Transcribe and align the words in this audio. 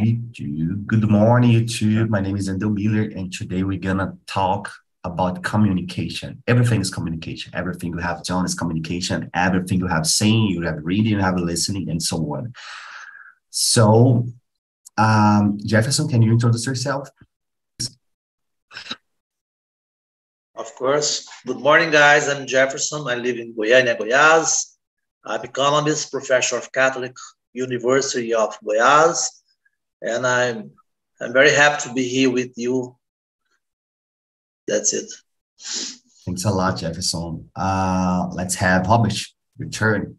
Three, 0.00 0.18
two. 0.32 0.76
Good 0.86 1.10
morning, 1.10 1.50
YouTube. 1.50 2.08
My 2.08 2.22
name 2.22 2.34
is 2.34 2.48
Andrew 2.48 2.70
Miller, 2.70 3.02
and 3.14 3.30
today 3.30 3.64
we're 3.64 3.78
gonna 3.78 4.16
talk 4.26 4.72
about 5.04 5.42
communication. 5.42 6.42
Everything 6.46 6.80
is 6.80 6.90
communication. 6.90 7.54
Everything 7.54 7.92
you 7.92 7.98
have 7.98 8.24
done 8.24 8.46
is 8.46 8.54
communication. 8.54 9.28
Everything 9.34 9.78
you 9.78 9.88
have 9.88 10.06
seen, 10.06 10.48
you 10.48 10.62
have 10.62 10.78
reading, 10.82 11.12
you 11.12 11.18
have 11.18 11.36
listening, 11.38 11.90
and 11.90 12.02
so 12.02 12.16
on. 12.34 12.54
So, 13.50 14.26
um, 14.96 15.58
Jefferson, 15.66 16.08
can 16.08 16.22
you 16.22 16.32
introduce 16.32 16.64
yourself? 16.64 17.10
Of 20.54 20.74
course. 20.76 21.28
Good 21.46 21.60
morning, 21.60 21.90
guys. 21.90 22.26
I'm 22.26 22.46
Jefferson. 22.46 23.06
I 23.06 23.16
live 23.16 23.36
in 23.36 23.52
Goiânia, 23.54 23.98
Goiás. 23.98 24.76
I'm 25.26 25.44
economist, 25.44 26.10
professor 26.10 26.56
of 26.56 26.72
Catholic 26.72 27.14
University 27.52 28.32
of 28.32 28.58
Goiás, 28.60 29.39
and 30.02 30.26
I'm 30.26 30.70
I'm 31.20 31.32
very 31.32 31.52
happy 31.52 31.88
to 31.88 31.94
be 31.94 32.08
here 32.08 32.30
with 32.30 32.52
you. 32.56 32.96
That's 34.66 34.94
it. 34.94 35.10
Thanks 36.24 36.44
a 36.44 36.50
lot, 36.50 36.78
Jefferson. 36.78 37.50
Uh, 37.54 38.28
let's 38.32 38.54
have 38.54 38.86
Robert 38.86 39.14
return. 39.58 40.18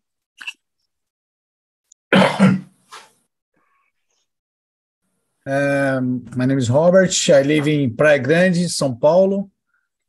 Um, 5.44 6.26
my 6.36 6.46
name 6.46 6.60
is 6.60 6.70
Robert. 6.70 7.12
I 7.30 7.42
live 7.42 7.68
in 7.68 7.96
Praia 7.96 8.20
Grande, 8.20 8.68
São 8.70 9.00
Paulo. 9.00 9.50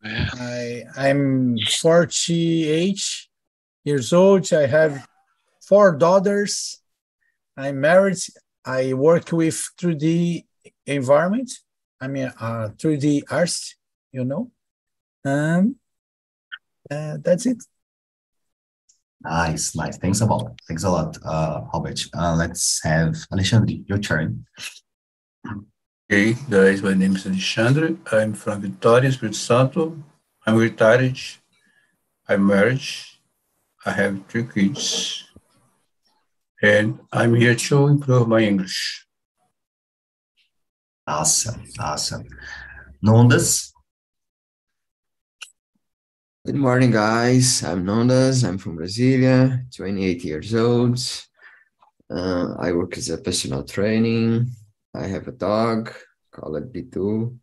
I, 0.04 0.82
I'm 0.94 1.56
48 1.58 3.28
years 3.84 4.12
old. 4.12 4.52
I 4.52 4.66
have 4.66 5.06
four 5.62 5.96
daughters. 5.96 6.82
I'm 7.56 7.80
married. 7.80 8.18
I 8.64 8.92
work 8.94 9.32
with 9.32 9.60
3D 9.80 10.44
environment. 10.86 11.50
I 12.00 12.08
mean, 12.08 12.32
uh, 12.40 12.68
3D 12.76 13.22
artist, 13.30 13.76
you 14.12 14.24
know. 14.24 14.50
Um, 15.24 15.76
uh, 16.90 17.18
that's 17.22 17.46
it. 17.46 17.62
Nice, 19.20 19.76
nice. 19.76 19.98
Thanks 19.98 20.20
a 20.20 20.26
lot. 20.26 20.60
Thanks 20.66 20.84
a 20.84 20.90
lot, 20.90 21.16
uh, 21.24 21.62
Robert. 21.72 22.00
Uh, 22.16 22.34
let's 22.36 22.80
have 22.82 23.16
Alexandre, 23.32 23.74
your 23.86 23.98
turn. 23.98 24.44
Hey 26.08 26.34
guys, 26.50 26.82
my 26.82 26.92
name 26.92 27.16
is 27.16 27.24
Alexandre. 27.26 27.96
I'm 28.10 28.34
from 28.34 28.62
Vitória, 28.62 29.08
Espírito 29.08 29.34
Santo. 29.34 29.96
I'm 30.44 30.56
retired. 30.56 31.18
I'm 32.28 32.46
married. 32.46 32.82
I 33.86 33.92
have 33.92 34.26
three 34.28 34.44
kids. 34.44 35.31
And 36.64 37.00
I'm 37.12 37.34
here 37.34 37.56
to 37.56 37.88
improve 37.88 38.28
my 38.28 38.38
English. 38.38 39.04
Awesome, 41.04 41.64
awesome. 41.80 42.28
Nondas? 43.04 43.72
Good 46.46 46.54
morning, 46.54 46.92
guys. 46.92 47.64
I'm 47.64 47.84
Nondas. 47.84 48.48
I'm 48.48 48.58
from 48.58 48.78
Brasilia, 48.78 49.64
28 49.74 50.22
years 50.22 50.54
old. 50.54 51.00
Uh, 52.08 52.54
I 52.60 52.70
work 52.70 52.96
as 52.96 53.10
a 53.10 53.18
personal 53.18 53.64
training. 53.64 54.46
I 54.94 55.08
have 55.08 55.26
a 55.26 55.32
dog 55.32 55.92
called 56.30 56.72
B2. 56.72 57.36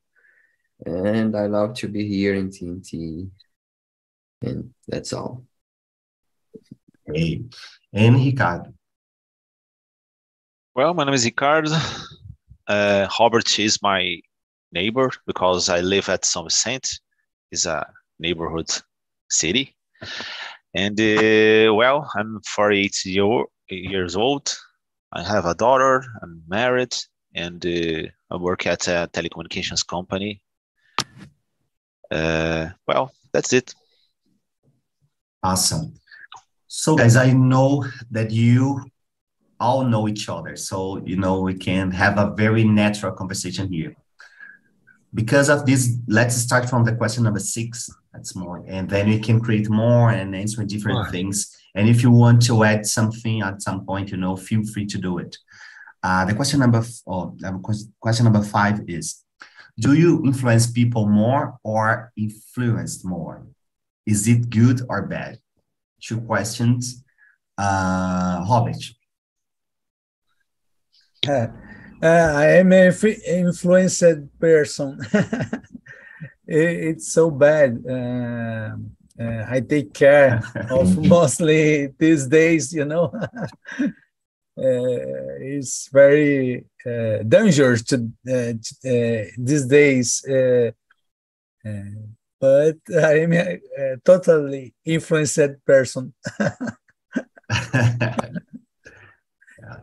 And 0.86 1.36
I 1.36 1.48
love 1.48 1.74
to 1.80 1.90
be 1.90 2.08
here 2.08 2.36
in 2.36 2.52
TNT. 2.52 3.30
And 4.42 4.74
that's 4.88 5.12
all. 5.12 5.44
Hey. 7.06 7.44
And 7.92 8.16
Ricardo. 8.16 8.79
Well, 10.80 10.94
my 10.94 11.04
name 11.04 11.14
is 11.14 11.26
Ricardo. 11.26 11.72
Uh, 12.66 13.06
Robert 13.20 13.60
is 13.60 13.82
my 13.82 14.22
neighbor 14.72 15.12
because 15.28 15.68
I 15.68 15.82
live 15.82 16.08
at 16.08 16.22
São 16.22 16.46
Vicente. 16.46 17.00
A 17.66 17.86
neighborhood 18.18 18.70
city. 19.30 19.76
And 20.74 20.98
uh, 20.98 21.74
well, 21.74 22.10
I'm 22.16 22.40
48 22.48 23.06
year, 23.06 23.44
years 23.68 24.16
old. 24.16 24.56
I 25.12 25.22
have 25.22 25.46
a 25.46 25.54
daughter. 25.54 26.02
I'm 26.24 26.44
married, 26.48 26.96
and 27.36 27.60
uh, 27.66 28.08
I 28.32 28.38
work 28.38 28.66
at 28.66 28.88
a 28.88 29.10
telecommunications 29.12 29.86
company. 29.86 30.42
Uh, 32.10 32.70
well, 32.88 33.12
that's 33.34 33.52
it. 33.52 33.76
Awesome. 35.44 36.00
So, 36.68 36.96
guys, 36.96 37.18
I 37.18 37.34
know 37.34 37.86
that 38.12 38.32
you 38.32 38.86
all 39.60 39.84
know 39.84 40.08
each 40.08 40.30
other. 40.30 40.56
So, 40.56 41.02
you 41.06 41.18
know, 41.18 41.42
we 41.42 41.54
can 41.54 41.92
have 41.92 42.18
a 42.18 42.34
very 42.36 42.64
natural 42.64 43.12
conversation 43.12 43.72
here. 43.72 43.96
Because 45.14 45.50
of 45.50 45.66
this, 45.66 45.98
let's 46.08 46.36
start 46.36 46.70
from 46.70 46.86
the 46.86 46.96
question 46.96 47.24
number 47.24 47.40
six. 47.40 47.90
That's 48.14 48.36
more, 48.36 48.64
and 48.68 48.90
then 48.90 49.08
we 49.08 49.20
can 49.20 49.40
create 49.40 49.70
more 49.70 50.10
and 50.12 50.36
answer 50.36 50.64
different 50.64 51.00
right. 51.00 51.12
things. 51.12 51.56
And 51.76 51.88
if 51.88 52.02
you 52.04 52.12
want 52.12 52.42
to 52.48 52.64
add 52.64 52.86
something 52.86 53.42
at 53.42 53.62
some 53.62 53.86
point, 53.86 54.12
you 54.12 54.18
know, 54.18 54.36
feel 54.36 54.64
free 54.66 54.86
to 54.88 54.98
do 54.98 55.20
it. 55.20 55.38
Uh, 56.02 56.26
the 56.26 56.34
question 56.34 56.60
number, 56.60 56.84
oh, 57.08 57.36
question 58.00 58.24
number 58.24 58.44
five 58.44 58.82
is, 58.88 59.24
do 59.80 59.94
you 59.94 60.24
influence 60.26 60.72
people 60.72 61.08
more 61.08 61.58
or 61.64 62.12
influenced 62.18 63.06
more? 63.06 63.46
Is 64.06 64.28
it 64.28 64.50
good 64.50 64.82
or 64.90 65.04
bad? 65.04 65.40
Two 66.02 66.22
questions. 66.22 67.04
Uh, 67.58 68.46
Robert. 68.50 68.84
Uh, 71.30 71.48
uh, 72.02 72.34
I 72.36 72.46
am 72.60 72.72
an 72.72 72.94
influenced 73.28 74.40
person. 74.40 75.00
it's 76.48 77.14
so 77.14 77.30
bad. 77.30 77.84
Uh, 77.88 78.78
uh, 79.22 79.46
I 79.48 79.60
take 79.60 79.94
care 79.94 80.42
of 80.72 80.98
mostly 81.16 81.88
these 82.00 82.26
days, 82.28 82.74
you 82.74 82.86
know. 82.86 83.14
Uh, 84.60 85.40
it's 85.40 85.88
very 85.94 86.66
uh, 86.86 87.24
dangerous 87.26 87.82
to, 87.82 88.12
these 88.26 89.66
days. 89.68 90.22
but 92.42 92.78
I 92.90 93.20
am 93.24 93.32
a, 93.32 93.60
a 93.78 93.98
totally 94.04 94.74
influenced 94.84 95.64
person. 95.66 96.14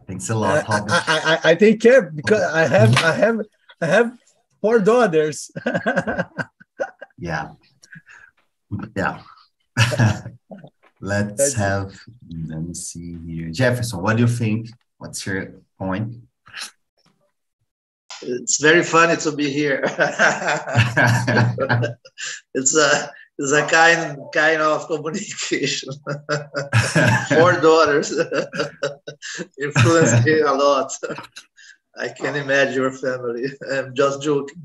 Thanks 0.07 0.31
a 0.31 0.35
lot. 0.35 0.65
I, 0.69 0.79
I, 0.89 1.03
I, 1.07 1.51
I, 1.51 1.55
take 1.55 1.81
care 1.81 2.03
because 2.03 2.43
I 2.43 2.67
have 2.67 2.97
I 2.97 3.13
have 3.13 3.41
I 3.81 3.87
have 3.87 4.19
four 4.61 4.79
daughters. 4.79 5.51
yeah, 7.19 7.51
yeah. 8.97 9.21
Let's 11.01 11.37
That's 11.37 11.55
have. 11.55 11.93
It. 11.93 12.49
Let 12.49 12.63
me 12.63 12.75
see 12.75 13.19
here, 13.27 13.51
Jefferson. 13.51 14.03
What 14.03 14.17
do 14.17 14.23
you 14.23 14.29
think? 14.29 14.71
What's 14.99 15.27
your 15.27 15.61
point? 15.79 16.15
It's 18.23 18.61
very 18.63 18.83
funny 18.83 19.17
to 19.19 19.33
be 19.33 19.51
here. 19.51 19.83
it's 22.55 22.77
a 22.77 23.11
is 23.39 23.53
a 23.53 23.67
kind 23.67 24.19
kind 24.33 24.63
of 24.63 24.87
communication. 24.87 25.93
Four 27.29 27.61
daughters 27.61 28.13
influenced 29.61 30.25
me 30.25 30.41
a 30.41 30.53
lot. 30.53 30.91
I 31.99 32.09
can 32.09 32.37
imagine 32.37 32.75
your 32.75 32.93
family. 32.93 33.47
I'm 33.73 33.95
just 33.95 34.23
joking. 34.23 34.63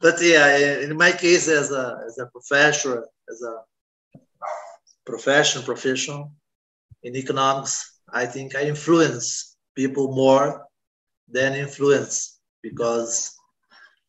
But 0.00 0.20
yeah, 0.20 0.56
in 0.82 0.96
my 0.96 1.12
case, 1.12 1.48
as 1.48 1.70
a 1.70 1.98
as 2.06 2.18
a 2.18 2.26
professor, 2.26 3.06
as 3.30 3.42
a 3.42 4.20
profession 5.04 5.62
professional 5.62 6.32
in 7.02 7.16
economics, 7.16 8.00
I 8.12 8.26
think 8.26 8.54
I 8.54 8.62
influence 8.64 9.56
people 9.74 10.14
more 10.14 10.66
than 11.28 11.54
influence 11.54 12.38
because 12.62 13.33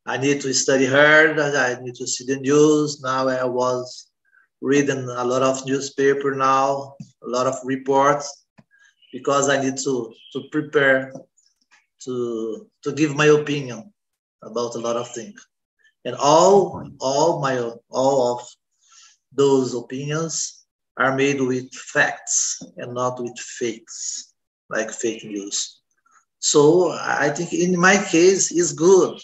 I 0.07 0.17
need 0.17 0.41
to 0.41 0.53
study 0.53 0.85
hard. 0.85 1.39
I 1.39 1.79
need 1.81 1.95
to 1.95 2.07
see 2.07 2.25
the 2.25 2.37
news. 2.37 3.01
Now 3.01 3.27
I 3.27 3.43
was 3.43 4.11
reading 4.61 5.09
a 5.09 5.23
lot 5.23 5.41
of 5.41 5.65
newspaper 5.65 6.35
now, 6.35 6.93
a 7.23 7.27
lot 7.27 7.47
of 7.47 7.55
reports, 7.63 8.45
because 9.11 9.49
I 9.49 9.61
need 9.61 9.77
to 9.77 10.13
to 10.33 10.41
prepare 10.51 11.11
to 12.03 12.69
to 12.83 12.91
give 12.91 13.15
my 13.15 13.27
opinion 13.27 13.91
about 14.43 14.75
a 14.75 14.79
lot 14.79 14.95
of 14.95 15.09
things. 15.09 15.41
And 16.05 16.15
all 16.15 16.87
all 16.99 17.41
my 17.41 17.57
all 17.89 18.37
of 18.37 18.47
those 19.33 19.73
opinions 19.73 20.65
are 20.97 21.15
made 21.15 21.41
with 21.41 21.73
facts 21.73 22.61
and 22.77 22.93
not 22.93 23.19
with 23.19 23.37
fakes, 23.39 24.33
like 24.69 24.91
fake 24.91 25.25
news. 25.25 25.81
So 26.39 26.91
I 26.91 27.29
think 27.29 27.53
in 27.53 27.79
my 27.79 27.97
case 27.97 28.51
it's 28.51 28.71
good 28.71 29.19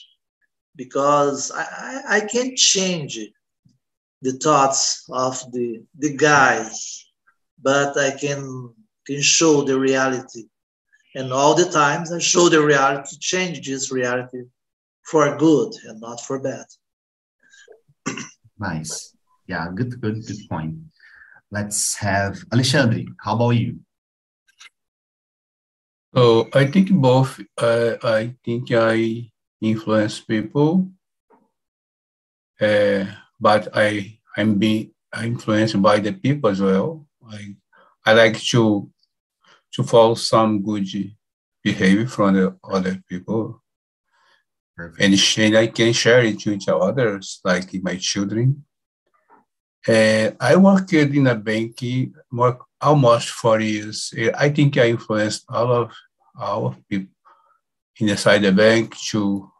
because 0.75 1.51
I, 1.51 2.01
I, 2.07 2.19
can't 2.21 2.57
change 2.57 3.19
the 4.21 4.33
thoughts 4.33 5.05
of 5.09 5.39
the, 5.51 5.83
the 5.97 6.15
guy, 6.15 6.69
but 7.61 7.97
I 7.97 8.11
can, 8.11 8.73
can 9.05 9.21
show 9.21 9.63
the 9.63 9.77
reality 9.79 10.45
And 11.15 11.33
all 11.33 11.55
the 11.55 11.69
times 11.69 12.11
I 12.11 12.19
show 12.19 12.47
the 12.49 12.63
reality 12.63 13.09
to 13.09 13.19
change 13.19 13.67
this 13.67 13.91
reality 13.91 14.43
for 15.03 15.37
good 15.37 15.73
and 15.85 15.99
not 15.99 16.21
for 16.21 16.39
bad. 16.39 16.65
nice. 18.59 19.15
Yeah, 19.47 19.67
good, 19.73 19.99
good, 19.99 20.25
good 20.25 20.49
point. 20.49 20.75
Let's 21.51 21.95
have 21.95 22.43
Alexandre. 22.53 23.03
How 23.19 23.35
about 23.35 23.49
you? 23.49 23.79
Oh, 26.13 26.47
I 26.53 26.65
think 26.65 26.91
both. 26.91 27.39
Uh, 27.57 27.95
I 28.03 28.35
think 28.45 28.71
I 28.71 29.30
influence 29.61 30.19
people, 30.19 30.89
uh, 32.59 33.05
but 33.39 33.67
I 33.73 34.19
I'm 34.35 34.55
being 34.57 34.91
influenced 35.23 35.81
by 35.81 35.99
the 35.99 36.13
people 36.13 36.49
as 36.49 36.61
well. 36.61 37.05
I 37.29 37.55
I 38.05 38.13
like 38.13 38.39
to 38.51 38.89
to 39.73 39.83
follow 39.83 40.15
some 40.15 40.61
good 40.61 40.87
behavior 41.63 42.07
from 42.07 42.33
the 42.33 42.57
other 42.63 43.01
people. 43.07 43.61
Perfect. 44.75 45.01
And, 45.01 45.45
and 45.45 45.57
I 45.57 45.67
can 45.67 45.93
share 45.93 46.23
it 46.23 46.45
with 46.45 46.67
others, 46.69 47.39
like 47.43 47.69
my 47.83 47.95
children. 47.97 48.65
Uh, 49.87 50.31
I 50.39 50.55
worked 50.55 50.93
in 50.93 51.27
a 51.27 51.35
bank 51.35 51.81
more 52.31 52.59
almost 52.79 53.29
four 53.29 53.59
years. 53.59 54.13
I 54.37 54.49
think 54.49 54.77
I 54.77 54.89
influenced 54.89 55.45
all 55.49 55.71
of 55.71 55.91
our 56.39 56.75
people 56.89 57.13
inside 58.09 58.39
the 58.39 58.51
bank 58.51 58.97
to 59.09 59.51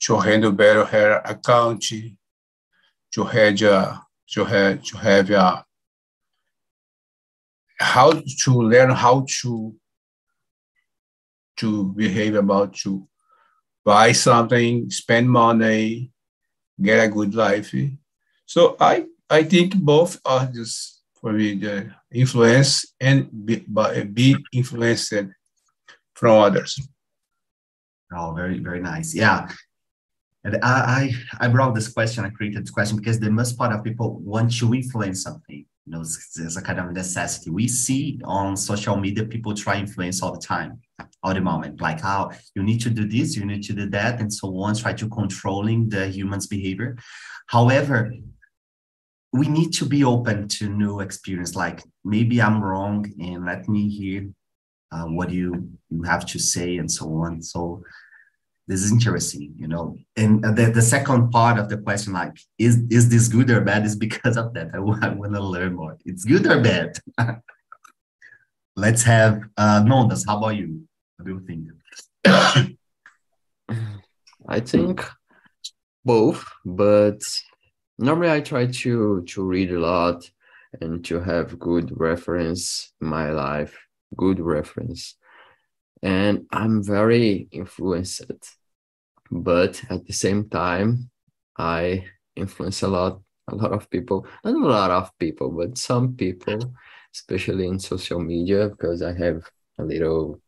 to 0.00 0.18
handle 0.18 0.52
better 0.52 0.84
her 0.84 1.20
account, 1.24 1.82
to 1.82 3.22
uh, 3.22 3.24
have 3.24 3.62
a, 3.62 4.02
to 4.30 4.44
have 4.44 4.82
to 4.82 4.96
have 4.96 5.30
a 5.30 5.64
how 7.80 8.12
to 8.12 8.52
learn 8.62 8.90
how 8.90 9.24
to 9.42 9.74
to 11.56 11.92
behave 11.94 12.34
about 12.34 12.74
to 12.74 13.08
buy 13.84 14.12
something, 14.12 14.88
spend 14.90 15.28
money, 15.28 16.12
get 16.80 17.04
a 17.04 17.08
good 17.08 17.34
life. 17.34 17.74
So 18.46 18.76
I 18.80 19.06
I 19.28 19.42
think 19.42 19.74
both 19.74 20.20
are 20.24 20.46
just 20.46 21.02
for 21.20 21.32
me 21.32 21.54
the 21.54 21.90
influence 22.12 22.94
and 23.00 23.28
be, 23.44 23.64
be 24.12 24.36
influenced 24.52 25.12
from 26.14 26.38
others. 26.38 26.78
Oh, 28.12 28.32
very 28.34 28.58
very 28.58 28.80
nice. 28.80 29.14
Yeah. 29.14 29.48
And 30.44 30.56
I, 30.62 31.12
I 31.40 31.46
I 31.46 31.48
brought 31.48 31.74
this 31.74 31.88
question, 31.88 32.24
I 32.24 32.30
created 32.30 32.62
this 32.62 32.70
question 32.70 32.96
because 32.96 33.18
the 33.18 33.30
most 33.30 33.58
part 33.58 33.72
of 33.72 33.84
people 33.84 34.18
want 34.20 34.56
to 34.58 34.74
influence 34.74 35.22
something 35.22 35.66
you 35.88 35.94
know, 35.94 36.02
it's, 36.02 36.56
a 36.56 36.62
kind 36.62 36.78
of 36.78 36.92
necessity. 36.92 37.50
We 37.50 37.66
see 37.66 38.20
on 38.24 38.56
social 38.58 38.96
media 38.96 39.24
people 39.24 39.54
try 39.54 39.78
influence 39.78 40.22
all 40.22 40.32
the 40.32 40.46
time, 40.46 40.80
all 41.22 41.32
the 41.32 41.40
moment, 41.40 41.80
like 41.80 42.00
how 42.00 42.32
you 42.54 42.62
need 42.62 42.80
to 42.82 42.90
do 42.90 43.08
this, 43.08 43.36
you 43.36 43.46
need 43.46 43.62
to 43.64 43.72
do 43.72 43.88
that, 43.90 44.20
and 44.20 44.30
so 44.32 44.54
on, 44.60 44.76
try 44.76 44.92
to 44.92 45.08
controlling 45.08 45.88
the 45.88 46.08
human's 46.08 46.46
behavior. 46.46 46.98
However, 47.46 48.12
we 49.32 49.48
need 49.48 49.72
to 49.74 49.86
be 49.86 50.04
open 50.04 50.48
to 50.48 50.68
new 50.68 51.00
experience. 51.00 51.54
Like 51.54 51.82
maybe 52.04 52.42
I'm 52.42 52.62
wrong, 52.62 53.10
and 53.18 53.46
let 53.46 53.66
me 53.66 53.88
hear 53.88 54.28
uh, 54.92 55.04
what 55.04 55.30
you 55.30 55.68
you 55.90 56.02
have 56.02 56.26
to 56.26 56.38
say, 56.38 56.76
and 56.78 56.90
so 56.90 57.06
on. 57.14 57.42
So 57.42 57.82
this 58.66 58.82
is 58.82 58.92
interesting, 58.92 59.54
you 59.56 59.66
know. 59.66 59.96
And 60.16 60.42
the, 60.42 60.70
the 60.74 60.82
second 60.82 61.30
part 61.30 61.58
of 61.58 61.68
the 61.68 61.78
question, 61.78 62.12
like, 62.12 62.38
is 62.58 62.82
is 62.90 63.08
this 63.08 63.28
good 63.28 63.50
or 63.50 63.62
bad? 63.62 63.86
Is 63.86 63.96
because 63.96 64.36
of 64.36 64.54
that. 64.54 64.70
I, 64.74 64.76
I 64.78 64.80
want 64.80 65.34
to 65.34 65.42
learn 65.42 65.74
more. 65.74 65.96
It's 66.04 66.24
good 66.24 66.46
or 66.46 66.60
bad? 66.60 66.98
Let's 68.76 69.02
have 69.02 69.42
uh, 69.56 69.82
Nondas. 69.82 70.24
How 70.26 70.38
about 70.38 70.56
you? 70.56 70.82
What 71.16 71.26
do 71.26 71.32
you 71.32 71.40
think? 71.46 71.68
I 74.48 74.60
think 74.60 75.04
both, 76.04 76.44
but 76.64 77.20
normally 77.98 78.30
I 78.30 78.40
try 78.40 78.66
to 78.66 79.22
to 79.22 79.44
read 79.44 79.72
a 79.72 79.80
lot 79.80 80.30
and 80.80 81.04
to 81.06 81.20
have 81.20 81.58
good 81.58 81.98
reference 81.98 82.92
in 83.00 83.08
my 83.08 83.30
life, 83.30 83.76
good 84.16 84.40
reference. 84.40 85.16
And 86.02 86.46
I'm 86.52 86.82
very 86.82 87.48
influenced 87.50 88.30
but 89.30 89.82
at 89.90 90.06
the 90.06 90.12
same 90.12 90.48
time 90.48 91.10
i 91.58 92.04
influence 92.36 92.82
a 92.82 92.88
lot 92.88 93.20
a 93.50 93.54
lot 93.54 93.72
of 93.72 93.88
people. 93.88 94.26
Not 94.44 94.54
a 94.54 94.58
lot 94.58 94.90
of 94.90 95.18
people 95.18 95.50
but 95.50 95.78
some 95.78 96.14
people 96.14 96.74
especially 97.14 97.66
in 97.66 97.78
social 97.78 98.20
media 98.20 98.68
because 98.68 99.02
i 99.02 99.12
have 99.12 99.42
a 99.78 99.84
little 99.84 100.40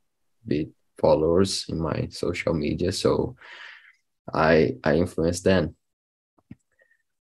bit 0.46 0.68
followers 0.98 1.64
in 1.68 1.80
my 1.80 2.08
social 2.10 2.52
media 2.52 2.92
so 2.92 3.36
i 4.34 4.76
i 4.84 4.96
influence 4.96 5.40
them. 5.40 5.74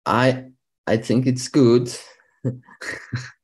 I 0.06 0.51
i 0.88 0.98
think 0.98 1.28
it's 1.28 1.48
good 1.48 1.94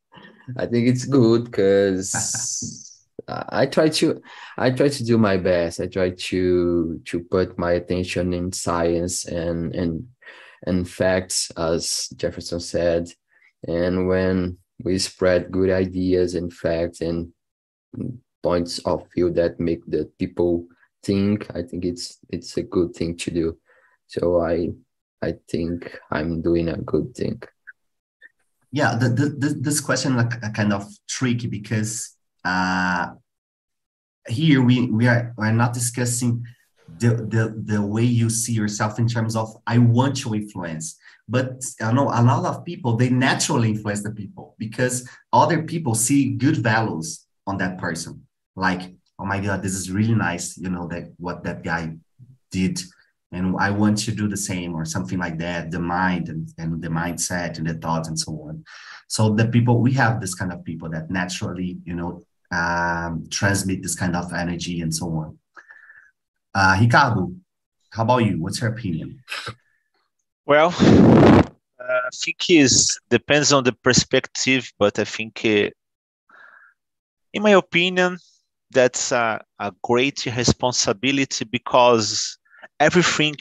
i 0.56 0.66
think 0.66 0.88
it's 0.88 1.06
good 1.06 1.46
because 1.46 2.84
I 3.28 3.66
try 3.66 3.90
to 3.90 4.22
I 4.58 4.72
try 4.72 4.88
to 4.88 5.04
do 5.04 5.18
my 5.18 5.38
best. 5.38 5.82
I 5.82 5.88
try 5.88 6.12
to 6.12 7.02
to 7.04 7.20
put 7.20 7.60
my 7.60 7.74
attention 7.74 8.34
in 8.34 8.54
science 8.54 9.26
and 9.26 9.76
and 9.76 10.08
and 10.66 10.90
facts, 10.90 11.52
as 11.58 12.10
Jefferson 12.16 12.60
said. 12.60 13.10
And 13.68 14.08
when 14.08 14.58
we 14.84 14.98
spread 14.98 15.52
good 15.52 15.70
ideas 15.70 16.36
and 16.36 16.54
facts 16.54 17.02
and 17.02 17.34
points 18.44 18.80
of 18.80 19.08
view 19.14 19.32
that 19.32 19.60
make 19.60 19.86
the 19.86 20.10
people 20.20 20.68
think, 21.04 21.48
I 21.54 21.64
think 21.64 21.84
it's 21.84 22.20
it's 22.30 22.56
a 22.58 22.64
good 22.64 22.94
thing 22.94 23.18
to 23.18 23.32
do. 23.32 23.58
So 24.08 24.42
I 24.42 24.70
I 25.22 25.36
think 25.50 26.00
I'm 26.12 26.42
doing 26.42 26.70
a 26.70 26.78
good 26.78 27.14
thing. 27.14 27.42
Yeah, 28.72 28.96
the, 28.96 29.10
the, 29.10 29.58
this 29.60 29.80
question 29.80 30.18
like 30.18 30.42
kind 30.54 30.74
of 30.74 30.86
tricky 31.08 31.48
because 31.48 32.16
uh, 32.44 33.10
here 34.28 34.62
we 34.62 34.88
we 34.88 35.08
are 35.08 35.34
we're 35.38 35.52
not 35.52 35.74
discussing 35.74 36.46
the, 37.00 37.10
the 37.10 37.74
the 37.74 37.82
way 37.82 38.04
you 38.04 38.30
see 38.30 38.54
yourself 38.54 39.00
in 39.00 39.08
terms 39.08 39.36
of 39.36 39.56
I 39.66 39.78
want 39.78 40.18
to 40.18 40.36
influence. 40.36 40.98
But 41.30 41.64
I 41.82 41.92
know 41.92 42.06
a 42.06 42.24
lot 42.24 42.46
of 42.46 42.66
people 42.66 42.96
they 42.96 43.10
naturally 43.10 43.70
influence 43.70 44.04
the 44.04 44.12
people 44.12 44.56
because 44.58 45.10
other 45.34 45.64
people 45.64 45.96
see 45.96 46.34
good 46.34 46.58
values 46.58 47.26
on 47.46 47.58
that 47.58 47.78
person. 47.78 48.26
Like, 48.56 48.82
oh 49.20 49.26
my 49.26 49.40
God, 49.40 49.62
this 49.62 49.74
is 49.74 49.92
really 49.92 50.16
nice, 50.16 50.58
you 50.58 50.70
know, 50.70 50.88
that 50.88 51.14
what 51.18 51.44
that 51.44 51.64
guy 51.64 51.96
did. 52.52 52.82
And 53.38 53.56
I 53.60 53.70
want 53.70 53.98
to 54.00 54.12
do 54.12 54.28
the 54.28 54.38
same 54.38 54.74
or 54.76 54.84
something 54.86 55.20
like 55.20 55.38
that, 55.38 55.72
the 55.72 55.80
mind 55.80 56.30
and, 56.30 56.52
and 56.58 56.82
the 56.82 56.90
mindset 56.90 57.58
and 57.58 57.68
the 57.68 57.76
thoughts 57.76 58.08
and 58.08 58.20
so 58.20 58.32
on. 58.48 58.64
So 59.08 59.36
the 59.36 59.48
people 59.48 59.80
we 59.80 59.94
have 59.94 60.20
this 60.20 60.36
kind 60.36 60.52
of 60.52 60.66
people 60.66 60.90
that 60.90 61.10
naturally, 61.10 61.78
you 61.86 61.96
know, 61.96 62.24
um, 62.52 63.28
transmit 63.30 63.84
this 63.84 63.96
kind 63.96 64.16
of 64.16 64.34
energy 64.34 64.82
and 64.82 64.94
so 64.94 65.06
on. 65.08 65.38
Uh, 66.54 66.78
Ricardo, 66.80 67.32
how 67.92 68.04
about 68.04 68.26
you? 68.26 68.42
What's 68.42 68.60
your 68.62 68.72
opinion? 68.72 69.24
Well, 70.46 70.74
uh, 70.80 71.44
I 71.80 72.10
think 72.16 72.50
it 72.50 72.72
depends 73.10 73.54
on 73.54 73.64
the 73.64 73.74
perspective, 73.74 74.72
but 74.80 74.98
I 74.98 75.04
think, 75.04 75.42
uh, 75.46 75.70
in 77.34 77.44
my 77.44 77.52
opinion, 77.52 78.18
that's 78.72 79.12
a, 79.12 79.44
a 79.60 79.72
great 79.84 80.26
responsibility 80.26 81.46
because 81.46 82.38
everything 82.80 83.36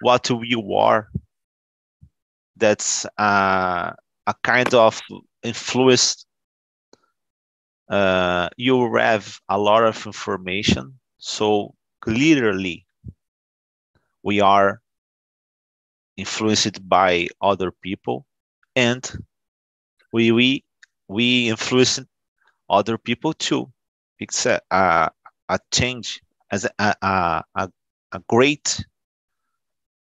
what 0.00 0.28
you 0.30 0.74
are, 0.74 1.08
that's 2.56 3.06
uh, 3.18 3.92
a 4.26 4.34
kind 4.42 4.72
of 4.74 5.00
influence 5.42 6.26
uh, 7.88 8.48
you 8.56 8.94
have 8.96 9.40
a 9.48 9.58
lot 9.58 9.84
of 9.84 10.06
information. 10.06 10.98
So 11.18 11.74
clearly, 12.00 12.86
we 14.24 14.40
are 14.40 14.82
influenced 16.16 16.86
by 16.88 17.28
other 17.40 17.70
people, 17.70 18.26
and 18.76 19.10
we 20.12 20.32
we 20.32 20.64
we 21.08 21.48
influence 21.48 22.00
other 22.70 22.98
people 22.98 23.32
too. 23.34 23.72
It's 24.18 24.46
a 24.46 24.60
a, 24.70 25.10
a 25.48 25.58
change 25.72 26.22
as 26.50 26.66
a, 26.78 26.96
a, 27.02 27.44
a, 27.56 27.70
a 28.14 28.20
great 28.28 28.84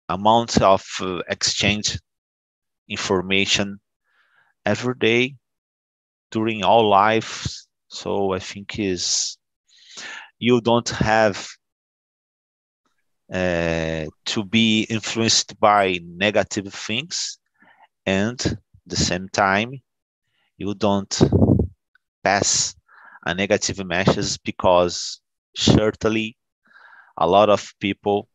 amount 0.08 0.60
of 0.62 0.82
uh, 1.00 1.18
exchange 1.28 1.98
information 2.88 3.78
every 4.64 4.94
day 4.98 5.36
during 6.30 6.64
all 6.64 6.88
life. 6.88 7.46
So 7.88 8.32
I 8.32 8.38
think 8.38 8.78
is 8.78 9.36
you 10.38 10.60
don't 10.62 10.88
have 10.88 11.46
uh, 13.32 14.06
to 14.24 14.44
be 14.44 14.84
influenced 14.84 15.60
by 15.60 16.00
negative 16.02 16.72
things, 16.72 17.38
and 18.06 18.58
the 18.86 18.96
same 18.96 19.28
time 19.28 19.74
you 20.56 20.74
don't 20.74 21.22
pass 22.24 22.74
a 23.26 23.34
negative 23.34 23.84
message 23.86 24.38
because 24.42 25.20
certainly 25.54 26.36
a 27.20 27.26
lot 27.26 27.50
of 27.50 27.72
people 27.80 28.28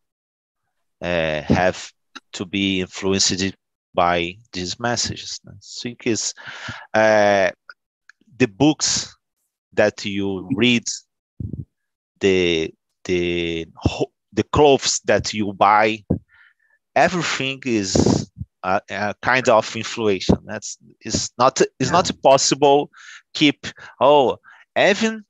uh, 1.02 1.42
have 1.42 1.92
to 2.34 2.46
be 2.46 2.82
influenced 2.82 3.56
by 3.94 4.38
these 4.54 4.80
messages. 4.80 5.40
I 5.48 5.54
think 5.82 6.08
is 6.08 6.34
uh, 6.94 7.52
the 8.38 8.48
books 8.48 9.16
that 9.74 10.06
you 10.06 10.48
read, 10.56 10.84
the 12.20 12.74
the 13.06 13.68
the 14.34 14.44
clothes 14.52 15.02
that 15.06 15.34
you 15.34 15.54
buy, 15.54 16.04
everything 16.96 17.62
is 17.66 18.30
a, 18.64 18.82
a 18.90 19.16
kind 19.22 19.48
of 19.50 19.76
inflation. 19.76 20.38
That's 20.46 20.78
is 21.02 21.32
not 21.38 21.62
it's 21.80 21.92
not 21.92 22.12
possible 22.22 22.90
keep 23.34 23.68
oh 24.00 24.38
even 24.78 25.24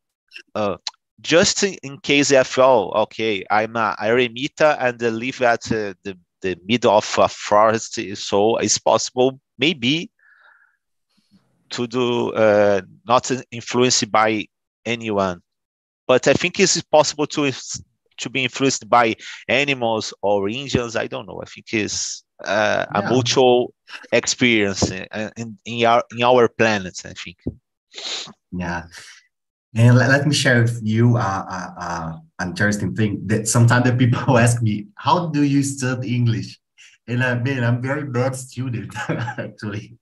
uh, 0.55 0.77
just 1.21 1.63
in 1.63 1.97
case 1.99 2.31
if 2.31 2.59
oh 2.59 2.91
okay 2.91 3.45
I'm 3.49 3.75
a 3.75 3.95
eremita 3.99 4.77
and 4.79 5.01
I 5.01 5.09
live 5.09 5.41
at 5.41 5.71
uh, 5.71 5.93
the 6.03 6.17
the 6.41 6.57
middle 6.65 6.91
of 6.91 7.15
a 7.17 7.27
forest, 7.27 7.99
so 8.15 8.57
it's 8.57 8.77
possible 8.77 9.39
maybe 9.57 10.11
to 11.69 11.87
do 11.87 12.31
uh, 12.33 12.81
not 13.07 13.31
influenced 13.51 14.11
by 14.11 14.45
anyone, 14.85 15.41
but 16.07 16.27
I 16.27 16.33
think 16.33 16.59
it's 16.59 16.81
possible 16.83 17.27
to 17.27 17.51
to 18.17 18.29
be 18.29 18.43
influenced 18.43 18.87
by 18.89 19.15
animals 19.47 20.13
or 20.21 20.47
Indians. 20.49 20.95
I 20.95 21.07
don't 21.07 21.27
know. 21.27 21.41
I 21.41 21.45
think 21.45 21.73
it's 21.73 22.23
uh, 22.43 22.85
yeah. 22.93 22.99
a 22.99 23.11
mutual 23.11 23.73
experience 24.11 24.91
in, 24.91 25.07
in, 25.37 25.57
in 25.65 25.85
our 25.85 26.03
in 26.11 26.23
our 26.23 26.47
planet. 26.47 27.01
I 27.05 27.13
think. 27.13 27.37
Yeah, 28.51 28.83
and 29.75 29.97
let, 29.97 30.09
let 30.09 30.25
me 30.25 30.33
share 30.33 30.61
with 30.61 30.79
you 30.83 31.17
uh, 31.17 31.45
uh, 31.49 31.69
uh, 31.77 32.13
an 32.39 32.49
interesting 32.49 32.95
thing 32.95 33.21
that 33.27 33.47
sometimes 33.47 33.85
the 33.85 33.95
people 33.95 34.37
ask 34.45 34.61
me, 34.61 34.87
"How 34.95 35.27
do 35.27 35.43
you 35.43 35.63
study 35.63 36.15
English?" 36.15 36.59
And 37.07 37.23
I 37.23 37.35
mean, 37.35 37.63
I'm 37.63 37.81
very 37.81 38.05
bad 38.05 38.35
student 38.35 38.93
actually. 39.09 39.97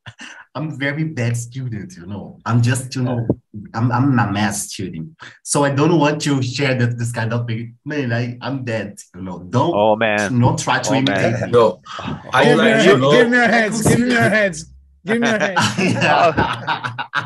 I'm 0.56 0.78
very 0.78 1.04
bad 1.04 1.36
student, 1.36 1.98
you 1.98 2.06
know. 2.06 2.40
I'm 2.46 2.62
just, 2.62 2.96
you 2.96 3.02
know, 3.02 3.28
I'm, 3.74 3.92
I'm 3.92 4.20
a 4.20 4.32
math 4.32 4.56
student. 4.56 5.18
So 5.42 5.64
I 5.64 5.72
don't 5.72 5.98
want 5.98 6.22
to 6.22 6.44
share 6.44 6.76
that 6.76 6.98
this 6.98 7.12
kind 7.12 7.34
of 7.34 7.48
thing. 7.48 7.76
Man, 7.84 8.14
I, 8.14 8.38
I'm 8.40 8.64
dead, 8.64 9.00
you 9.16 9.22
know. 9.22 9.40
Don't 9.40 9.74
oh 9.74 9.96
man. 9.96 10.40
Don't 10.40 10.60
try 10.60 10.80
to 10.80 10.92
oh, 10.92 10.94
imitate 10.94 11.42
me. 11.42 11.52
No. 11.52 11.82
I 12.32 12.44
give, 12.46 12.58
like 12.58 12.78
me, 12.78 13.12
give 13.12 13.30
me 13.30 13.38
your 13.38 13.48
hands. 13.48 13.88
Give 13.88 14.00
me 14.00 14.12
your 14.12 14.22
hands. 14.22 14.73
Give 15.06 15.20
me 15.20 15.28
your 15.28 15.40
hands. 15.40 15.96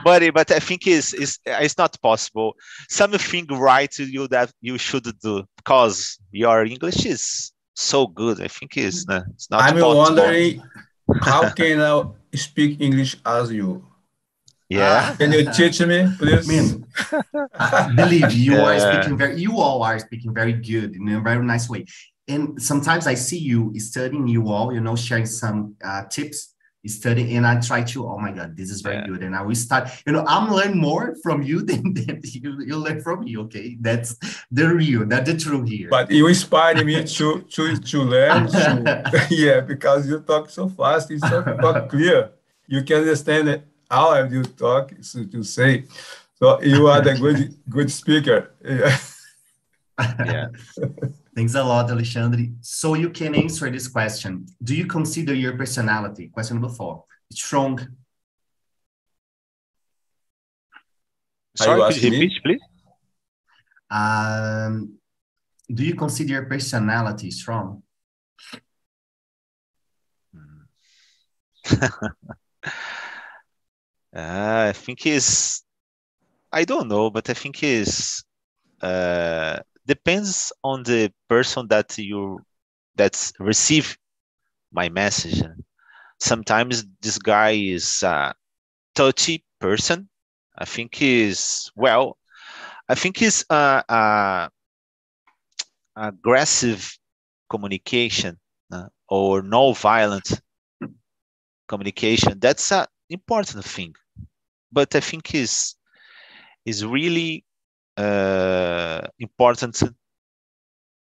but 0.04 0.34
but 0.34 0.52
I 0.52 0.60
think 0.60 0.88
it's, 0.88 1.14
it's 1.14 1.40
it's 1.46 1.78
not 1.78 2.00
possible. 2.02 2.56
Something 2.90 3.46
right 3.48 3.92
to 3.92 4.04
you 4.04 4.28
that 4.30 4.52
you 4.62 4.78
should 4.78 5.08
do 5.22 5.44
because 5.58 6.18
your 6.32 6.66
English 6.66 7.06
is 7.06 7.52
so 7.76 8.08
good. 8.08 8.42
I 8.42 8.48
think 8.48 8.78
it's, 8.78 9.06
mm-hmm. 9.06 9.30
uh, 9.30 9.34
it's 9.34 9.50
not. 9.52 9.62
I'm 9.62 9.74
possible. 9.74 9.98
wondering 9.98 10.64
how 11.22 11.50
can 11.50 11.82
I 11.82 12.04
speak 12.36 12.82
English 12.82 13.18
as 13.26 13.52
you? 13.52 13.86
Yeah. 14.70 15.12
Ah. 15.12 15.16
Can 15.18 15.32
you 15.32 15.52
teach 15.54 15.80
me, 15.80 16.10
please? 16.18 16.48
mean, 16.48 16.86
believe 17.96 18.34
you 18.34 18.56
yeah. 18.56 18.66
are 18.66 18.80
speaking 18.80 19.18
very. 19.18 19.40
You 19.40 19.60
all 19.60 19.84
are 19.84 20.00
speaking 20.00 20.34
very 20.34 20.54
good 20.54 20.96
in 20.96 21.08
a 21.10 21.22
very 21.22 21.46
nice 21.46 21.70
way. 21.70 21.86
And 22.28 22.62
sometimes 22.62 23.08
I 23.08 23.14
see 23.14 23.38
you 23.38 23.72
studying 23.80 24.28
you 24.28 24.50
all, 24.50 24.74
you 24.74 24.82
know, 24.82 24.98
sharing 24.98 25.26
some 25.26 25.76
uh, 25.82 26.04
tips 26.10 26.56
study 26.88 27.36
and 27.36 27.46
I 27.46 27.60
try 27.60 27.84
to, 27.84 28.08
oh 28.08 28.18
my 28.18 28.32
God, 28.32 28.56
this 28.56 28.70
is 28.70 28.82
very 28.82 28.98
yeah. 28.98 29.08
good. 29.08 29.24
And 29.24 29.36
I 29.36 29.42
will 29.42 29.56
start, 29.56 29.90
you 30.06 30.14
know, 30.14 30.24
I'm 30.28 30.52
learning 30.52 30.80
more 30.80 31.16
from 31.24 31.42
you 31.42 31.62
than, 31.70 31.94
than 31.94 32.22
you, 32.24 32.62
you 32.62 32.78
learn 32.78 33.02
from 33.02 33.24
me. 33.24 33.38
Okay. 33.38 33.78
That's 33.80 34.16
the 34.52 34.68
real, 34.68 35.06
that's 35.06 35.30
the 35.32 35.38
truth 35.38 35.68
here. 35.68 35.90
But 35.90 36.12
you 36.12 36.28
inspired 36.28 36.86
me 36.86 37.04
to, 37.04 37.42
to, 37.42 37.78
to 37.78 38.02
learn. 38.02 38.48
To, 38.48 39.28
yeah, 39.30 39.62
because 39.62 40.08
you 40.08 40.20
talk 40.20 40.50
so 40.50 40.70
fast, 40.70 41.10
you 41.10 41.20
so 41.20 41.44
talk 41.44 41.90
clear. 41.90 42.32
You 42.68 42.84
can 42.84 42.98
understand 42.98 43.50
it, 43.50 43.68
how 43.90 44.14
have 44.14 44.32
you 44.34 44.44
talk 44.44 44.92
so 45.02 45.24
to 45.24 45.44
say. 45.44 45.86
So 46.36 46.62
you 46.62 46.88
are 46.88 47.02
the 47.02 47.16
good, 47.16 47.56
good 47.70 47.92
speaker. 47.92 48.52
Yeah. 48.64 48.98
yeah. 50.20 50.48
Thanks 51.38 51.54
a 51.54 51.64
lot, 51.64 51.92
Alexandre. 51.92 52.48
So 52.62 52.96
you 52.96 53.12
can 53.12 53.36
answer 53.36 53.70
this 53.70 53.88
question. 53.88 54.48
Do 54.64 54.76
you 54.76 54.88
consider 54.88 55.36
your 55.36 55.56
personality, 55.56 56.30
question 56.30 56.60
number 56.60 56.74
four, 56.76 57.04
strong? 57.32 57.80
Sorry, 61.56 61.94
could 61.94 62.02
you 62.02 62.10
repeat, 62.10 62.42
please? 62.44 62.62
Um, 63.92 64.98
do 65.72 65.84
you 65.86 65.94
consider 65.94 66.34
your 66.34 66.46
personality 66.46 67.30
strong? 67.30 67.84
uh, 71.82 72.00
I 74.12 74.74
think 74.74 75.02
he's, 75.02 75.62
I 76.52 76.64
don't 76.64 76.88
know, 76.88 77.12
but 77.12 77.30
I 77.30 77.34
think 77.36 77.58
he's 77.58 78.24
uh, 78.82 79.60
depends 79.88 80.54
on 80.64 80.84
the 80.84 81.12
person 81.30 81.68
that 81.70 81.98
you 81.98 82.40
that's 82.96 83.34
receive 83.40 83.98
my 84.72 84.90
message. 84.90 85.44
Sometimes 86.20 86.86
this 87.02 87.18
guy 87.20 87.52
is 87.52 88.04
a 88.04 88.36
touchy 88.96 89.46
person. 89.60 90.10
I 90.58 90.66
think 90.66 90.96
he's 90.96 91.72
well. 91.76 92.18
I 92.90 92.96
think 92.96 93.18
he's 93.18 93.46
a, 93.50 93.84
a 93.90 94.50
aggressive 95.96 96.98
communication 97.50 98.38
uh, 98.72 98.88
or 99.10 99.42
no 99.42 99.74
violent 99.74 100.42
communication. 101.68 102.40
That's 102.40 102.72
an 102.72 102.86
important 103.10 103.66
thing. 103.66 103.94
But 104.72 104.96
I 104.96 105.00
think 105.00 105.34
is 105.36 105.76
is 106.66 106.86
really 106.86 107.46
uh, 107.98 109.02
important 109.20 109.82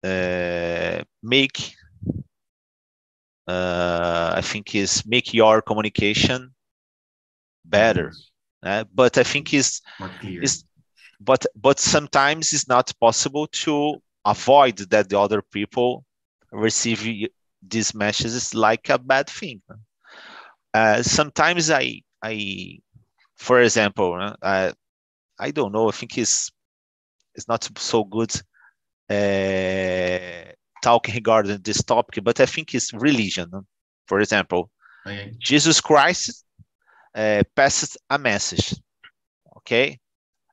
uh, 0.05 1.03
make 1.23 1.75
uh, 3.49 4.33
I 4.37 4.41
think 4.43 4.75
is 4.75 5.05
make 5.07 5.33
your 5.35 5.63
communication 5.63 6.55
better. 7.65 8.13
Uh, 8.63 8.85
but 8.95 9.19
I 9.19 9.23
think 9.25 9.53
is 9.55 9.81
is 10.41 10.65
but 11.21 11.47
but 11.57 11.79
sometimes 11.79 12.53
it's 12.53 12.69
not 12.69 12.93
possible 13.01 13.47
to 13.65 13.97
avoid 14.25 14.79
that 14.91 15.09
the 15.09 15.19
other 15.19 15.43
people 15.43 16.05
receive 16.53 17.29
these 17.63 17.95
messages 17.95 18.55
like 18.55 18.89
a 18.91 18.99
bad 18.99 19.29
thing. 19.29 19.63
Uh, 20.75 21.03
sometimes 21.03 21.71
I 21.71 22.03
I 22.23 22.79
for 23.37 23.61
example 23.61 24.15
uh, 24.43 24.73
I 25.39 25.51
don't 25.51 25.73
know 25.73 25.89
I 25.89 25.93
think 25.93 26.19
it's 26.19 26.51
it's 27.39 27.49
not 27.49 27.69
so 27.79 28.05
good 28.05 28.33
uh, 29.09 30.53
talking 30.83 31.15
regarding 31.15 31.61
this 31.63 31.83
topic, 31.85 32.25
but 32.25 32.41
I 32.41 32.47
think 32.47 32.75
it's 32.75 32.93
religion. 32.93 33.51
For 34.07 34.21
example, 34.21 34.71
okay. 35.07 35.33
Jesus 35.39 35.81
Christ 35.81 36.45
uh, 37.15 37.43
passed 37.55 37.97
a 38.11 38.19
message. 38.19 38.75
Okay, 39.59 39.99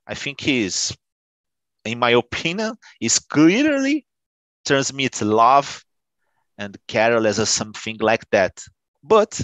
I 0.08 0.14
think 0.14 0.42
he's, 0.42 0.96
in 1.84 1.98
my 2.00 2.12
opinion, 2.12 2.76
is 3.02 3.18
clearly 3.20 4.06
transmits 4.64 5.22
love 5.22 5.84
and 6.58 6.78
careless 6.88 7.40
or 7.40 7.46
something 7.46 7.98
like 8.00 8.30
that. 8.30 8.64
But 9.04 9.42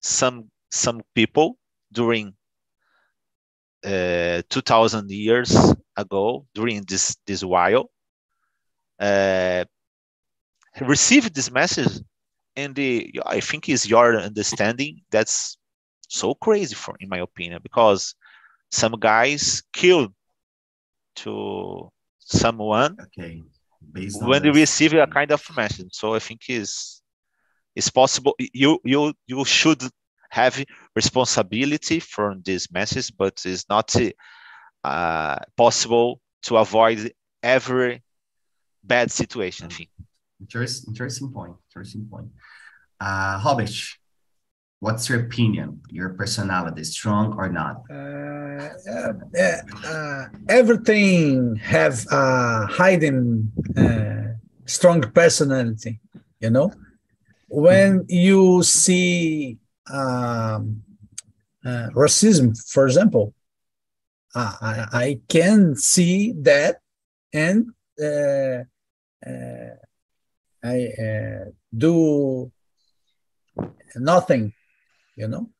some 0.00 0.50
some 0.70 1.02
people 1.14 1.56
during 1.92 2.34
uh, 3.84 4.42
2000 4.48 5.10
years 5.10 5.74
ago 5.96 6.46
during 6.54 6.82
this 6.84 7.16
this 7.26 7.44
while 7.44 7.90
uh, 9.00 9.64
received 10.80 11.34
this 11.34 11.50
message 11.50 11.92
and 12.56 12.74
the 12.74 13.20
i 13.26 13.40
think 13.40 13.68
is 13.68 13.86
your 13.86 14.18
understanding 14.18 15.00
that's 15.10 15.56
so 16.08 16.34
crazy 16.34 16.74
for 16.74 16.94
in 17.00 17.08
my 17.08 17.18
opinion 17.18 17.60
because 17.62 18.14
some 18.70 18.94
guys 18.98 19.62
killed 19.72 20.12
to 21.16 21.90
someone 22.18 22.96
okay. 23.00 23.42
when 24.20 24.42
they 24.42 24.50
receive 24.50 24.92
a 24.94 25.06
kind 25.06 25.30
of 25.30 25.42
message 25.56 25.88
so 25.92 26.14
i 26.14 26.18
think 26.18 26.40
is 26.48 27.02
it's 27.76 27.90
possible 27.90 28.34
you 28.38 28.78
you 28.84 29.12
you 29.26 29.44
should 29.44 29.82
have 30.34 30.64
responsibility 30.96 32.00
for 32.00 32.34
this 32.44 32.70
message, 32.72 33.12
but 33.16 33.40
it's 33.44 33.68
not 33.68 33.94
uh, 34.84 35.38
possible 35.56 36.20
to 36.42 36.58
avoid 36.58 37.12
every 37.42 38.02
bad 38.82 39.10
situation. 39.10 39.68
Interesting, 40.40 40.90
interesting 40.92 41.32
point. 41.32 41.54
Interesting 41.70 42.06
point. 42.10 42.28
Uh, 43.00 43.40
Robert, 43.44 43.70
what's 44.80 45.08
your 45.08 45.20
opinion? 45.20 45.80
Your 45.88 46.10
personality, 46.10 46.84
strong 46.84 47.34
or 47.34 47.48
not? 47.48 47.82
Uh, 47.90 48.68
uh, 48.90 49.56
uh, 49.86 50.24
everything 50.48 51.56
have 51.56 52.06
a 52.10 52.66
hidden 52.76 53.52
uh, 53.76 54.34
strong 54.66 55.00
personality. 55.12 56.00
You 56.40 56.50
know, 56.50 56.72
when 57.48 58.04
you 58.08 58.62
see 58.62 59.56
um, 59.90 60.82
uh, 61.64 61.88
racism, 61.94 62.54
for 62.70 62.84
example, 62.86 63.32
I, 64.34 64.86
I 64.92 65.20
can 65.28 65.76
see 65.76 66.32
that, 66.42 66.80
and 67.32 67.70
uh, 68.02 68.64
I 70.64 71.52
do 71.76 72.50
nothing 73.96 74.52
you 75.16 75.28
know? 75.28 75.50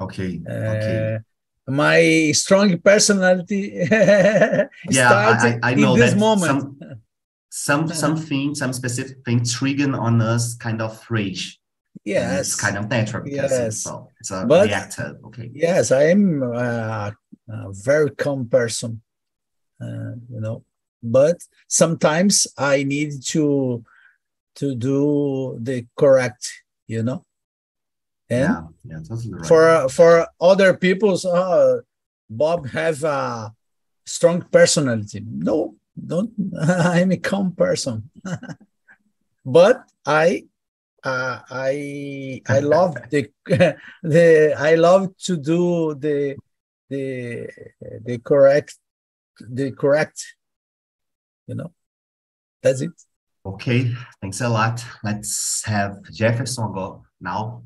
Okay 0.00 0.40
okay. 0.46 1.16
uh, 1.16 1.70
my 1.70 2.32
strong 2.32 2.78
personality 2.78 3.72
yeah 4.90 5.12
I, 5.12 5.58
I, 5.62 5.70
I 5.70 5.74
know 5.74 5.94
in 5.94 6.00
this 6.00 6.14
moment. 6.14 6.78
some, 7.50 7.88
some 7.88 7.88
something 8.02 8.54
some 8.54 8.72
specific 8.72 9.24
thing 9.24 9.40
triggering 9.40 9.98
on 9.98 10.20
us 10.20 10.54
kind 10.54 10.82
of 10.82 11.04
rage. 11.08 11.60
Yes 12.04 12.40
it's 12.40 12.60
kind 12.60 12.76
of 12.76 12.90
natural 12.90 13.22
because 13.22 13.50
yes. 13.50 13.66
it's, 13.68 13.82
so 13.82 14.10
it's 14.20 14.30
a 14.30 14.44
but, 14.46 14.66
reactor 14.66 15.18
okay. 15.24 15.50
yes 15.54 15.92
i 15.92 16.04
am 16.04 16.42
uh, 17.52 17.68
a 17.68 17.72
very 17.72 18.10
calm 18.10 18.48
person 18.48 19.02
uh, 19.80 20.14
you 20.30 20.40
know 20.40 20.64
but 21.02 21.36
sometimes 21.68 22.46
i 22.58 22.82
need 22.82 23.12
to 23.22 23.84
to 24.54 24.74
do 24.74 25.58
the 25.60 25.86
correct 25.96 26.62
you 26.86 27.02
know 27.02 27.24
yeah, 28.30 28.62
yeah, 28.84 28.98
totally 29.06 29.34
right. 29.34 29.46
For 29.46 29.88
for 29.88 30.26
other 30.40 30.74
people's, 30.74 31.24
uh, 31.24 31.80
Bob 32.30 32.66
have 32.68 33.04
a 33.04 33.52
strong 34.06 34.42
personality. 34.50 35.22
No, 35.26 35.76
don't. 35.94 36.32
I'm 36.60 37.12
a 37.12 37.18
calm 37.18 37.52
person, 37.52 38.10
but 39.44 39.84
I, 40.06 40.46
uh, 41.04 41.40
I, 41.50 42.42
I 42.48 42.58
love 42.74 42.96
the 43.10 43.30
the 44.02 44.54
I 44.56 44.74
love 44.76 45.16
to 45.24 45.36
do 45.36 45.94
the 45.94 46.36
the 46.88 47.48
the 48.04 48.18
correct 48.18 48.76
the 49.40 49.72
correct. 49.72 50.24
You 51.46 51.56
know, 51.56 51.72
that's 52.62 52.80
it. 52.80 52.92
Okay, 53.44 53.92
thanks 54.22 54.40
a 54.40 54.48
lot. 54.48 54.82
Let's 55.02 55.62
have 55.66 56.02
Jefferson 56.10 56.72
go 56.72 57.04
now 57.20 57.64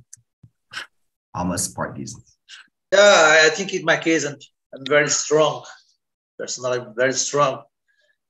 almost 1.39 1.75
part 1.75 1.95
business? 1.95 2.37
Yeah, 2.93 3.43
I 3.47 3.51
think 3.51 3.75
in 3.75 3.85
my 3.85 3.97
case, 3.97 4.25
I'm, 4.25 4.37
I'm 4.75 4.85
very 4.87 5.09
strong, 5.09 5.65
personally, 6.39 6.81
very 6.97 7.13
strong. 7.13 7.63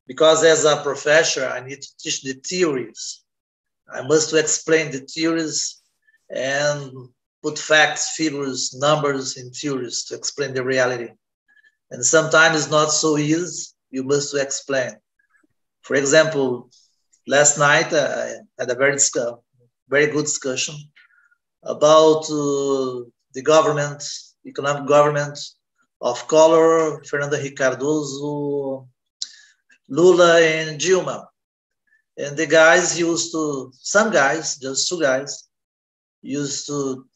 Because 0.06 0.42
as 0.44 0.64
a 0.64 0.82
professor, 0.82 1.46
I 1.46 1.60
need 1.60 1.82
to 1.82 1.96
teach 1.98 2.22
the 2.22 2.34
theories. 2.34 3.22
I 3.92 4.02
must 4.02 4.34
explain 4.34 4.90
the 4.90 5.00
theories 5.00 5.82
and 6.30 6.92
put 7.42 7.58
facts, 7.58 8.16
figures, 8.16 8.74
numbers 8.74 9.36
in 9.36 9.50
theories 9.50 10.04
to 10.04 10.14
explain 10.14 10.54
the 10.54 10.64
reality. 10.64 11.10
And 11.90 12.04
sometimes 12.04 12.56
it's 12.56 12.70
not 12.70 12.90
so 12.90 13.16
easy. 13.16 13.72
You 13.90 14.02
must 14.04 14.34
explain. 14.34 14.96
For 15.82 15.94
example, 15.96 16.70
last 17.26 17.58
night 17.58 17.92
I 17.92 18.34
had 18.58 18.70
a 18.70 18.74
very, 18.74 18.98
very 19.88 20.06
good 20.06 20.24
discussion 20.24 20.74
about 21.62 22.24
uh, 22.30 23.04
the 23.34 23.42
government, 23.42 24.02
economic 24.46 24.86
government 24.86 25.38
of 26.00 26.26
Collor, 26.28 27.06
Fernando 27.06 27.36
Henrique 27.36 27.56
Cardoso, 27.56 28.86
Lula, 29.88 30.40
and 30.40 30.80
Dilma. 30.80 31.26
And 32.16 32.36
the 32.36 32.46
guys 32.46 32.98
used 32.98 33.32
to, 33.32 33.72
some 33.74 34.10
guys, 34.12 34.58
just 34.58 34.88
two 34.88 35.00
guys, 35.00 35.48
used 36.20 36.66
to, 36.66 37.06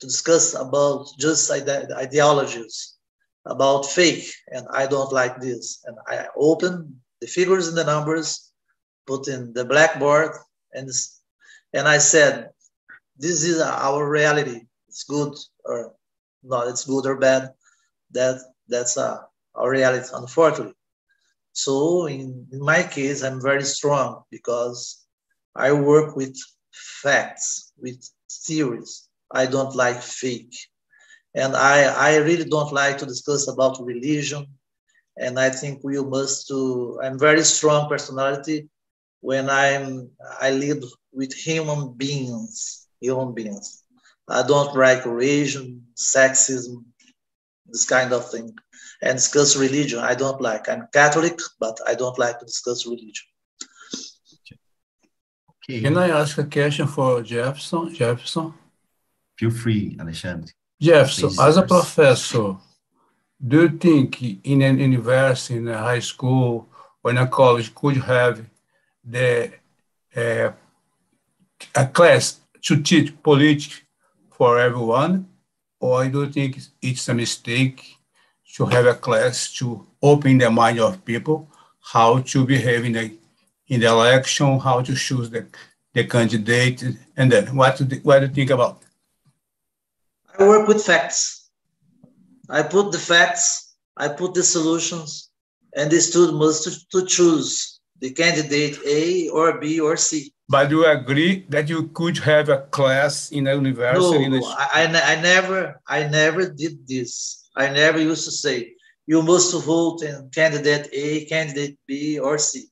to 0.00 0.06
discuss 0.06 0.54
about 0.54 1.08
just 1.18 1.50
ide- 1.50 1.92
ideologies, 1.92 2.96
about 3.46 3.86
fake, 3.86 4.32
and 4.48 4.66
I 4.72 4.86
don't 4.86 5.12
like 5.12 5.40
this. 5.40 5.82
And 5.86 5.96
I 6.06 6.26
open 6.36 7.00
the 7.20 7.26
figures 7.26 7.68
and 7.68 7.76
the 7.76 7.84
numbers, 7.84 8.52
put 9.06 9.28
in 9.28 9.52
the 9.52 9.64
blackboard, 9.64 10.32
and, 10.72 10.88
and 11.72 11.88
I 11.88 11.98
said, 11.98 12.50
this 13.16 13.44
is 13.44 13.60
our 13.60 14.08
reality. 14.08 14.62
It's 14.88 15.04
good 15.04 15.34
or 15.64 15.94
not. 16.42 16.68
It's 16.68 16.84
good 16.84 17.06
or 17.06 17.16
bad. 17.16 17.52
That 18.12 18.40
that's 18.68 18.96
uh, 18.96 19.18
our 19.54 19.70
reality, 19.70 20.08
unfortunately. 20.14 20.74
So 21.52 22.06
in, 22.06 22.46
in 22.50 22.60
my 22.60 22.82
case, 22.82 23.22
I'm 23.22 23.40
very 23.42 23.64
strong 23.64 24.22
because 24.30 25.04
I 25.54 25.72
work 25.72 26.16
with 26.16 26.36
facts, 26.72 27.72
with 27.76 28.02
theories. 28.30 29.09
I 29.32 29.46
don't 29.46 29.74
like 29.74 30.02
fake. 30.02 30.56
And 31.34 31.54
I, 31.54 31.84
I 31.84 32.16
really 32.16 32.44
don't 32.44 32.72
like 32.72 32.98
to 32.98 33.06
discuss 33.06 33.48
about 33.48 33.84
religion. 33.84 34.46
And 35.16 35.38
I 35.38 35.50
think 35.50 35.80
we 35.84 36.02
must 36.02 36.48
to, 36.48 37.00
I'm 37.02 37.18
very 37.18 37.44
strong 37.44 37.88
personality 37.88 38.68
when 39.20 39.48
I'm, 39.50 40.10
I 40.40 40.50
live 40.50 40.82
with 41.12 41.32
human 41.34 41.92
beings 41.92 42.80
human 43.00 43.34
beings. 43.34 43.82
I 44.28 44.42
don't 44.46 44.76
like 44.76 45.04
religion, 45.04 45.86
sexism, 45.96 46.84
this 47.66 47.84
kind 47.84 48.12
of 48.12 48.30
thing, 48.30 48.56
and 49.02 49.16
discuss 49.16 49.56
religion. 49.56 49.98
I 49.98 50.14
don't 50.14 50.40
like. 50.40 50.68
I'm 50.68 50.86
Catholic, 50.92 51.38
but 51.58 51.78
I 51.86 51.94
don't 51.94 52.18
like 52.18 52.38
to 52.38 52.44
discuss 52.44 52.86
religion. 52.86 53.26
Okay. 55.68 55.80
Can 55.80 55.96
I 55.98 56.10
ask 56.10 56.38
a 56.38 56.44
question 56.44 56.86
for 56.86 57.22
Jefferson? 57.22 57.94
Jefferson? 57.94 58.54
Feel 59.40 59.50
free, 59.50 59.96
Alexandre. 59.98 60.52
Jefferson, 60.78 61.30
as 61.40 61.56
a 61.56 61.62
professor, 61.62 62.56
do 63.50 63.62
you 63.62 63.70
think 63.70 64.10
in 64.44 64.60
an 64.60 64.78
university, 64.78 65.56
in 65.56 65.66
a 65.68 65.78
high 65.78 66.00
school, 66.00 66.68
or 67.02 67.10
in 67.10 67.16
a 67.16 67.26
college, 67.26 67.74
could 67.74 67.96
you 67.96 68.02
have 68.02 68.44
the 69.02 69.50
uh, 70.14 70.52
a 71.74 71.86
class 71.86 72.40
to 72.60 72.82
teach 72.82 73.08
politics 73.22 73.80
for 74.30 74.58
everyone, 74.58 75.26
or 75.80 76.02
I 76.02 76.08
do 76.08 76.28
think 76.28 76.58
it's 76.82 77.08
a 77.08 77.14
mistake 77.14 77.96
to 78.56 78.66
have 78.66 78.84
a 78.84 78.94
class 79.06 79.50
to 79.54 79.86
open 80.02 80.36
the 80.36 80.50
mind 80.50 80.80
of 80.80 81.02
people 81.02 81.48
how 81.80 82.20
to 82.20 82.44
behave 82.44 82.84
in 82.84 82.92
the 82.92 83.10
in 83.68 83.80
the 83.80 83.86
election, 83.86 84.60
how 84.60 84.82
to 84.82 84.94
choose 84.94 85.30
the, 85.30 85.46
the 85.94 86.04
candidate, 86.04 86.82
and 87.16 87.32
then 87.32 87.56
what 87.56 87.78
do, 87.78 87.96
what 88.02 88.18
do 88.20 88.26
you 88.26 88.34
think 88.34 88.50
about? 88.50 88.82
I 90.40 90.48
work 90.48 90.66
with 90.66 90.82
facts. 90.82 91.50
I 92.48 92.62
put 92.62 92.92
the 92.92 92.98
facts, 92.98 93.76
I 93.94 94.08
put 94.08 94.32
the 94.32 94.42
solutions, 94.42 95.28
and 95.76 95.90
the 95.90 96.00
student 96.00 96.38
must 96.38 96.64
to, 96.64 96.72
to 96.92 97.06
choose 97.06 97.80
the 98.00 98.10
candidate 98.10 98.78
A 98.86 99.28
or 99.28 99.60
B 99.60 99.80
or 99.80 99.98
C. 99.98 100.32
But 100.48 100.70
you 100.70 100.86
agree 100.86 101.44
that 101.50 101.68
you 101.68 101.88
could 101.88 102.16
have 102.18 102.48
a 102.48 102.62
class 102.62 103.30
in 103.30 103.46
a 103.48 103.54
university? 103.54 104.28
No, 104.28 104.40
I, 104.46 104.86
I 105.12 105.20
never, 105.20 105.78
I 105.86 106.08
never 106.08 106.48
did 106.48 106.88
this. 106.88 107.50
I 107.54 107.68
never 107.68 108.00
used 108.00 108.24
to 108.24 108.32
say 108.32 108.72
you 109.06 109.22
must 109.22 109.54
vote 109.62 110.02
in 110.02 110.30
candidate 110.34 110.88
A, 110.94 111.26
candidate 111.26 111.78
B, 111.86 112.18
or 112.18 112.38
C. 112.38 112.64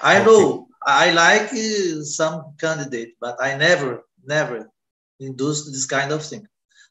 I 0.00 0.16
okay. 0.16 0.26
know 0.26 0.66
I 0.84 1.12
like 1.12 1.52
uh, 1.52 2.02
some 2.02 2.54
candidate, 2.58 3.14
but 3.20 3.36
I 3.40 3.56
never, 3.56 4.02
never 4.24 4.68
induce 5.20 5.66
this 5.66 5.86
kind 5.86 6.12
of 6.12 6.24
thing. 6.24 6.46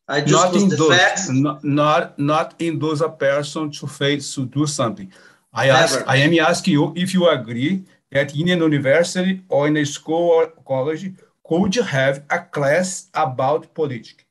I 0.07 0.21
just 0.21 0.53
not 0.53 0.55
induce, 0.55 0.97
facts. 0.97 1.29
Not, 1.29 1.63
not 1.63 2.19
not 2.19 2.61
induce 2.61 3.01
a 3.01 3.09
person 3.09 3.71
to 3.71 3.87
face 3.87 4.33
to 4.35 4.45
do 4.45 4.65
something. 4.65 5.11
I 5.53 5.67
never. 5.67 5.77
ask, 5.77 6.03
I 6.07 6.17
am 6.17 6.39
asking 6.39 6.73
you 6.73 6.93
if 6.95 7.13
you 7.13 7.27
agree 7.27 7.83
that 8.11 8.35
in 8.35 8.49
an 8.49 8.61
university 8.61 9.41
or 9.49 9.67
in 9.67 9.75
a 9.77 9.85
school 9.85 10.29
or 10.29 10.47
college 10.65 11.11
could 11.47 11.75
you 11.75 11.83
have 11.83 12.23
a 12.29 12.39
class 12.39 13.07
about 13.13 13.73
politics 13.73 14.23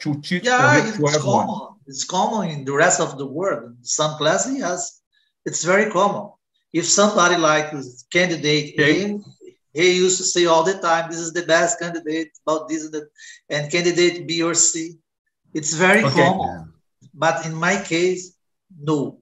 to 0.00 0.20
teach 0.20 0.44
yeah, 0.44 0.78
it's 0.78 0.96
everyone. 0.96 1.20
Common. 1.20 1.68
It's 1.86 2.04
common 2.04 2.48
in 2.50 2.64
the 2.64 2.72
rest 2.72 3.00
of 3.00 3.18
the 3.18 3.26
world. 3.26 3.76
Some 3.82 4.16
classes, 4.16 4.58
yes, 4.58 5.00
it's 5.44 5.64
very 5.64 5.90
common. 5.90 6.30
If 6.72 6.86
somebody 6.86 7.36
like 7.36 7.72
candidate 8.10 8.74
okay. 8.74 9.12
A, 9.12 9.18
he 9.72 9.96
used 9.96 10.18
to 10.18 10.24
say 10.24 10.46
all 10.46 10.64
the 10.64 10.74
time, 10.74 11.10
this 11.10 11.20
is 11.20 11.32
the 11.32 11.42
best 11.42 11.78
candidate 11.78 12.30
about 12.46 12.68
this 12.68 12.84
and 12.84 12.94
that, 12.94 13.08
and 13.48 13.70
candidate 13.70 14.26
B 14.26 14.42
or 14.42 14.54
C. 14.54 14.98
It's 15.54 15.74
very 15.74 16.04
okay. 16.04 16.14
common. 16.14 16.72
But 17.14 17.46
in 17.46 17.54
my 17.54 17.82
case, 17.82 18.36
no. 18.78 19.20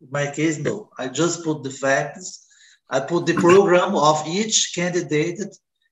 In 0.00 0.08
my 0.10 0.30
case, 0.30 0.58
no. 0.58 0.90
I 0.98 1.08
just 1.08 1.44
put 1.44 1.62
the 1.62 1.70
facts 1.70 2.46
I 2.90 2.98
put 2.98 3.24
the 3.24 3.34
program 3.34 3.94
of 3.94 4.26
each 4.26 4.72
candidate 4.74 5.40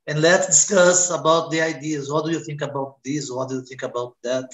and 0.08 0.20
let's 0.20 0.46
discuss 0.46 1.11
about 1.11 1.52
the 1.52 1.61
ideas. 1.61 2.11
What 2.11 2.24
do 2.24 2.32
you 2.32 2.40
think 2.40 2.61
about 2.61 2.96
this? 3.04 3.30
What 3.30 3.48
do 3.48 3.56
you 3.56 3.62
think 3.62 3.84
about 3.84 4.16
that? 4.24 4.50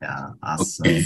Yeah, 0.00 0.30
awesome. 0.40 0.86
Okay. 0.86 1.04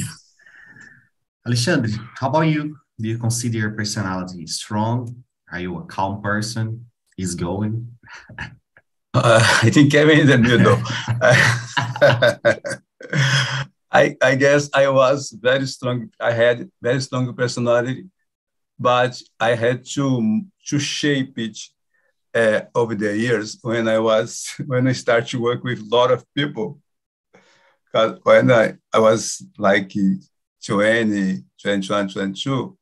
Alexandre, 1.46 1.90
how 2.16 2.28
about 2.28 2.42
you? 2.42 2.76
Do 3.00 3.08
you 3.08 3.18
consider 3.18 3.58
your 3.58 3.70
personality 3.70 4.46
strong? 4.46 5.24
Are 5.50 5.60
you 5.60 5.78
a 5.78 5.84
calm 5.84 6.22
person? 6.22 6.86
Is 7.16 7.34
going? 7.34 7.96
Uh, 9.14 9.40
I 9.62 9.70
think 9.70 9.94
I'm 9.94 10.10
in 10.10 10.26
the 10.26 10.38
middle. 10.38 10.78
I, 13.92 14.16
I 14.20 14.34
guess 14.34 14.68
I 14.74 14.88
was 14.88 15.30
very 15.30 15.66
strong. 15.66 16.10
I 16.18 16.32
had 16.32 16.68
very 16.82 17.00
strong 17.00 17.32
personality, 17.34 18.06
but 18.78 19.20
I 19.38 19.54
had 19.54 19.84
to 19.94 20.42
to 20.66 20.78
shape 20.80 21.38
it 21.38 21.56
uh, 22.34 22.62
over 22.74 22.96
the 22.96 23.16
years 23.16 23.58
when 23.62 23.86
I 23.86 24.00
was 24.00 24.52
when 24.66 24.88
I 24.88 24.92
started 24.92 25.28
to 25.28 25.40
work 25.40 25.62
with 25.62 25.78
a 25.78 25.96
lot 25.96 26.10
of 26.10 26.26
people. 26.34 26.80
Because 27.86 28.18
when 28.24 28.50
I, 28.50 28.74
I 28.92 28.98
was 28.98 29.40
like 29.56 29.92
20, 30.66 31.44
21, 31.62 32.08
22, 32.08 32.76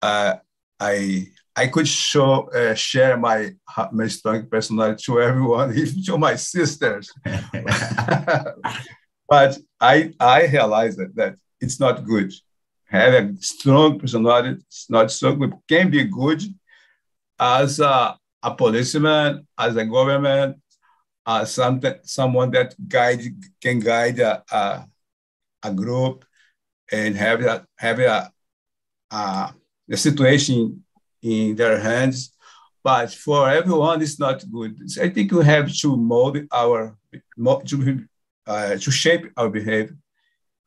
uh, 0.00 0.36
I 0.80 1.26
I 1.56 1.66
could 1.66 1.88
show 1.88 2.48
uh, 2.50 2.74
share 2.74 3.16
my 3.16 3.50
my 3.92 4.06
strong 4.08 4.46
personality 4.46 5.02
to 5.04 5.20
everyone, 5.20 5.76
even 5.76 6.02
to 6.04 6.18
my 6.18 6.36
sisters. 6.36 7.12
but 9.28 9.58
I 9.80 10.12
I 10.18 10.46
realized 10.46 10.98
that, 10.98 11.14
that 11.16 11.36
it's 11.60 11.80
not 11.80 12.04
good. 12.04 12.32
Have 12.84 13.14
a 13.14 13.36
strong 13.40 13.98
personality, 13.98 14.62
it's 14.66 14.90
not 14.90 15.10
so 15.10 15.34
good. 15.34 15.52
Can 15.68 15.90
be 15.90 16.04
good 16.04 16.42
as 17.38 17.80
a, 17.80 18.16
a 18.42 18.54
policeman, 18.54 19.46
as 19.58 19.76
a 19.76 19.84
government, 19.84 20.56
as 21.26 21.54
something 21.54 21.94
someone 22.02 22.50
that 22.50 22.74
guide 22.88 23.22
can 23.60 23.80
guide 23.80 24.18
a, 24.18 24.42
a, 24.50 24.86
a 25.62 25.72
group 25.72 26.24
and 26.92 27.16
have 27.16 27.40
a 27.42 27.66
have 27.76 27.98
a, 28.00 28.32
a 29.10 29.54
the 29.88 29.96
situation 29.96 30.84
in 31.22 31.56
their 31.56 31.78
hands. 31.78 32.34
But 32.82 33.12
for 33.12 33.48
everyone, 33.50 34.00
it's 34.02 34.18
not 34.18 34.42
good. 34.50 34.78
I 35.00 35.10
think 35.10 35.32
we 35.32 35.44
have 35.44 35.72
to 35.82 35.96
mold 35.96 36.38
our, 36.52 36.96
to, 37.66 38.06
uh, 38.46 38.76
to 38.76 38.90
shape 38.90 39.30
our 39.36 39.50
behavior 39.50 39.96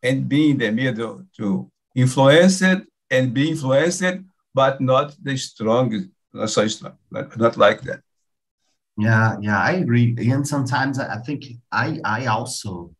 and 0.03 0.29
be 0.29 0.51
in 0.51 0.57
the 0.57 0.71
middle 0.71 1.25
to 1.37 1.71
influence 1.95 2.61
it 2.61 2.83
and 3.09 3.33
be 3.33 3.49
influenced, 3.49 4.03
but 4.53 4.79
not 4.79 5.15
the 5.21 5.37
strongest, 5.37 6.09
not 6.33 6.49
so 6.49 6.67
strong, 6.67 6.93
not, 7.09 7.37
not 7.37 7.57
like 7.57 7.81
that. 7.81 8.01
Yeah, 8.97 9.37
yeah, 9.41 9.59
I 9.59 9.71
agree. 9.71 10.15
And 10.19 10.47
sometimes 10.47 10.99
I 10.99 11.17
think 11.25 11.45
I, 11.71 11.99
I 12.05 12.27
also, 12.27 12.93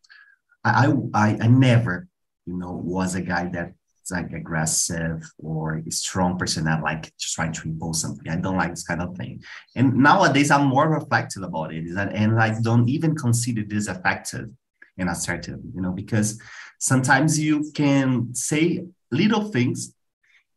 I, 0.63 0.92
I, 1.13 1.38
I 1.39 1.48
never, 1.48 2.08
you 2.46 2.58
know, 2.58 2.72
was 2.72 3.13
a 3.13 3.22
guy 3.22 3.50
that 3.50 3.74
like 4.12 4.32
aggressive 4.34 5.24
or 5.38 5.82
strong 5.89 6.38
person 6.38 6.66
that 6.66 6.84
like 6.84 7.12
just 7.18 7.36
trying 7.36 7.54
to 7.54 7.68
impose 7.68 8.02
something. 8.02 8.30
I 8.30 8.36
don't 8.36 8.58
like 8.58 8.72
this 8.72 8.84
kind 8.84 9.02
of 9.02 9.16
thing. 9.16 9.42
And 9.76 9.96
nowadays, 9.96 10.52
I'm 10.52 10.68
more 10.68 10.89
reflective 10.89 11.44
about 11.44 11.74
it, 11.74 11.86
and, 11.86 12.13
and 12.13 12.36
like 12.36 12.62
don't 12.62 12.89
even 12.89 13.16
consider 13.16 13.63
this 13.63 13.88
effective 13.88 14.50
and 14.98 15.10
assertive, 15.10 15.60
you 15.74 15.82
know, 15.82 15.92
because 15.92 16.39
sometimes 16.80 17.39
you 17.39 17.72
can 17.74 18.34
say 18.36 18.86
little 19.12 19.52
things 19.52 19.96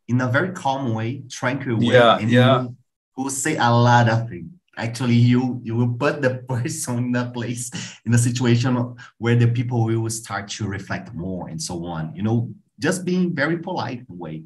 in 0.09 0.21
a 0.21 0.29
very 0.29 0.53
calm 0.53 0.95
way, 0.95 1.23
tranquil 1.31 1.79
way, 1.79 1.95
yeah, 1.95 2.19
and 2.19 2.31
yeah. 2.31 2.63
you 2.63 2.77
will 3.17 3.31
say 3.31 3.57
a 3.57 3.71
lot 3.71 4.09
of 4.09 4.29
things. 4.29 4.51
Actually, 4.79 5.15
you 5.15 5.61
you 5.65 5.75
will 5.75 5.95
put 5.95 6.21
the 6.21 6.35
person 6.49 6.99
in 6.99 7.17
a 7.17 7.31
place 7.31 7.71
in 8.05 8.13
a 8.13 8.19
situation 8.19 8.95
where 9.19 9.37
the 9.37 9.49
people 9.49 9.85
will 9.85 10.11
start 10.11 10.49
to 10.49 10.67
reflect 10.67 11.15
more 11.15 11.49
and 11.49 11.61
so 11.61 11.85
on. 11.87 12.15
You 12.15 12.23
know, 12.23 12.51
just 12.79 13.05
being 13.05 13.35
very 13.35 13.59
polite 13.59 14.01
in 14.01 14.07
a 14.11 14.15
way. 14.15 14.45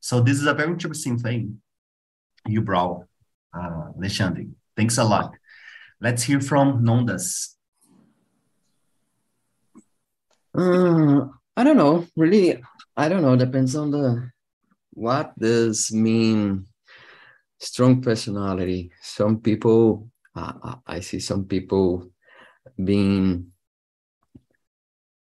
So 0.00 0.20
this 0.20 0.38
is 0.38 0.46
a 0.46 0.54
very 0.54 0.70
interesting 0.70 1.18
thing 1.18 1.60
you 2.46 2.60
brought, 2.60 3.06
uh, 3.56 3.92
Alexandre. 3.96 4.44
Thanks 4.76 4.98
a 4.98 5.04
lot. 5.04 5.32
Let's 6.00 6.22
hear 6.22 6.40
from 6.40 6.84
Nondas. 6.84 7.54
Uh, 10.56 11.26
I 11.56 11.64
don't 11.64 11.76
know. 11.76 12.06
Really, 12.16 12.62
I 12.96 13.08
don't 13.08 13.22
know. 13.22 13.36
Depends 13.36 13.74
on 13.74 13.90
the 13.90 14.30
what 14.92 15.32
does 15.38 15.90
mean 15.92 16.66
strong 17.58 18.02
personality. 18.02 18.92
Some 19.00 19.40
people, 19.40 20.10
uh, 20.36 20.76
I 20.86 21.00
see 21.00 21.20
some 21.20 21.44
people 21.46 22.10
being 22.82 23.53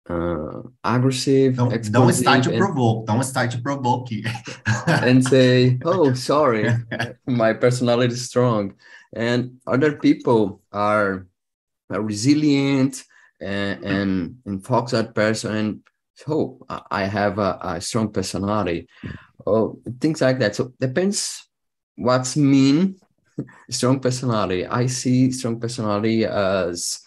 uh, 0.09 0.61
aggressive. 0.83 1.55
Don't, 1.55 1.91
don't 1.91 2.13
start 2.13 2.43
to 2.43 2.49
and, 2.49 2.59
provoke. 2.59 3.05
Don't 3.05 3.23
start 3.23 3.51
to 3.51 3.61
provoke 3.61 4.09
and 4.87 5.23
say, 5.23 5.77
"Oh, 5.85 6.13
sorry, 6.13 6.69
my 7.27 7.53
personality 7.53 8.13
is 8.13 8.25
strong." 8.25 8.73
And 9.13 9.61
other 9.65 9.93
people 9.93 10.61
are, 10.71 11.27
are 11.89 12.01
resilient 12.01 13.03
and 13.39 13.83
and, 13.85 14.35
and 14.45 14.65
focus 14.65 14.91
that 14.91 15.15
person. 15.15 15.55
And 15.55 15.79
So 16.15 16.59
I 16.91 17.05
have 17.05 17.39
a, 17.39 17.57
a 17.61 17.81
strong 17.81 18.11
personality. 18.11 18.87
Oh, 19.45 19.79
things 20.01 20.21
like 20.21 20.39
that. 20.39 20.55
So 20.55 20.73
depends 20.79 21.47
what's 21.95 22.35
mean 22.35 22.99
strong 23.69 23.99
personality. 23.99 24.65
I 24.65 24.87
see 24.87 25.31
strong 25.31 25.59
personality 25.59 26.25
as 26.25 26.99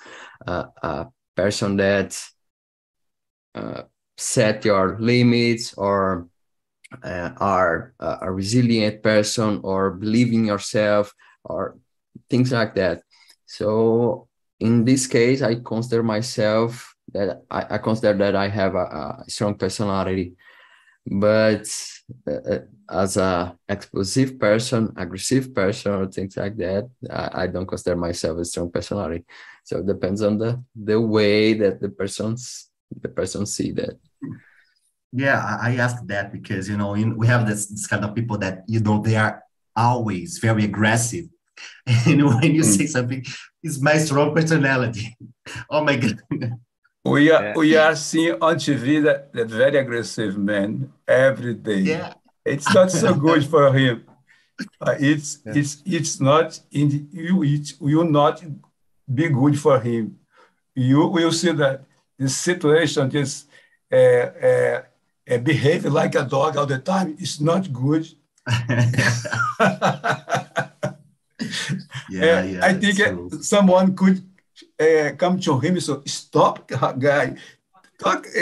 a, 0.47 0.67
a 0.83 1.07
person 1.37 1.77
that 1.77 2.19
uh, 3.55 3.83
set 4.17 4.65
your 4.65 4.97
limits 5.01 5.75
or 5.75 6.29
uh, 7.03 7.31
are 7.39 7.95
a 8.01 8.31
resilient 8.31 9.03
person 9.03 9.61
or 9.63 9.91
believe 9.91 10.33
in 10.33 10.45
yourself 10.45 11.13
or 11.45 11.79
things 12.29 12.53
like 12.53 12.75
that. 12.75 13.03
So 13.47 14.29
in 14.61 14.85
this 14.85 15.07
case, 15.07 15.43
I 15.43 15.57
consider 15.57 16.03
myself 16.03 16.95
that 17.13 17.43
I, 17.51 17.75
I 17.75 17.79
consider 17.79 18.17
that 18.19 18.37
I 18.37 18.49
have 18.49 18.75
a, 18.75 19.23
a 19.25 19.25
strong 19.29 19.55
personality, 19.57 20.37
but 21.07 21.67
uh, 22.27 22.33
uh 22.33 22.59
as 22.91 23.17
a 23.17 23.57
explosive 23.69 24.39
person, 24.39 24.93
aggressive 24.97 25.55
person, 25.55 25.93
or 25.93 26.07
things 26.07 26.37
like 26.37 26.57
that, 26.59 26.91
I, 27.11 27.45
I 27.45 27.47
don't 27.47 27.67
consider 27.67 27.97
myself 27.97 28.39
a 28.39 28.45
strong 28.45 28.71
personality. 28.71 29.25
So 29.65 29.79
it 29.79 29.87
depends 29.87 30.21
on 30.23 30.39
the 30.39 30.63
the 30.77 31.01
way 31.01 31.55
that 31.55 31.81
the 31.81 31.89
person's 31.89 32.72
the 33.01 33.09
person 33.09 33.47
see 33.47 33.73
that. 33.73 33.99
Yeah 35.13 35.59
i 35.61 35.77
ask 35.77 35.97
that 36.07 36.33
because 36.33 36.69
you 36.69 36.77
know 36.77 36.93
we 36.93 37.27
have 37.27 37.47
this, 37.47 37.67
this 37.67 37.87
kind 37.87 38.05
of 38.05 38.15
people 38.15 38.39
that 38.39 38.65
you 38.67 38.81
know 38.81 39.01
they 39.01 39.17
are 39.17 39.43
always 39.77 40.39
very 40.39 40.65
aggressive. 40.65 41.27
And 42.07 42.25
when 42.25 42.55
you 42.55 42.63
mm. 42.63 42.77
say 42.77 42.87
something 42.87 43.25
it's 43.63 43.81
my 43.81 43.99
strong 43.99 44.35
personality. 44.35 45.17
Oh 45.69 45.83
my 45.83 45.97
god. 45.97 46.23
We 47.05 47.33
are 47.33 47.43
yeah. 47.43 47.55
we 47.57 47.77
are 47.77 47.97
seeing 47.97 48.37
on 48.41 48.55
tv 48.57 49.03
that, 49.03 49.33
that 49.33 49.49
very 49.49 49.77
aggressive 49.77 50.39
man 50.39 50.93
every 51.09 51.55
day. 51.55 51.81
Yeah. 51.81 52.15
It's 52.45 52.73
not 52.73 52.93
so 52.93 53.13
good 53.27 53.45
for 53.45 53.73
him. 53.73 54.05
Uh, 54.81 54.95
it's 55.01 55.39
yeah. 55.45 55.53
it's 55.57 55.83
it's 55.85 56.21
not 56.21 56.61
in 56.71 56.89
the, 56.89 57.07
you 57.11 57.43
it 57.43 57.73
will 57.81 58.05
not 58.05 58.43
be 59.13 59.29
good 59.29 59.59
for 59.59 59.81
him. 59.81 60.19
You 60.75 61.07
will 61.07 61.33
see 61.33 61.51
that 61.53 61.85
this 62.19 62.37
situation, 62.37 63.11
just 63.11 63.49
uh, 63.93 63.97
uh, 63.97 64.83
uh, 65.31 65.39
behave 65.39 65.85
like 65.87 66.15
a 66.15 66.25
dog 66.25 66.57
all 66.57 66.67
the 66.67 66.79
time 66.79 67.17
is 67.19 67.41
not 67.41 67.73
good. 67.73 68.07
yeah, 72.11 72.43
yeah, 72.43 72.61
I 72.63 72.75
think 72.75 73.43
someone 73.43 73.95
could 73.95 74.23
uh, 74.81 75.11
come 75.17 75.39
to 75.41 75.59
him 75.61 75.75
and 75.75 75.83
say, 75.83 75.95
"Stop, 76.07 76.69
guy, 76.99 77.37
talk." 77.99 78.27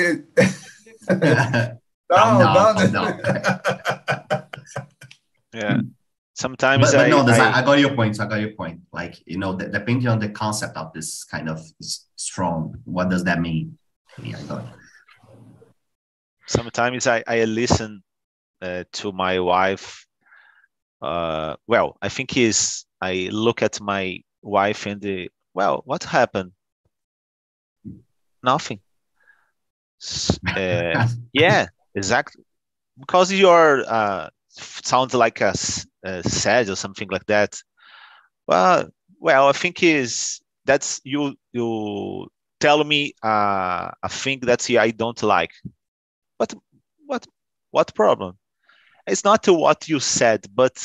Uh, 1.09 1.75
down, 2.09 2.39
down, 2.39 2.93
down. 2.93 3.21
yeah. 5.55 5.81
Sometimes 6.41 6.93
but, 6.93 6.97
but 6.97 7.07
I, 7.07 7.09
no, 7.11 7.21
I, 7.21 7.59
I, 7.59 7.63
got 7.63 7.79
your 7.79 7.95
point. 7.95 8.19
I 8.19 8.27
got 8.27 8.41
your 8.41 8.53
point. 8.53 8.81
Like 8.93 9.21
you 9.27 9.37
know, 9.37 9.53
the, 9.53 9.69
depending 9.69 10.09
on 10.09 10.19
the 10.19 10.31
concept 10.31 10.75
of 10.75 10.91
this 10.95 11.23
kind 11.23 11.51
of 11.51 11.61
strong, 12.17 12.77
what 12.85 13.11
does 13.11 13.25
that 13.25 13.43
mean? 13.43 13.77
Yeah, 14.23 14.63
Sometimes 16.47 17.07
I 17.07 17.23
I 17.27 17.45
listen 17.45 18.03
uh, 18.63 18.85
to 18.93 19.13
my 19.13 19.39
wife. 19.39 20.07
Uh, 21.03 21.57
well, 21.67 21.99
I 22.01 22.09
think 22.09 22.35
is 22.39 22.87
I 23.03 23.29
look 23.31 23.61
at 23.61 23.79
my 23.79 24.21
wife 24.41 24.87
and 24.87 24.99
the 24.99 25.29
well, 25.53 25.83
what 25.85 26.05
happened? 26.05 26.53
Nothing. 28.43 28.81
Uh, 30.57 31.07
yeah, 31.35 31.67
exactly. 31.95 32.43
Because 32.99 33.31
you're 33.31 33.85
uh, 33.87 34.31
sounds 34.51 35.15
like 35.15 35.41
a 35.41 35.55
uh, 36.07 36.23
sad 36.23 36.69
or 36.69 36.77
something 36.77 37.09
like 37.11 37.27
that. 37.27 37.61
Well, 38.47 38.89
well, 39.21 39.49
I 39.49 39.53
think 39.53 39.83
is 39.83 40.41
that's 40.65 41.01
you 41.05 41.37
you 41.53 42.29
tell 42.61 42.83
me 42.85 43.15
uh, 43.25 43.91
a 44.03 44.09
thing 44.09 44.41
that 44.43 44.69
I 44.71 44.91
don't 44.91 45.23
like. 45.23 45.53
What 46.39 46.55
what 47.07 47.27
what 47.71 47.95
problem? 47.95 48.39
It's 49.07 49.25
not 49.25 49.47
what 49.49 49.89
you 49.89 50.01
said, 50.01 50.47
but 50.55 50.77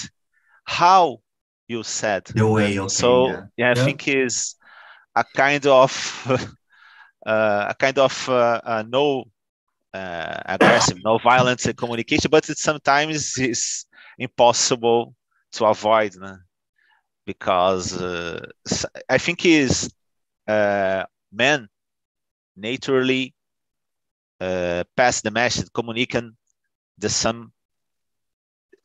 how 0.66 1.22
you 1.68 1.84
said. 1.84 2.32
The 2.36 2.48
way. 2.48 2.80
Okay, 2.80 2.88
so 2.88 3.20
yeah. 3.24 3.46
yeah, 3.58 3.72
I 3.72 3.76
Yeah. 3.76 3.84
think 3.84 4.08
is 4.08 4.56
a 5.16 5.24
kind 5.36 5.66
of 5.68 5.92
uh, 7.26 7.66
a 7.70 7.76
kind 7.78 7.98
of 8.00 8.30
uh, 8.30 8.62
uh, 8.64 8.84
no 8.88 9.26
uh, 9.96 10.42
aggressive, 10.46 10.98
no 11.04 11.18
violent 11.18 11.62
communication, 11.78 12.30
but 12.30 12.50
it 12.50 12.58
sometimes 12.58 13.38
is 13.38 13.86
impossible 14.18 15.16
to 15.54 15.66
avoid 15.66 16.14
né? 16.14 16.38
because 17.26 18.00
uh, 18.02 18.46
I 19.10 19.18
think 19.18 19.46
is 19.46 19.92
uh, 20.48 21.04
men 21.32 21.68
naturally 22.56 23.34
uh, 24.40 24.84
pass 24.96 25.22
the 25.22 25.32
message, 25.32 25.68
communicating 25.74 26.36
the 26.98 27.10
some. 27.10 27.52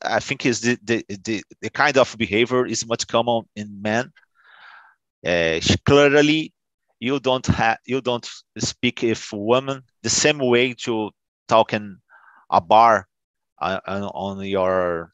I 0.03 0.21
think 0.21 0.47
is 0.47 0.61
the, 0.63 0.79
the 0.83 1.05
the 1.09 1.43
the 1.61 1.71
kind 1.71 1.99
of 1.99 2.17
behavior 2.17 2.67
is 2.67 2.87
much 2.87 3.07
common 3.07 3.43
in 3.55 3.83
men. 3.83 4.11
Uh, 5.27 5.61
clearly, 5.85 6.55
you 7.01 7.19
don't 7.21 7.47
have 7.47 7.79
you 7.87 8.01
don't 8.01 8.29
speak 8.59 9.03
if 9.03 9.33
woman 9.33 9.83
the 10.03 10.11
same 10.11 10.39
way 10.39 10.75
to 10.75 11.11
talk 11.49 11.73
in 11.73 11.99
a 12.51 12.61
bar 12.61 13.09
uh, 13.61 13.81
on 13.87 14.03
on 14.05 14.45
your 14.47 15.13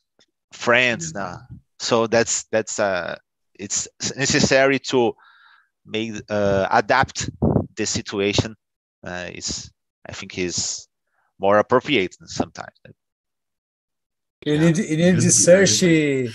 friends 0.53 1.15
now. 1.15 1.41
So 1.79 2.07
that's 2.07 2.45
that's 2.53 2.79
uh 2.79 3.17
it's 3.59 3.89
necessary 4.17 4.79
to 4.91 5.15
make 5.87 6.13
uh, 6.29 6.69
adapt 6.71 7.31
the 7.77 7.87
situation. 7.87 8.57
Uh, 9.07 9.31
is 9.35 9.71
I 10.09 10.13
think 10.13 10.39
is 10.39 10.89
more 11.39 11.59
appropriate 11.59 12.17
sometimes. 12.27 12.77
You 14.45 14.55
Yeah. 14.55 14.61
need 14.61 14.79
you 14.79 14.97
need 14.97 15.21
to 15.21 15.31
search 15.31 15.83
uh, 15.83 16.31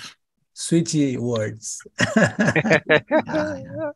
sweet 0.54 1.20
words. 1.20 1.82
Yeah, 3.32 3.56
yeah. 3.56 3.92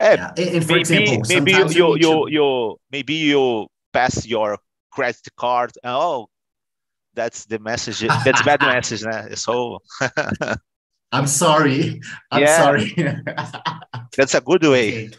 Eh, 0.00 0.14
Yeah, 0.14 0.28
and- 0.36 0.38
and 0.56 0.64
for 0.64 0.72
maybe 0.74 0.94
example, 1.14 1.22
maybe 1.28 1.52
you 1.52 1.68
you 1.74 1.96
you, 2.04 2.28
you 2.28 2.76
maybe 2.90 3.14
you 3.14 3.66
pass 3.92 4.26
your 4.26 4.58
credit 4.90 5.28
card. 5.36 5.72
Oh, 5.84 6.28
that's 7.14 7.46
the 7.46 7.58
message. 7.58 8.00
That's 8.24 8.42
bad 8.42 8.60
message. 8.60 9.02
Né? 9.02 9.36
So 9.38 9.78
I'm 11.12 11.26
sorry. 11.26 12.00
I'm 12.30 12.42
Yeah. 12.42 12.62
sorry. 12.62 12.92
that's 14.16 14.34
a 14.34 14.40
good 14.40 14.64
way. 14.64 15.10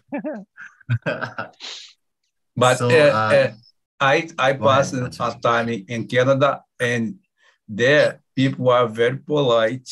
But 2.56 2.78
So, 2.78 2.90
uh, 2.90 2.94
uh, 2.94 3.36
uh, 3.36 3.52
I 4.00 4.30
I 4.38 4.54
passed 4.54 4.94
a 4.94 5.10
time 5.42 5.70
in 5.70 6.08
Canada, 6.08 6.62
and 6.80 7.16
there 7.68 8.20
people 8.36 8.70
are 8.70 8.88
very 8.88 9.18
polite, 9.18 9.90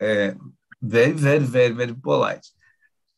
uh, 0.00 0.32
very 0.80 1.12
very 1.12 1.44
very 1.44 1.72
very 1.74 1.94
polite. 1.94 2.46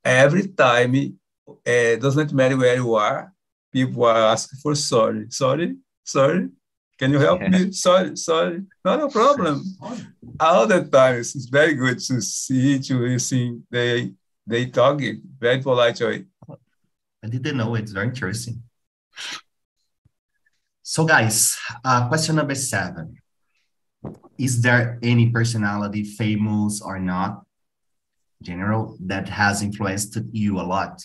Every 0.05 0.49
time, 0.49 1.19
uh, 1.49 1.97
doesn't 1.97 2.33
matter 2.33 2.57
where 2.57 2.77
you 2.77 2.95
are, 2.95 3.33
people 3.73 4.05
are 4.05 4.33
asking 4.33 4.59
for 4.63 4.75
sorry, 4.75 5.27
sorry, 5.31 5.77
sorry. 6.05 6.49
Can 6.99 7.11
you 7.11 7.19
help 7.19 7.41
me? 7.41 7.73
Sorry, 7.87 8.17
sorry. 8.17 8.63
Not 8.85 9.03
a 9.03 9.09
problem. 9.09 9.65
All 10.39 10.65
the 10.65 10.85
time, 10.85 11.17
it's 11.17 11.47
very 11.47 11.75
good 11.75 11.99
to 11.99 12.23
see 12.23 12.79
to 12.79 12.99
listen. 12.99 13.67
They 13.69 14.15
they 14.47 14.67
talk 14.67 15.03
in 15.03 15.21
very 15.41 15.61
polite 15.61 16.01
way. 16.01 16.27
I 16.49 17.27
didn't 17.27 17.57
know. 17.57 17.75
It's 17.75 17.91
very 17.91 18.07
interesting. 18.07 18.63
So, 20.83 21.05
guys, 21.05 21.59
uh, 21.85 22.07
question 22.09 22.37
number 22.37 22.55
seven. 22.55 23.17
Is 24.39 24.63
there 24.63 24.99
any 25.03 25.31
personality, 25.31 26.05
famous 26.05 26.81
or 26.81 27.01
not, 27.01 27.43
general, 28.45 28.97
that 29.01 29.29
has 29.29 29.63
influenced 29.63 30.19
you 30.33 30.61
a 30.61 30.63
lot? 30.63 31.03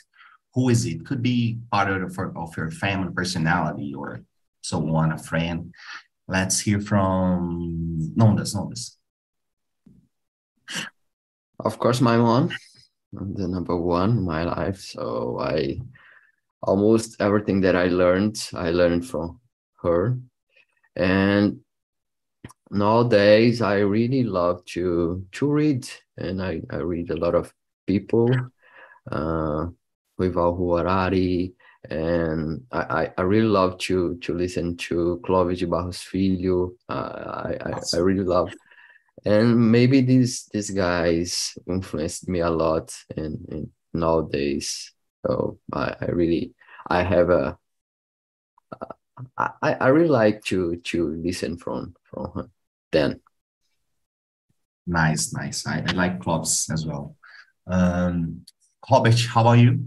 Who 0.54 0.70
is 0.70 0.86
it? 0.86 1.06
Could 1.06 1.22
be 1.22 1.60
part 1.72 1.90
of, 1.90 2.14
the, 2.14 2.32
of 2.36 2.58
your 2.58 2.72
family 2.72 3.14
personality 3.14 3.94
or 3.96 4.22
so 4.62 4.96
on, 4.96 5.12
a 5.12 5.18
friend. 5.18 5.74
Let's 6.28 6.60
hear 6.60 6.80
from 6.80 8.14
Nondas, 8.16 8.56
Nondas. 8.56 8.98
Of 11.60 11.80
course, 11.80 12.02
my 12.02 12.18
mom, 12.18 12.52
the 13.12 13.48
number 13.48 13.76
one 13.76 14.12
in 14.12 14.26
my 14.26 14.44
life. 14.44 14.80
So 14.80 15.40
I 15.40 15.82
almost 16.62 17.22
everything 17.22 17.62
that 17.62 17.76
I 17.76 17.88
learned, 17.88 18.38
I 18.54 18.70
learned 18.72 19.06
from 19.08 19.40
her. 19.82 20.20
And 20.96 21.62
nowadays, 22.70 23.62
I 23.62 23.80
really 23.80 24.24
love 24.24 24.64
to 24.74 25.26
to 25.32 25.52
read, 25.52 25.88
and 26.18 26.42
I, 26.42 26.62
I 26.70 26.78
read 26.78 27.12
a 27.12 27.18
lot 27.18 27.36
of 27.36 27.54
people, 27.88 28.32
uh, 29.12 29.68
Yuval 30.20 30.58
Harari, 30.58 31.54
and 31.90 32.64
I, 32.72 32.80
I, 32.80 33.14
I 33.18 33.22
really 33.22 33.48
love 33.48 33.78
to 33.80 34.18
to 34.18 34.34
listen 34.34 34.78
to 34.78 35.22
Clóvis 35.26 35.60
de 35.60 35.68
Barros 35.68 36.02
Filho. 36.02 36.74
Uh, 36.88 36.94
I, 36.94 37.58
I, 37.66 37.80
I 37.94 37.98
really 37.98 38.24
love 38.24 38.54
and 39.26 39.72
maybe 39.72 40.02
these 40.02 40.46
these 40.54 40.70
guys 40.70 41.58
influenced 41.68 42.28
me 42.30 42.40
a 42.40 42.50
lot 42.50 42.96
and, 43.18 43.46
in 43.50 43.72
nowadays. 43.94 44.94
So 45.26 45.60
I, 45.74 45.96
I 46.02 46.06
really 46.06 46.54
i 46.88 47.04
have 47.04 47.30
a 47.30 47.58
I, 49.38 49.74
I 49.74 49.88
really 49.88 50.08
like 50.08 50.44
to 50.46 50.78
to 50.78 51.08
listen 51.22 51.58
from 51.58 51.96
from 52.04 52.50
them 52.92 53.22
Nice, 54.90 55.34
nice. 55.34 55.68
I, 55.68 55.84
I 55.88 55.92
like 55.92 56.20
Clóvis 56.20 56.74
as 56.74 56.84
well. 56.84 57.16
Um, 57.68 58.44
Robert, 58.90 59.20
how 59.20 59.42
about 59.42 59.60
you? 59.60 59.86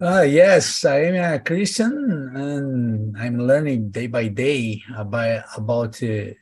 Ah, 0.00 0.22
yes, 0.22 0.84
I 0.84 1.04
am 1.04 1.14
a 1.14 1.38
Christian 1.38 2.32
and 2.34 3.16
I'm 3.16 3.38
learning 3.38 3.90
day 3.90 4.08
by 4.08 4.26
day 4.26 4.82
about 4.96 5.44
about 5.56 6.02
uh, 6.02 6.34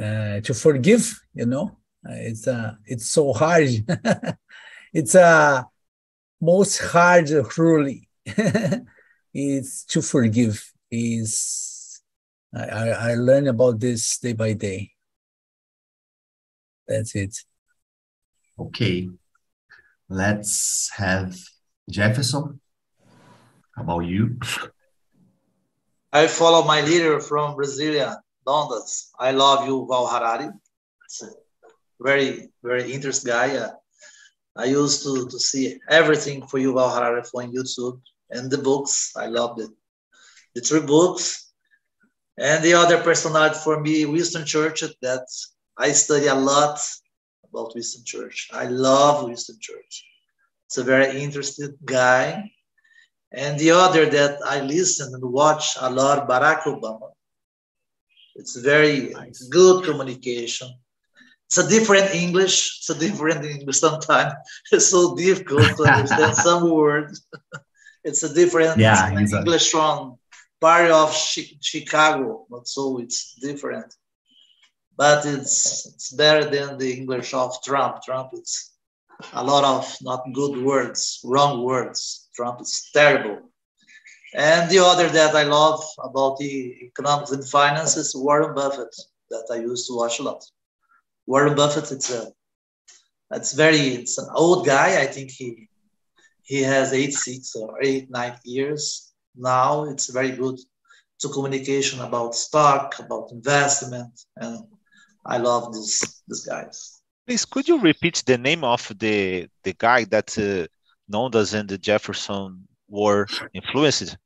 uh, 0.00 0.40
to 0.40 0.54
forgive. 0.54 1.20
You 1.34 1.46
know, 1.46 1.76
Uh, 2.08 2.14
it's 2.30 2.46
uh, 2.46 2.74
it's 2.84 3.10
so 3.10 3.32
hard. 3.32 3.68
it's 4.92 5.16
a 5.16 5.66
most 6.40 6.78
hard 6.78 7.28
really. 7.58 8.08
it's 9.34 9.84
to 9.86 10.00
forgive. 10.02 10.72
Is 10.88 11.65
I, 12.56 12.64
I 12.64 12.88
I 13.10 13.14
learn 13.14 13.48
about 13.48 13.80
this 13.80 14.18
day 14.18 14.32
by 14.32 14.54
day. 14.54 14.92
That's 16.88 17.14
it. 17.14 17.36
Okay. 18.58 19.10
Let's 20.08 20.90
have 20.96 21.36
Jefferson. 21.90 22.60
How 23.74 23.82
about 23.82 24.00
you? 24.00 24.38
I 26.12 26.28
follow 26.28 26.64
my 26.64 26.80
leader 26.80 27.20
from 27.20 27.56
Brasilia, 27.56 28.16
Nondas. 28.46 29.10
I 29.18 29.32
love 29.32 29.68
Yuval 29.68 30.08
Harari. 30.10 30.48
It's 31.04 31.22
a 31.22 31.30
very, 32.00 32.48
very 32.62 32.90
interesting 32.90 33.32
guy. 33.32 33.56
Uh, 33.56 33.72
I 34.56 34.64
used 34.64 35.02
to, 35.02 35.28
to 35.28 35.38
see 35.38 35.78
everything 35.90 36.46
for 36.46 36.58
Yuval 36.58 36.94
Harari, 36.94 37.22
on 37.34 37.52
YouTube 37.52 38.00
and 38.30 38.50
the 38.50 38.58
books. 38.58 39.12
I 39.16 39.26
loved 39.26 39.60
it. 39.60 39.70
The 40.54 40.62
three 40.62 40.80
books. 40.80 41.45
And 42.38 42.62
the 42.62 42.74
other 42.74 42.98
personality 43.02 43.56
for 43.64 43.80
me, 43.80 44.04
Winston 44.04 44.44
Churchill, 44.44 44.90
that 45.02 45.26
I 45.78 45.92
study 45.92 46.26
a 46.26 46.34
lot 46.34 46.78
about 47.48 47.74
Winston 47.74 48.04
Church. 48.04 48.48
I 48.52 48.66
love 48.66 49.24
Winston 49.24 49.56
Church. 49.60 50.04
It's 50.66 50.78
a 50.78 50.84
very 50.84 51.22
interesting 51.22 51.76
guy. 51.84 52.50
And 53.32 53.58
the 53.58 53.70
other 53.70 54.06
that 54.06 54.38
I 54.44 54.60
listen 54.60 55.14
and 55.14 55.22
watch 55.24 55.76
a 55.80 55.90
lot, 55.90 56.28
Barack 56.28 56.62
Obama. 56.62 57.10
It's 58.34 58.56
very 58.56 59.10
Nice. 59.14 59.44
good 59.48 59.84
communication. 59.84 60.68
It's 61.46 61.58
a 61.58 61.68
different 61.68 62.14
English. 62.14 62.78
It's 62.78 62.90
a 62.90 62.98
different 62.98 63.44
English 63.44 63.78
sometimes. 63.78 64.34
It's 64.72 64.88
so 64.88 65.16
difficult 65.16 65.68
to 65.78 65.84
understand 65.84 66.34
some 66.48 66.68
words. 66.70 67.24
it's 68.04 68.22
a 68.22 68.32
different 68.34 68.78
Yeah, 68.78 69.10
he's 69.18 69.32
a- 69.32 69.38
English 69.38 69.70
from 69.70 70.18
part 70.60 70.90
of 70.90 71.10
Chi- 71.12 71.58
Chicago, 71.60 72.46
but 72.50 72.66
so 72.68 72.98
it's 72.98 73.34
different. 73.40 73.94
But 74.96 75.24
it's 75.26 75.86
it's 75.86 76.12
better 76.12 76.44
than 76.50 76.78
the 76.78 76.92
English 76.92 77.34
of 77.34 77.62
Trump. 77.62 78.02
Trump 78.02 78.30
is 78.34 78.72
a 79.32 79.42
lot 79.44 79.64
of 79.64 79.96
not 80.02 80.22
good 80.32 80.62
words, 80.64 81.20
wrong 81.24 81.62
words. 81.64 82.28
Trump 82.34 82.60
is 82.60 82.90
terrible. 82.92 83.38
And 84.34 84.70
the 84.70 84.78
other 84.84 85.08
that 85.08 85.34
I 85.34 85.44
love 85.44 85.82
about 85.98 86.38
the 86.38 86.74
economics 86.88 87.30
and 87.32 87.46
finance 87.48 87.96
is 87.96 88.14
Warren 88.14 88.54
Buffett, 88.54 88.94
that 89.30 89.46
I 89.52 89.56
used 89.56 89.86
to 89.88 89.96
watch 89.96 90.18
a 90.18 90.22
lot. 90.22 90.44
Warren 91.26 91.54
Buffett, 91.54 91.90
it's 91.92 92.10
a 92.10 92.32
It's 93.32 93.52
very 93.54 93.78
it's 94.00 94.18
an 94.18 94.28
old 94.34 94.66
guy. 94.66 95.00
I 95.00 95.06
think 95.06 95.30
he 95.30 95.68
he 96.42 96.62
has 96.62 96.92
eight 96.92 97.14
six 97.14 97.54
or 97.56 97.78
eight 97.82 98.10
nine 98.10 98.36
years 98.44 99.12
now. 99.36 99.84
It's 99.84 100.10
very 100.10 100.30
good 100.30 100.58
to 101.20 101.28
communication 101.28 102.00
about 102.00 102.34
stock, 102.34 102.98
about 102.98 103.30
investment, 103.32 104.12
and 104.36 104.58
I 105.24 105.38
love 105.38 105.72
this 105.72 106.22
these 106.28 106.44
guys. 106.44 107.00
Please, 107.26 107.44
could 107.44 107.66
you 107.68 107.80
repeat 107.80 108.22
the 108.26 108.38
name 108.38 108.64
of 108.64 108.86
the 108.98 109.48
the 109.64 109.74
guy 109.78 110.04
that 110.04 110.36
uh, 110.38 110.66
Nondas 111.10 111.54
and 111.54 111.68
the 111.68 111.78
Jefferson 111.78 112.68
were 112.88 113.26
influenced? 113.52 114.16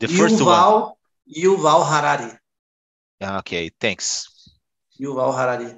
The 0.00 0.08
first 0.08 0.36
Yuval, 0.36 0.82
one. 0.82 0.92
Yuval 1.30 1.86
Harari. 1.86 2.32
Okay, 3.22 3.70
thanks. 3.80 4.28
Yuval 5.00 5.32
Harari. 5.34 5.74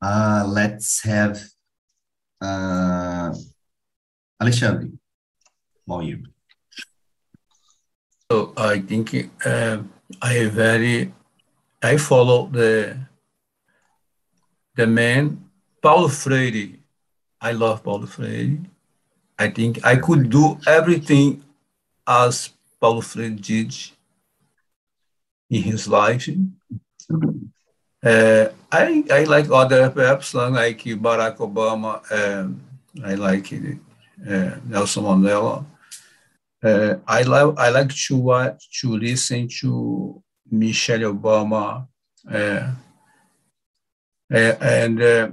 Uh, 0.00 0.44
let's 0.48 1.02
have 1.02 1.42
uh, 2.40 3.34
Alexandre. 4.40 4.97
You. 5.88 6.22
So 8.30 8.52
I 8.56 8.80
think 8.80 9.30
uh, 9.44 9.78
I 10.20 10.44
very 10.48 11.12
I 11.82 11.96
follow 11.96 12.46
the 12.46 12.98
the 14.76 14.86
man 14.86 15.48
Paulo 15.80 16.08
Freire. 16.08 16.76
I 17.40 17.52
love 17.52 17.82
Paulo 17.82 18.04
Freire. 18.06 18.58
I 19.38 19.48
think 19.48 19.84
I 19.84 19.96
could 19.96 20.28
do 20.28 20.58
everything 20.66 21.42
as 22.06 22.50
Paulo 22.78 23.00
Freire 23.00 23.30
did 23.30 23.74
in 25.48 25.62
his 25.62 25.88
life. 25.88 26.28
Uh, 28.04 28.48
I 28.70 29.04
I 29.10 29.24
like 29.24 29.48
other 29.50 29.88
perhaps 29.88 30.34
like 30.34 30.84
Barack 30.84 31.38
Obama. 31.38 32.04
Um, 32.12 32.60
I 33.02 33.14
like 33.14 33.52
uh, 33.54 34.50
Nelson 34.68 35.04
Mandela. 35.04 35.64
Uh, 36.62 36.96
I 37.06 37.22
love 37.22 37.56
I 37.56 37.70
like 37.70 37.94
to 38.06 38.16
watch 38.16 38.80
to 38.80 38.96
listen 38.96 39.48
to 39.60 40.22
Michelle 40.50 41.12
Obama, 41.14 41.86
uh, 42.28 42.72
and 44.30 45.02
uh, 45.02 45.30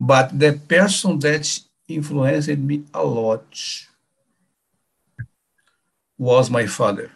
but 0.00 0.36
the 0.36 0.54
person 0.68 1.18
that 1.20 1.46
influenced 1.86 2.48
me 2.48 2.82
a 2.92 3.04
lot 3.04 3.44
was 6.18 6.50
my 6.50 6.66
father. 6.66 7.10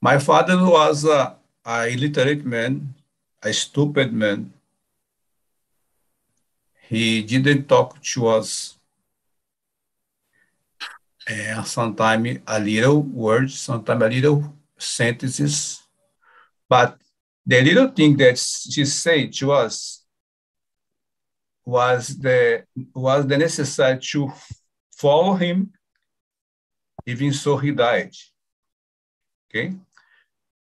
My 0.00 0.18
father 0.18 0.56
was 0.56 1.04
a, 1.04 1.36
a 1.64 1.88
illiterate 1.88 2.44
man, 2.44 2.94
a 3.42 3.52
stupid 3.52 4.12
man. 4.12 4.52
He 6.88 7.22
didn't 7.22 7.68
talk 7.68 8.00
to 8.14 8.28
us 8.28 8.75
uh, 11.28 11.62
sometimes 11.64 12.38
a 12.46 12.60
little 12.60 13.02
words, 13.02 13.58
sometimes 13.58 14.02
a 14.02 14.08
little 14.08 14.54
sentences, 14.78 15.82
but 16.68 16.98
the 17.44 17.62
little 17.62 17.88
thing 17.88 18.16
that 18.16 18.38
she 18.38 18.84
said 18.84 19.32
to 19.32 19.52
us 19.52 20.04
was 21.64 22.16
the 22.18 22.64
was 22.94 23.26
the 23.26 23.38
necessary 23.38 23.98
to 24.00 24.32
follow 24.96 25.34
him, 25.34 25.72
even 27.06 27.32
so 27.32 27.56
he 27.56 27.72
died. 27.72 28.12
Okay, 29.48 29.74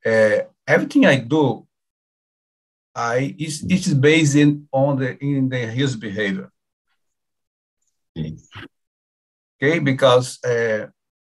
uh, 0.05 0.45
everything 0.67 1.05
I 1.05 1.17
do, 1.17 1.67
I 2.95 3.35
is 3.37 3.63
it 3.63 3.87
is 3.87 3.93
based 3.93 4.35
in, 4.35 4.67
on 4.71 4.99
the 4.99 5.17
in 5.23 5.49
the 5.49 5.67
his 5.67 5.95
behavior. 5.95 6.49
Okay? 9.63 9.79
Because 9.79 10.43
uh, 10.43 10.87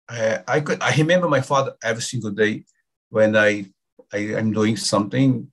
uh, 0.08 0.38
I 0.46 0.60
could 0.60 0.82
I 0.82 0.94
remember 0.96 1.28
my 1.28 1.40
father 1.40 1.74
every 1.82 2.02
single 2.02 2.30
day 2.30 2.64
when 3.08 3.36
I, 3.36 3.66
I 4.12 4.18
am 4.38 4.52
doing 4.52 4.76
something. 4.76 5.50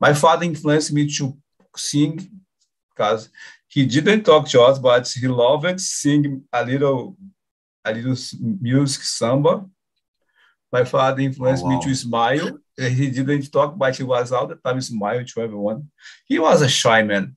My 0.00 0.14
father 0.14 0.44
influenced 0.44 0.92
me 0.92 1.08
to 1.16 1.36
sing 1.76 2.30
because 2.90 3.30
he 3.68 3.86
didn't 3.86 4.24
talk 4.24 4.48
to 4.48 4.62
us, 4.62 4.78
but 4.78 5.08
he 5.08 5.28
loved 5.28 5.80
sing 5.80 6.42
a 6.52 6.64
little 6.64 7.16
a 7.84 7.92
little 7.92 8.16
music 8.40 9.02
samba. 9.02 9.64
My 10.72 10.84
father 10.84 11.20
influenced 11.20 11.64
oh, 11.64 11.68
wow. 11.68 11.78
me 11.78 11.84
to 11.84 11.94
smile. 11.94 12.58
He 12.76 13.10
didn't 13.10 13.50
talk, 13.52 13.76
but 13.76 13.96
he 13.96 14.04
was 14.04 14.32
all 14.32 14.46
the 14.46 14.54
time 14.54 14.80
smiling 14.80 15.26
to 15.26 15.40
everyone. 15.42 15.90
He 16.24 16.38
was 16.38 16.62
a 16.62 16.68
shy 16.68 17.02
man, 17.02 17.36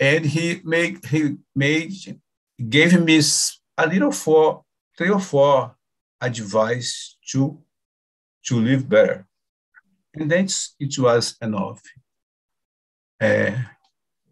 and 0.00 0.24
he 0.24 0.60
made 0.64 1.04
he 1.04 1.36
made 1.54 1.92
gave 2.68 3.00
me 3.00 3.20
a 3.76 3.86
little 3.86 4.12
for 4.12 4.64
three 4.96 5.10
or 5.10 5.20
four 5.20 5.76
advice 6.20 7.16
to 7.30 7.58
to 8.46 8.56
live 8.56 8.88
better, 8.88 9.26
and 10.14 10.30
then 10.30 10.48
it 10.80 10.98
was 10.98 11.36
enough. 11.42 11.80
Uh, 13.20 13.50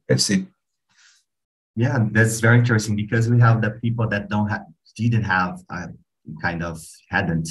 that's 0.09 0.31
it. 0.31 0.47
Yeah, 1.75 2.07
that's 2.11 2.41
very 2.41 2.59
interesting 2.59 2.97
because 2.97 3.29
we 3.29 3.39
have 3.41 3.61
the 3.61 3.73
people 3.83 4.09
that 4.09 4.29
don't 4.29 4.49
have 4.49 4.65
didn't 4.97 5.25
have 5.25 5.61
a 5.71 5.89
kind 6.41 6.63
of 6.63 6.83
hadn't 7.11 7.49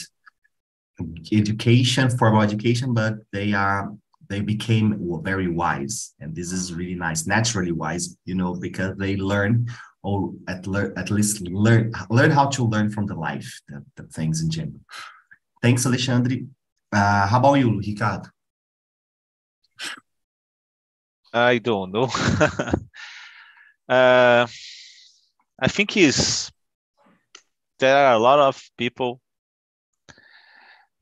education, 1.31 2.09
formal 2.17 2.41
education, 2.41 2.93
but 2.93 3.15
they 3.31 3.53
are 3.53 3.93
they 4.27 4.41
became 4.41 5.21
very 5.23 5.47
wise, 5.47 6.15
and 6.19 6.35
this 6.35 6.51
is 6.51 6.73
really 6.73 6.95
nice, 6.95 7.27
naturally 7.27 7.71
wise, 7.71 8.17
you 8.25 8.33
know, 8.33 8.55
because 8.55 8.97
they 8.97 9.15
learn 9.17 9.67
or 10.05 10.33
at, 10.47 10.67
at 10.97 11.09
least 11.09 11.41
learn 11.41 11.91
learn 12.09 12.31
how 12.31 12.45
to 12.47 12.63
learn 12.63 12.89
from 12.89 13.07
the 13.07 13.15
life, 13.15 13.49
the, 13.67 13.83
the 13.95 14.03
things 14.03 14.41
in 14.41 14.49
general. 14.49 14.79
Thanks, 15.61 15.85
Alexandre. 15.85 16.37
Uh, 16.91 17.27
how 17.27 17.39
about 17.39 17.55
you, 17.55 17.79
Ricardo? 17.79 18.29
I 21.33 21.57
don't 21.57 21.91
know. 21.91 22.03
uh, 23.89 24.47
I 25.59 25.67
think 25.67 25.97
is 25.97 26.51
there 27.79 27.97
are 27.97 28.13
a 28.13 28.19
lot 28.19 28.39
of 28.39 28.61
people 28.77 29.19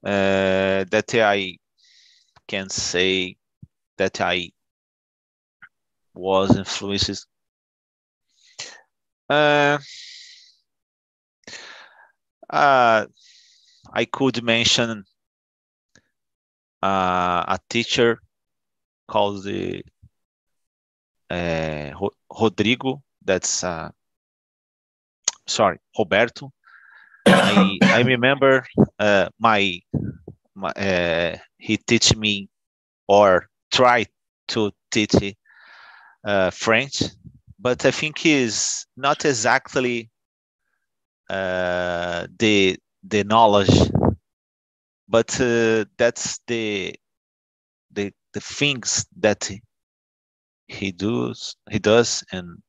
uh, 0.05 0.85
that 0.89 1.13
I 1.13 1.57
can 2.47 2.69
say 2.69 3.35
that 3.97 4.21
I 4.21 4.51
was 6.13 6.55
influenced 6.55 7.27
uh, 9.29 9.77
uh, 12.49 13.05
I 13.91 14.05
could 14.05 14.43
mention 14.43 15.03
uh, 16.81 17.43
a 17.47 17.59
teacher 17.69 18.19
called 19.07 19.43
the 19.43 19.83
uh, 21.29 21.91
Rodrigo. 22.39 23.01
That's 23.23 23.63
uh, 23.63 23.89
sorry, 25.47 25.79
Roberto. 25.97 26.51
I, 27.25 27.79
I 27.91 27.99
remember 28.01 28.65
uh, 28.99 29.29
my, 29.39 29.79
my 30.55 30.69
uh, 30.71 31.37
he 31.57 31.77
teach 31.77 32.15
me 32.15 32.49
or 33.07 33.47
try 33.71 34.05
to 34.49 34.71
teach 34.91 35.35
uh, 36.23 36.49
French 36.51 37.03
but 37.63 37.85
I 37.85 37.91
think 37.91 38.25
is 38.25 38.85
not 38.97 39.25
exactly 39.25 40.11
uh, 41.29 42.27
the 42.37 42.77
the 43.03 43.23
knowledge, 43.23 43.89
but 45.07 45.39
uh, 45.39 45.85
that's 45.97 46.39
the 46.47 46.93
the 47.93 48.11
the 48.33 48.41
things 48.41 49.05
that 49.17 49.49
he 50.67 50.91
does 50.91 51.55
he 51.71 51.79
does 51.79 52.23
and 52.33 52.61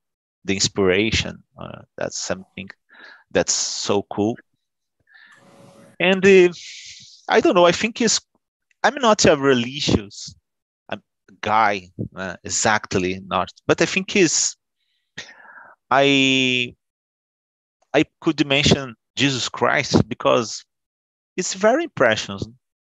the 0.44 0.54
inspiration. 0.54 1.42
Uh, 1.60 1.82
that's 1.96 2.18
something 2.18 2.68
that's 3.32 3.54
so 3.54 4.04
cool. 4.12 4.36
And 5.98 6.24
uh, 6.24 6.52
I 7.28 7.40
don't 7.40 7.54
know. 7.56 7.66
I 7.66 7.72
think 7.72 8.00
is 8.00 8.20
I'm 8.84 8.94
not 8.96 9.24
a 9.24 9.36
religious 9.36 10.34
um, 10.90 11.02
guy 11.40 11.90
uh, 12.14 12.36
exactly 12.44 13.20
not, 13.26 13.50
but 13.66 13.80
I 13.82 13.86
think 13.86 14.14
is 14.16 14.54
I 15.94 16.74
I 17.92 18.04
could 18.20 18.44
mention 18.46 18.96
Jesus 19.16 19.48
Christ 19.48 20.08
because 20.08 20.64
it's 21.36 21.54
very 21.54 21.84
impressive 21.84 22.40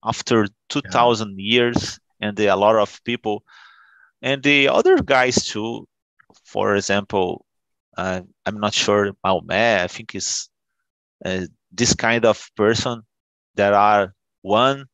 after 0.05 0.47
2000 0.71 1.29
yeah. 1.29 1.35
years 1.37 1.99
and 2.21 2.39
a 2.41 2.57
lot 2.57 2.77
of 2.77 3.01
people 3.05 3.43
and 4.23 4.43
the 4.43 4.69
other 4.69 4.97
guys 5.03 5.37
too 5.45 5.87
for 6.45 6.77
example 6.77 7.45
uh, 7.97 8.21
i'm 8.47 8.59
not 8.61 8.75
sure 8.75 9.13
Mahomet, 9.25 9.81
i 9.81 9.89
think 9.89 10.15
is 10.15 10.49
uh, 11.25 11.47
this 11.73 11.95
kind 11.95 12.25
of 12.25 12.51
person 12.57 13.03
that 13.55 13.73
are 13.73 14.15
one 14.43 14.87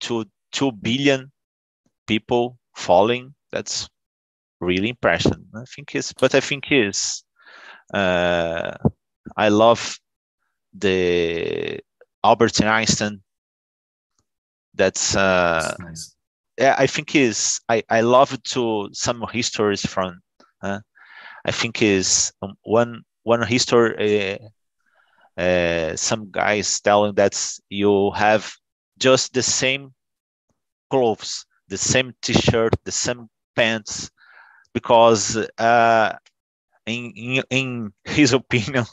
to 0.00 0.24
two 0.52 0.70
billion 0.72 1.32
people 2.06 2.58
falling. 2.74 3.34
That's 3.50 3.88
really 4.60 4.88
impression. 4.90 5.46
I 5.54 5.64
think 5.64 5.94
it's, 5.94 6.12
but 6.12 6.34
I 6.34 6.40
think 6.40 6.64
is, 6.70 7.24
uh, 7.92 8.72
I 9.36 9.48
love 9.48 9.98
the 10.72 11.80
Albert 12.22 12.62
Einstein. 12.62 13.22
That's 14.74 15.14
uh, 15.14 15.62
That's 15.62 15.78
nice. 15.78 16.16
yeah, 16.58 16.74
I 16.78 16.86
think 16.86 17.14
is 17.14 17.60
I 17.68 17.82
I 17.88 18.00
love 18.00 18.42
to 18.54 18.88
some 18.92 19.24
histories 19.32 19.86
from. 19.86 20.20
Uh, 20.62 20.80
I 21.44 21.52
think 21.52 21.82
is 21.82 22.32
um, 22.42 22.54
one 22.62 23.02
one 23.22 23.46
history. 23.46 24.38
Uh, 24.38 25.40
uh, 25.40 25.96
some 25.96 26.30
guys 26.30 26.80
telling 26.80 27.14
that 27.14 27.34
you 27.68 28.10
have 28.12 28.52
just 28.98 29.34
the 29.34 29.42
same 29.42 29.92
clothes, 30.90 31.44
the 31.68 31.76
same 31.76 32.14
T-shirt, 32.22 32.72
the 32.84 32.92
same 32.92 33.28
pants, 33.56 34.10
because 34.74 35.36
uh, 35.58 36.12
in, 36.86 37.12
in 37.16 37.42
in 37.50 37.92
his 38.04 38.32
opinion, 38.40 38.84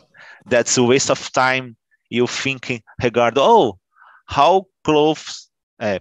that's 0.45 0.77
a 0.77 0.83
waste 0.83 1.09
of 1.11 1.31
time. 1.31 1.75
You 2.09 2.27
thinking 2.27 2.81
regard 3.01 3.37
oh 3.37 3.79
how 4.25 4.65
clothes 4.83 5.49
uh, 5.79 5.99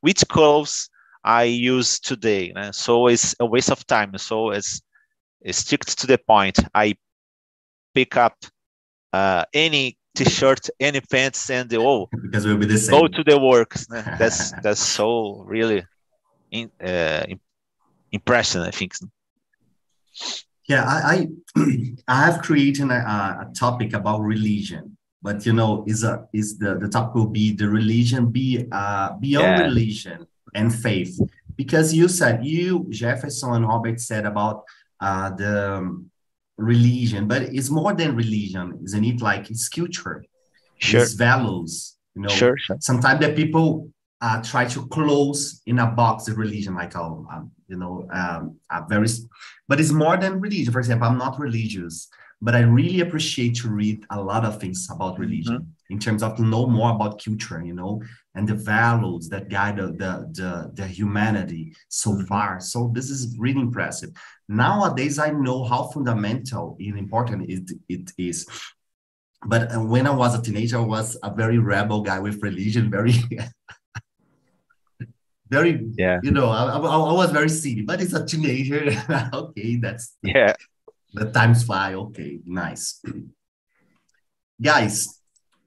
which 0.00 0.22
clothes 0.28 0.90
I 1.24 1.44
use 1.44 2.00
today. 2.00 2.52
né? 2.54 2.74
So 2.74 3.06
it's 3.06 3.34
a 3.40 3.46
waste 3.46 3.70
of 3.70 3.86
time. 3.86 4.16
So 4.18 4.50
it's, 4.50 4.82
it's 5.40 5.58
stick 5.58 5.84
to 5.84 6.06
the 6.06 6.18
point. 6.18 6.58
I 6.74 6.96
pick 7.94 8.16
up 8.16 8.34
uh, 9.12 9.44
any 9.54 9.96
t-shirt, 10.16 10.68
any 10.80 11.00
pants, 11.00 11.50
and 11.50 11.72
oh, 11.74 12.08
Because 12.20 12.46
we'll 12.46 12.58
be 12.58 12.66
the 12.66 12.78
same. 12.78 12.90
go 12.90 13.08
to 13.08 13.24
the 13.24 13.38
works. 13.38 13.86
né? 13.86 14.18
That's 14.18 14.52
that's 14.62 14.80
so 14.80 15.44
really 15.46 15.84
in, 16.50 16.70
uh, 16.82 17.24
im- 17.28 17.40
impressive. 18.10 18.62
I 18.62 18.70
think. 18.70 18.94
Yeah, 20.68 20.84
I 20.84 21.26
I, 21.56 21.62
I 22.08 22.24
have 22.26 22.42
created 22.42 22.90
a, 22.90 22.94
a 23.48 23.52
topic 23.54 23.92
about 23.94 24.20
religion, 24.20 24.96
but 25.22 25.44
you 25.46 25.52
know, 25.52 25.84
is 25.86 26.04
a 26.04 26.26
is 26.32 26.58
the 26.58 26.78
the 26.78 26.88
topic 26.88 27.14
will 27.14 27.28
be 27.28 27.52
the 27.52 27.68
religion 27.68 28.30
be 28.30 28.66
uh 28.72 29.12
beyond 29.18 29.58
Yeah. 29.58 29.64
religion 29.66 30.26
and 30.54 30.74
faith 30.74 31.18
because 31.56 31.92
you 31.94 32.08
said 32.08 32.44
you 32.44 32.86
Jefferson 32.90 33.54
and 33.54 33.66
Robert 33.66 34.00
said 34.00 34.24
about 34.26 34.62
uh 35.00 35.30
the 35.30 35.74
um, 35.78 36.10
religion, 36.58 37.26
but 37.26 37.42
it's 37.42 37.70
more 37.70 37.92
than 37.94 38.14
religion, 38.14 38.78
isn't 38.84 39.04
it? 39.04 39.20
Like 39.20 39.50
it's 39.50 39.68
culture, 39.68 40.24
Sure, 40.78 41.02
it's 41.02 41.14
values, 41.14 41.96
you 42.14 42.22
know. 42.22 42.28
sure, 42.28 42.56
sure. 42.58 42.76
sometimes 42.80 43.20
the 43.20 43.32
people 43.32 43.88
uh, 44.20 44.40
try 44.42 44.64
to 44.66 44.86
close 44.86 45.62
in 45.66 45.78
a 45.80 45.86
box 45.86 46.24
the 46.26 46.34
religion 46.34 46.74
like 46.74 46.94
oh 46.96 47.26
um, 47.32 47.50
you 47.72 47.78
know 47.82 47.94
um, 48.12 48.56
a 48.70 48.84
very 48.88 49.08
but 49.68 49.80
it's 49.80 49.92
more 49.92 50.16
than 50.16 50.40
religion. 50.40 50.72
For 50.72 50.78
example 50.78 51.08
i'm 51.08 51.18
not 51.18 51.40
religious 51.40 52.08
but 52.40 52.54
i 52.54 52.60
really 52.60 53.00
appreciate 53.00 53.54
to 53.56 53.68
read 53.70 54.04
a 54.10 54.20
lot 54.30 54.44
of 54.44 54.60
things 54.60 54.88
about 54.94 55.18
religion 55.18 55.74
in 55.90 55.98
terms 55.98 56.22
of 56.22 56.36
to 56.36 56.42
know 56.42 56.66
more 56.66 56.90
about 56.94 57.22
culture 57.24 57.60
you 57.64 57.74
know 57.74 58.00
and 58.34 58.48
the 58.48 58.54
values 58.54 59.28
that 59.28 59.48
guide 59.48 59.76
the 59.76 59.88
the, 60.02 60.12
the, 60.32 60.70
the 60.74 60.86
humanity 60.86 61.74
so 61.88 62.18
far. 62.24 62.60
So 62.60 62.90
this 62.94 63.10
is 63.10 63.36
really 63.38 63.60
impressive. 63.60 64.10
Nowadays 64.48 65.18
i 65.18 65.30
know 65.30 65.64
how 65.64 65.84
fundamental 65.94 66.76
and 66.80 66.98
important 66.98 67.50
it, 67.50 67.70
it 67.88 68.12
is. 68.18 68.46
But 69.44 69.74
uh, 69.74 69.80
when 69.80 70.06
I 70.06 70.10
was 70.10 70.38
a 70.38 70.42
teenager, 70.42 70.78
I 70.78 70.82
was 70.82 71.16
a 71.22 71.34
very 71.34 71.58
rebel 71.58 72.02
guy 72.02 72.20
with 72.20 72.42
religion, 72.42 72.90
very, 72.90 73.14
very, 75.52 75.86
Yeah, 75.98 76.18
you 76.22 76.30
know, 76.30 76.48
I, 76.48 76.64
I, 76.64 76.78
I 76.78 77.12
was 77.12 77.30
very 77.30 77.48
silly, 77.50 77.82
but 77.82 78.00
it's 78.00 78.14
a 78.14 78.24
teenager. 78.24 78.90
okay, 79.32 79.76
that's 79.76 80.16
yeah. 80.22 80.54
the 81.12 81.30
times 81.30 81.64
fly. 81.64 81.94
Okay, 81.94 82.40
nice. 82.46 83.02
Guys, 84.60 85.20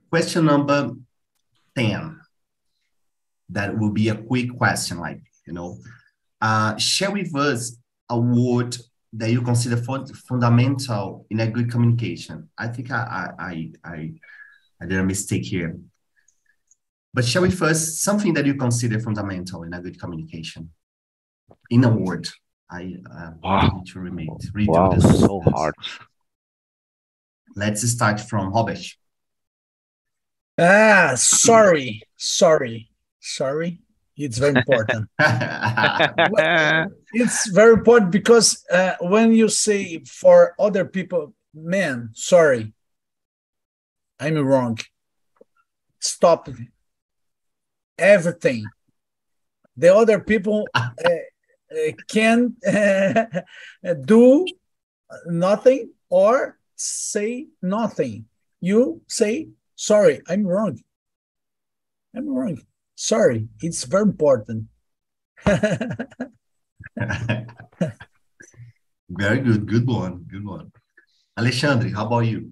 question 0.10 0.46
number 0.46 0.92
10. 1.78 2.20
That 3.50 3.78
will 3.78 3.92
be 3.92 4.10
a 4.10 4.16
quick 4.16 4.58
question, 4.58 5.00
like, 5.00 5.22
you 5.46 5.54
know, 5.54 5.78
uh, 6.42 6.76
share 6.78 7.12
with 7.12 7.36
us 7.36 7.78
a 8.10 8.20
word 8.20 8.76
that 9.14 9.30
you 9.30 9.42
consider 9.42 9.78
fun- 9.78 10.08
fundamental 10.08 11.28
in 11.30 11.40
a 11.42 11.48
good 11.48 11.70
communication. 11.70 12.50
I 12.58 12.68
think 12.70 12.90
I, 12.90 13.32
I, 13.38 13.44
I, 13.46 13.72
I, 13.84 14.12
I 14.82 14.86
did 14.88 14.98
a 14.98 15.04
mistake 15.04 15.46
here. 15.46 15.78
But 17.16 17.24
share 17.24 17.42
with 17.42 17.62
us 17.62 17.98
something 18.00 18.34
that 18.34 18.46
you 18.46 18.56
consider 18.56 19.00
fundamental 19.00 19.64
in 19.64 19.74
a 19.74 19.80
good 19.82 19.98
communication. 19.98 20.70
In 21.70 21.86
a 21.86 21.90
word, 21.90 22.28
I 22.70 22.98
uh, 23.10 23.32
Wow. 23.42 23.72
need 23.74 23.88
to 23.94 24.02
read, 24.02 24.30
read 24.54 24.68
Wow, 24.68 24.90
this. 24.90 25.22
so 25.22 25.40
hard. 25.40 25.76
Let's 27.56 27.90
start 27.90 28.20
from 28.20 28.52
Robert. 28.52 28.86
Ah, 30.60 31.14
sorry, 31.16 32.02
sorry, 32.18 32.90
sorry. 33.22 33.80
It's 34.18 34.38
very 34.38 34.52
important. 34.52 35.08
it's 37.14 37.48
very 37.48 37.74
important 37.74 38.12
because 38.12 38.66
uh, 38.70 38.96
when 39.00 39.32
you 39.32 39.48
say 39.48 40.04
for 40.04 40.54
other 40.60 40.84
people, 40.84 41.34
man, 41.54 42.10
sorry, 42.14 42.74
I'm 44.20 44.38
wrong. 44.38 44.80
Stop 46.02 46.50
everything. 47.98 48.66
The 49.78 49.94
other 49.94 50.20
people 50.20 50.68
uh, 50.74 50.90
uh, 51.06 51.92
can 52.08 52.56
uh, 52.66 53.26
do 54.06 54.46
nothing 55.26 55.92
or 56.10 56.58
say 56.76 57.48
nothing. 57.62 58.26
You 58.62 59.02
say, 59.08 59.50
sorry, 59.76 60.22
I'm 60.28 60.46
wrong. 60.46 60.80
I'm 62.16 62.30
wrong. 62.30 62.62
Sorry, 62.96 63.48
it's 63.62 63.84
very 63.84 64.04
important. 64.04 64.68
Very 69.10 69.40
good. 69.40 69.68
Good 69.68 69.88
one. 69.88 70.26
Good 70.28 70.46
one. 70.46 70.72
Alexandre, 71.38 71.90
how 71.90 72.08
about 72.08 72.26
you? 72.26 72.52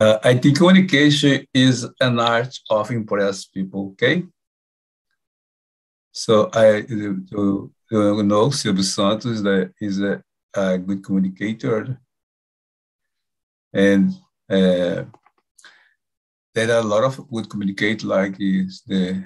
Uh, 0.00 0.18
I 0.24 0.38
think 0.38 0.56
communication 0.56 1.46
is 1.52 1.86
an 2.00 2.18
art 2.18 2.58
of 2.70 2.90
impress 2.90 3.44
people, 3.44 3.90
okay? 3.92 4.24
So 6.10 6.48
I 6.54 6.80
do, 6.80 7.70
know 7.90 8.48
Silvio 8.48 8.82
Santos 8.82 9.42
that 9.42 9.74
is 9.78 10.00
a, 10.00 10.22
a 10.54 10.78
good 10.78 11.04
communicator. 11.04 12.00
And 13.74 14.10
uh, 14.48 15.04
there 16.54 16.70
are 16.72 16.80
a 16.80 16.90
lot 16.94 17.04
of 17.04 17.28
good 17.30 17.50
communicate 17.50 18.02
like 18.02 18.36
is 18.40 18.82
the 18.86 19.22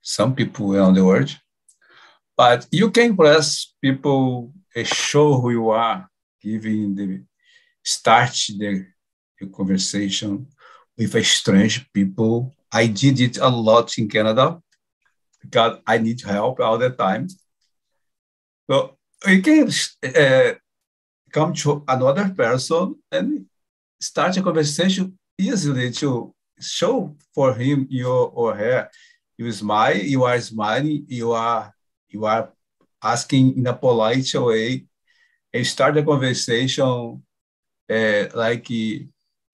some 0.00 0.34
people 0.34 0.74
around 0.74 0.94
the 0.94 1.04
world. 1.04 1.36
But 2.34 2.66
you 2.70 2.90
can 2.90 3.10
impress 3.10 3.74
people, 3.82 4.54
show 4.84 5.38
who 5.38 5.50
you 5.50 5.68
are, 5.68 6.08
giving 6.40 6.94
the 6.94 7.24
start 7.84 8.32
the 8.56 8.86
a 9.40 9.46
conversation 9.46 10.46
with 10.96 11.14
a 11.14 11.24
strange 11.24 11.90
people. 11.92 12.54
I 12.72 12.86
did 12.86 13.20
it 13.20 13.38
a 13.38 13.48
lot 13.48 13.96
in 13.98 14.08
Canada 14.08 14.60
because 15.40 15.78
I 15.86 15.98
need 15.98 16.20
help 16.22 16.60
all 16.60 16.78
the 16.78 16.90
time. 16.90 17.28
So 18.70 18.96
you 19.26 19.42
can 19.42 19.70
uh, 20.04 20.54
come 21.32 21.54
to 21.54 21.84
another 21.88 22.28
person 22.36 22.96
and 23.10 23.46
start 24.00 24.36
a 24.36 24.42
conversation 24.42 25.18
easily 25.38 25.90
to 25.92 26.34
show 26.60 27.16
for 27.34 27.54
him 27.54 27.86
you 27.88 28.10
or 28.10 28.54
her. 28.54 28.90
You 29.36 29.52
smile, 29.52 29.96
you 29.96 30.24
are 30.24 30.40
smiling, 30.40 31.04
you 31.08 31.32
are 31.32 31.72
you 32.08 32.24
are 32.24 32.52
asking 33.02 33.56
in 33.58 33.66
a 33.66 33.74
polite 33.74 34.34
way, 34.34 34.84
and 35.52 35.66
start 35.66 35.96
a 35.96 36.02
conversation 36.02 37.22
uh, 37.90 38.24
like 38.34 38.68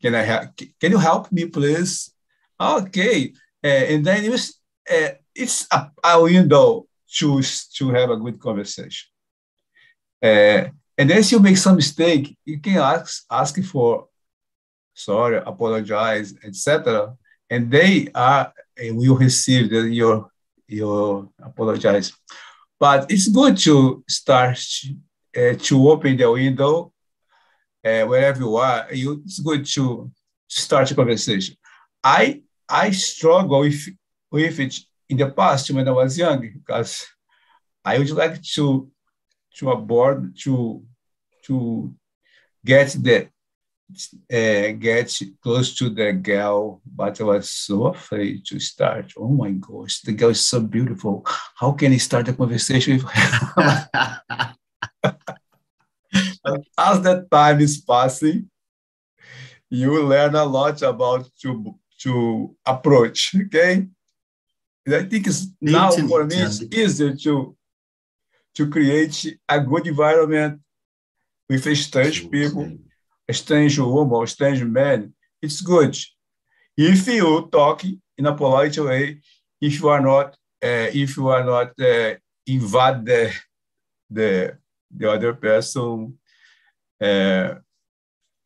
can 0.05 0.15
I 0.15 0.23
help? 0.23 0.57
Can 0.81 0.93
you 0.93 0.99
help 0.99 1.33
me, 1.33 1.47
please? 1.47 2.13
Okay, 2.61 3.33
uh, 3.65 3.85
and 3.93 4.05
then 4.05 4.25
it 4.25 4.31
was, 4.31 4.61
uh, 4.91 5.13
it's 5.35 5.67
a, 5.73 5.91
a 6.05 6.23
window 6.23 6.87
to 7.17 7.41
to 7.79 7.91
have 7.91 8.11
a 8.11 8.17
good 8.17 8.39
conversation. 8.39 9.09
Uh, 10.23 10.69
and 10.99 11.09
then 11.09 11.19
if 11.19 11.33
you 11.33 11.41
make 11.41 11.57
some 11.57 11.77
mistake, 11.77 12.37
you 12.45 12.61
can 12.61 12.77
ask 12.77 13.25
ask 13.31 13.61
for 13.65 14.09
sorry, 14.95 15.39
apologize, 15.39 16.35
etc. 16.45 17.17
And 17.49 17.71
they 17.71 18.09
are 18.15 18.53
and 18.77 18.97
will 18.99 19.17
receive 19.17 19.71
the, 19.71 19.89
your 19.89 20.31
your 20.69 21.31
apologize. 21.43 22.13
But 22.79 23.11
it's 23.11 23.29
good 23.29 23.57
to 23.59 24.05
start 24.07 24.59
uh, 25.37 25.55
to 25.59 25.91
open 25.91 26.17
the 26.19 26.31
window 26.31 26.93
uh, 27.85 28.05
wherever 28.05 28.41
you 28.41 28.57
are, 28.57 28.87
you, 28.93 29.23
it's 29.25 29.41
good 29.41 29.67
to 29.67 30.11
start 30.49 30.91
a 30.91 30.95
conversation. 30.95 31.57
I 32.03 32.43
I 32.69 32.91
struggle 32.91 33.61
with 33.61 33.83
with 34.31 34.59
it 34.61 34.79
in 35.09 35.19
the 35.19 35.31
past 35.31 35.71
when 35.71 35.87
I 35.87 35.91
was 35.93 36.17
young, 36.19 36.41
because 36.41 37.07
I 37.85 37.99
would 37.99 38.11
like 38.11 38.43
to 38.55 38.91
to 39.57 39.71
abort 39.71 40.37
to 40.45 40.83
to 41.45 41.95
get 42.65 42.89
the 43.01 43.29
uh, 44.33 44.73
get 44.73 45.21
close 45.43 45.77
to 45.77 45.91
the 45.91 46.13
girl, 46.13 46.81
but 46.85 47.21
I 47.21 47.25
was 47.25 47.51
so 47.51 47.87
afraid 47.87 48.45
to 48.47 48.59
start. 48.59 49.13
Oh 49.17 49.29
my 49.29 49.51
gosh, 49.51 50.01
the 50.01 50.13
girl 50.13 50.31
is 50.31 50.45
so 50.45 50.61
beautiful. 50.61 51.25
How 51.57 51.73
can 51.73 51.93
I 51.93 51.99
start 51.99 52.29
a 52.29 52.33
conversation 52.33 52.95
with 52.95 53.05
her? 53.05 54.54
As 56.77 57.01
the 57.03 57.27
time 57.31 57.61
is 57.61 57.81
passing, 57.81 58.51
you 59.71 60.03
learn 60.03 60.35
a 60.35 60.45
lot 60.45 60.83
about 60.83 61.29
to 61.43 61.75
to 62.01 62.57
approach. 62.67 63.35
Okay, 63.35 63.87
I 64.87 65.03
think 65.05 65.27
it's 65.27 65.47
now 65.61 65.91
for 65.91 66.25
me 66.25 66.37
it's 66.37 66.63
easier 66.63 67.15
to 67.15 67.57
to 68.55 68.71
create 68.71 69.39
a 69.49 69.61
good 69.61 69.87
environment 69.87 70.61
with 71.49 71.77
strange 71.77 72.31
people 72.31 72.69
strange 73.33 73.79
woman, 73.79 74.27
strange 74.27 74.63
man, 74.65 75.15
it's 75.41 75.61
good. 75.61 75.97
If 76.77 77.07
you 77.07 77.49
talk 77.51 77.83
in 78.19 78.27
a 78.27 78.35
polite 78.35 78.77
way, 78.79 79.21
if 79.61 79.81
you 79.81 79.89
are 79.89 80.01
not, 80.01 80.35
uh, 80.63 80.91
if 80.93 81.17
you 81.17 81.29
are 81.29 81.45
not 81.45 81.69
uh, 81.81 82.15
invade 82.47 83.05
the, 83.05 83.33
the, 84.11 84.59
the 84.95 85.11
other 85.11 85.35
person, 85.35 86.19
uh, 87.01 87.55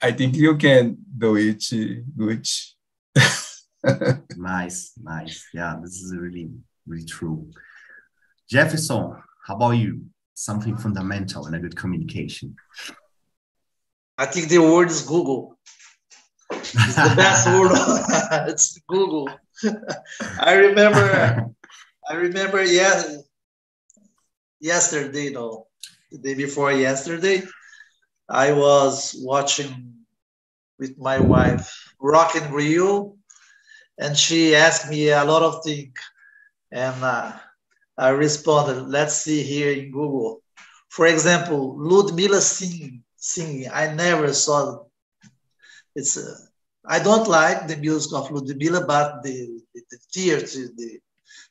I 0.01 0.13
think 0.13 0.37
you 0.37 0.57
can 0.57 0.97
do 1.17 1.37
it 1.37 1.65
good. 2.17 2.47
nice, 4.37 4.93
nice. 5.03 5.49
Yeah, 5.53 5.77
this 5.83 6.01
is 6.01 6.15
really, 6.17 6.51
really 6.87 7.05
true. 7.05 7.51
Jefferson, 8.49 9.17
how 9.47 9.57
about 9.57 9.73
you? 9.73 10.07
Something 10.35 10.77
fundamental 10.77 11.47
in 11.49 11.55
a 11.55 11.59
good 11.59 11.77
communication. 11.77 12.55
I 14.17 14.27
think 14.27 14.49
the 14.49 14.59
word 14.59 14.91
is 14.91 15.03
Google. 15.03 15.59
It's 16.53 16.73
the 16.73 17.15
best 17.17 17.47
word. 17.55 17.71
it's 18.49 18.79
Google. 18.89 19.29
I 20.41 20.55
remember. 20.55 21.51
I 22.09 22.15
remember. 22.15 22.63
Yeah. 22.65 23.03
Yesterday, 24.61 25.31
no, 25.31 25.69
the 26.11 26.19
day 26.19 26.35
before 26.35 26.73
yesterday, 26.73 27.43
I 28.29 28.53
was 28.53 29.17
watching 29.19 29.95
with 30.79 30.99
my 30.99 31.19
wife 31.19 31.95
Rock 32.01 32.37
in 32.37 32.53
Rio, 32.53 33.17
and 33.99 34.17
she 34.17 34.55
asked 34.55 34.89
me 34.91 35.09
a 35.11 35.25
lot 35.25 35.43
of 35.43 35.65
things, 35.65 35.95
and 36.71 37.03
uh, 37.03 37.33
I 37.97 38.11
responded, 38.11 38.89
"Let's 38.89 39.15
see 39.15 39.43
here 39.43 39.73
in 39.73 39.91
Google." 39.91 40.43
For 40.89 41.07
example, 41.07 41.77
Ludmilla 41.79 42.41
singing 42.41 43.03
singing. 43.19 43.71
I 43.73 43.93
never 43.95 44.33
saw 44.33 44.85
it's. 45.95 46.17
Uh, 46.17 46.37
I 46.87 47.01
don't 47.01 47.29
like 47.29 47.69
the 47.69 47.77
music 47.77 48.13
of 48.15 48.31
Ludmilla, 48.31 48.87
but 48.87 49.23
the, 49.23 49.61
the, 49.75 49.83
the 49.91 49.99
theater, 50.13 50.69
the 50.77 51.01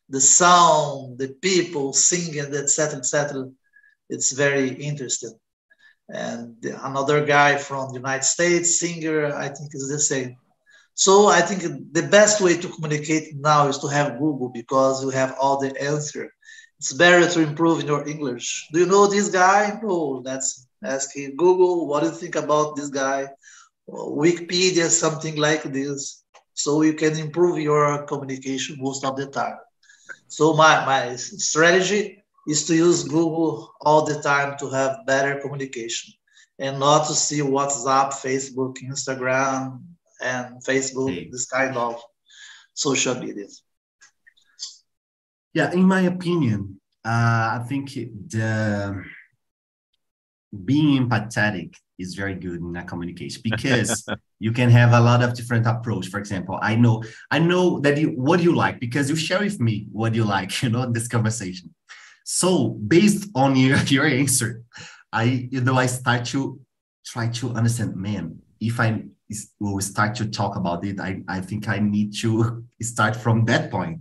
the 0.09 0.21
sound, 0.21 1.19
the 1.19 1.30
people 1.41 1.93
singing, 1.93 2.39
etc., 2.39 2.99
etc. 2.99 3.49
It's 4.09 4.32
very 4.32 4.69
interesting. 4.69 5.38
And 6.10 6.55
another 6.84 7.26
guy 7.26 7.58
from 7.58 7.89
the 7.89 7.95
United 7.95 8.24
States, 8.24 8.80
singer, 8.80 9.34
I 9.34 9.49
think 9.49 9.72
is 9.74 9.89
the 9.89 9.99
same. 9.99 10.38
So 10.93 11.28
I 11.28 11.41
think 11.41 11.62
the 11.93 12.03
best 12.03 12.41
way 12.41 12.58
to 12.58 12.68
communicate 12.70 13.36
now 13.36 13.68
is 13.68 13.78
to 13.80 13.88
have 13.88 14.20
Google 14.20 14.49
because 14.49 15.03
you 15.03 15.10
have 15.10 15.36
all 15.39 15.60
the 15.60 15.72
answer. 15.82 16.32
It's 16.80 16.93
better 16.93 17.30
to 17.30 17.41
improve 17.41 17.84
your 17.84 18.08
English. 18.08 18.68
Do 18.72 18.80
you 18.80 18.86
know 18.86 19.08
this 19.08 19.30
guy? 19.30 19.80
No, 19.84 20.22
that's 20.24 20.68
asking 20.84 21.36
Google, 21.38 21.88
what 21.88 22.01
do 22.01 22.08
you 22.10 22.16
think 22.16 22.36
about 22.36 22.76
this 22.76 22.89
guy? 22.89 23.28
Wikipedia, 23.89 24.89
something 24.89 25.36
like 25.36 25.64
this. 25.64 26.24
So 26.53 26.82
you 26.82 26.93
can 26.93 27.18
improve 27.18 27.60
your 27.60 28.03
communication 28.05 28.78
most 28.80 29.03
of 29.05 29.16
the 29.16 29.28
time. 29.28 29.58
So 30.28 30.53
my, 30.53 30.86
my 30.86 31.16
strategy 31.16 32.24
is 32.47 32.65
to 32.65 32.75
use 32.75 33.03
Google 33.03 33.73
all 33.81 34.05
the 34.05 34.21
time 34.21 34.57
to 34.59 34.69
have 34.69 35.05
better 35.05 35.39
communication 35.39 36.13
and 36.59 36.79
not 36.79 37.07
to 37.07 37.13
see 37.13 37.39
WhatsApp, 37.39 38.13
Facebook, 38.13 38.77
Instagram, 38.83 39.81
and 40.21 40.63
Facebook, 40.63 41.31
this 41.31 41.45
kind 41.45 41.75
of 41.77 42.01
social 42.73 43.15
media. 43.15 43.47
Yeah, 45.53 45.71
in 45.71 45.83
my 45.83 46.01
opinion, 46.01 46.79
uh, 47.05 47.59
I 47.59 47.65
think 47.67 47.93
the 47.93 49.03
being 50.65 51.07
empathetic 51.07 51.75
is 51.99 52.15
very 52.15 52.35
good 52.35 52.61
in 52.61 52.75
a 52.75 52.83
communication 52.83 53.41
because 53.43 54.07
you 54.39 54.51
can 54.51 54.69
have 54.69 54.93
a 54.93 54.99
lot 54.99 55.21
of 55.21 55.33
different 55.33 55.65
approach. 55.65 56.07
For 56.07 56.19
example 56.19 56.59
i 56.61 56.75
know 56.75 57.03
i 57.31 57.39
know 57.39 57.79
that 57.79 57.97
you 57.97 58.09
what 58.09 58.41
you 58.41 58.55
like 58.55 58.79
because 58.79 59.09
you 59.09 59.15
share 59.15 59.39
with 59.39 59.59
me 59.59 59.87
what 59.91 60.15
you 60.15 60.23
like 60.23 60.61
you 60.63 60.69
know 60.69 60.83
in 60.83 60.93
this 60.93 61.07
conversation 61.07 61.73
so 62.30 62.69
based 62.69 63.30
on 63.36 63.55
your, 63.55 63.78
your 63.95 64.05
answer 64.05 64.63
i 65.13 65.47
you 65.51 65.61
know 65.61 65.75
i 65.75 65.86
start 65.86 66.25
to 66.25 66.59
try 67.05 67.28
to 67.28 67.51
understand 67.53 67.95
man 67.95 68.38
if 68.59 68.80
i 68.80 69.01
will 69.59 69.80
start 69.82 70.15
to 70.15 70.25
talk 70.28 70.55
about 70.55 70.84
it 70.86 70.99
i 70.99 71.21
i 71.28 71.39
think 71.39 71.67
i 71.67 71.80
need 71.80 72.13
to 72.13 72.63
start 72.82 73.15
from 73.15 73.45
that 73.45 73.71
point 73.71 73.99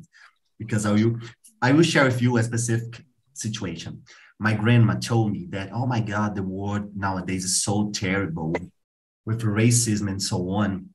because 0.58 0.86
i 0.86 0.92
will 0.92 1.16
i 1.62 1.72
will 1.72 1.82
share 1.82 2.04
with 2.04 2.20
you 2.20 2.36
a 2.36 2.42
specific 2.42 3.04
situation 3.32 4.02
my 4.38 4.54
grandma 4.54 4.94
told 4.94 5.32
me 5.32 5.46
that, 5.50 5.70
oh 5.72 5.86
my 5.86 6.00
God, 6.00 6.34
the 6.34 6.42
world 6.42 6.94
nowadays 6.94 7.44
is 7.44 7.62
so 7.62 7.90
terrible 7.90 8.54
with 9.24 9.42
racism 9.42 10.08
and 10.08 10.22
so 10.22 10.50
on. 10.50 10.90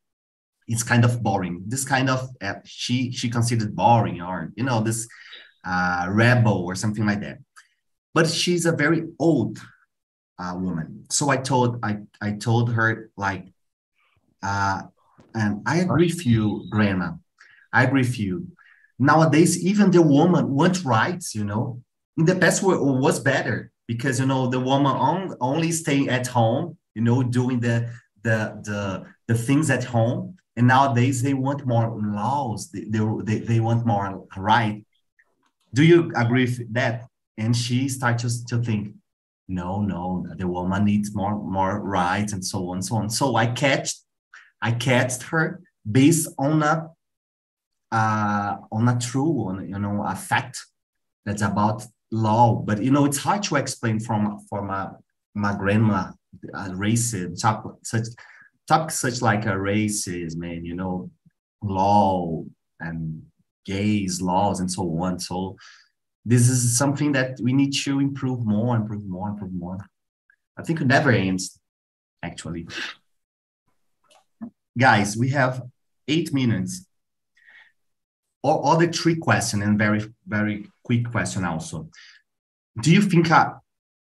It's 0.67 0.83
kind 0.83 1.03
of 1.03 1.23
boring. 1.23 1.63
This 1.67 1.83
kind 1.83 2.09
of 2.09 2.29
uh, 2.41 2.55
she 2.65 3.11
she 3.11 3.29
considered 3.29 3.75
boring 3.75 4.21
or 4.21 4.53
you 4.55 4.63
know 4.63 4.79
this 4.81 5.07
uh, 5.63 6.07
rebel 6.09 6.63
or 6.65 6.75
something 6.75 7.05
like 7.05 7.21
that. 7.21 7.39
But 8.13 8.27
she's 8.27 8.65
a 8.65 8.71
very 8.71 9.07
old 9.19 9.59
uh, 10.39 10.55
woman. 10.55 11.05
So 11.09 11.29
I 11.29 11.37
told 11.37 11.79
I 11.83 11.99
I 12.21 12.33
told 12.33 12.73
her 12.73 13.09
like, 13.15 13.47
uh, 14.43 14.83
and 15.33 15.61
I 15.65 15.77
agree 15.79 16.07
with 16.07 16.25
you, 16.25 16.65
grandma. 16.69 17.13
I 17.71 17.83
agree 17.83 18.01
with 18.01 18.19
you. 18.19 18.47
Nowadays, 18.99 19.63
even 19.63 19.91
the 19.91 20.01
woman 20.01 20.49
wants 20.49 20.81
rights. 20.81 21.33
You 21.33 21.45
know, 21.45 21.81
in 22.17 22.25
the 22.25 22.35
past 22.35 22.63
was 22.63 23.19
better 23.19 23.71
because 23.87 24.19
you 24.19 24.25
know 24.25 24.47
the 24.47 24.59
woman 24.59 24.91
on, 24.91 25.35
only 25.39 25.71
staying 25.71 26.09
at 26.09 26.27
home 26.27 26.77
you 26.95 27.01
know 27.01 27.23
doing 27.23 27.59
the 27.59 27.89
the 28.23 28.37
the 28.63 29.05
the 29.27 29.35
things 29.35 29.69
at 29.69 29.83
home 29.83 30.35
and 30.55 30.67
nowadays 30.67 31.21
they 31.21 31.33
want 31.33 31.65
more 31.65 31.87
laws 32.01 32.69
they, 32.71 32.85
they, 33.23 33.39
they 33.39 33.59
want 33.59 33.85
more 33.85 34.25
right 34.37 34.85
do 35.73 35.83
you 35.83 36.11
agree 36.15 36.45
with 36.45 36.73
that? 36.73 37.07
And 37.37 37.55
she 37.55 37.89
starts 37.89 38.43
to 38.43 38.57
think 38.57 38.95
no 39.47 39.81
no 39.81 40.25
the 40.37 40.47
woman 40.47 40.85
needs 40.85 41.13
more 41.13 41.35
more 41.35 41.81
rights 41.81 42.31
and 42.33 42.43
so 42.45 42.69
on 42.69 42.77
and 42.77 42.85
so 42.85 42.95
on. 42.95 43.09
So 43.09 43.35
i 43.35 43.47
catched 43.47 43.99
i 44.61 44.71
catched 44.71 45.23
her 45.23 45.61
based 45.89 46.29
on 46.37 46.63
a 46.63 46.89
uh 47.91 48.55
on 48.71 48.87
a 48.87 48.99
true 48.99 49.47
on 49.47 49.67
you 49.67 49.79
know 49.79 50.03
a 50.07 50.15
fact 50.15 50.57
that's 51.25 51.41
about 51.41 51.83
law, 52.11 52.55
but 52.55 52.81
you 52.81 52.91
know 52.91 53.05
it's 53.05 53.17
hard 53.17 53.43
to 53.43 53.55
explain 53.55 53.99
from 53.99 54.39
for 54.49 54.61
my 54.61 54.89
my 55.33 55.55
grandma 55.55 56.11
uh, 56.53 56.69
racism 56.69 57.39
top 57.39 57.79
such 57.83 58.07
top 58.67 58.91
such 58.91 59.21
like 59.21 59.45
a 59.45 59.49
racism 59.49 60.37
man 60.37 60.65
you 60.65 60.75
know 60.75 61.09
law 61.61 62.43
and 62.79 63.21
gays 63.65 64.21
laws 64.21 64.59
and 64.59 64.71
so 64.71 64.83
on 64.99 65.19
so 65.19 65.55
this 66.25 66.49
is 66.49 66.77
something 66.77 67.11
that 67.11 67.37
we 67.41 67.53
need 67.53 67.71
to 67.71 67.99
improve 67.99 68.45
more 68.45 68.75
improve 68.75 69.05
more 69.07 69.29
improve 69.29 69.53
more 69.53 69.77
i 70.57 70.63
think 70.63 70.81
it 70.81 70.87
never 70.87 71.11
ends 71.11 71.59
actually 72.23 72.67
guys 74.77 75.17
we 75.17 75.29
have 75.29 75.61
eight 76.07 76.33
minutes 76.33 76.85
or 78.43 78.65
other 78.65 78.91
three 78.91 79.15
questions 79.15 79.63
and 79.63 79.77
very 79.77 80.01
very 80.27 80.65
quick 80.83 81.11
question 81.11 81.45
also. 81.45 81.89
Do 82.81 82.91
you 82.91 83.01
think 83.01 83.31
uh, 83.31 83.53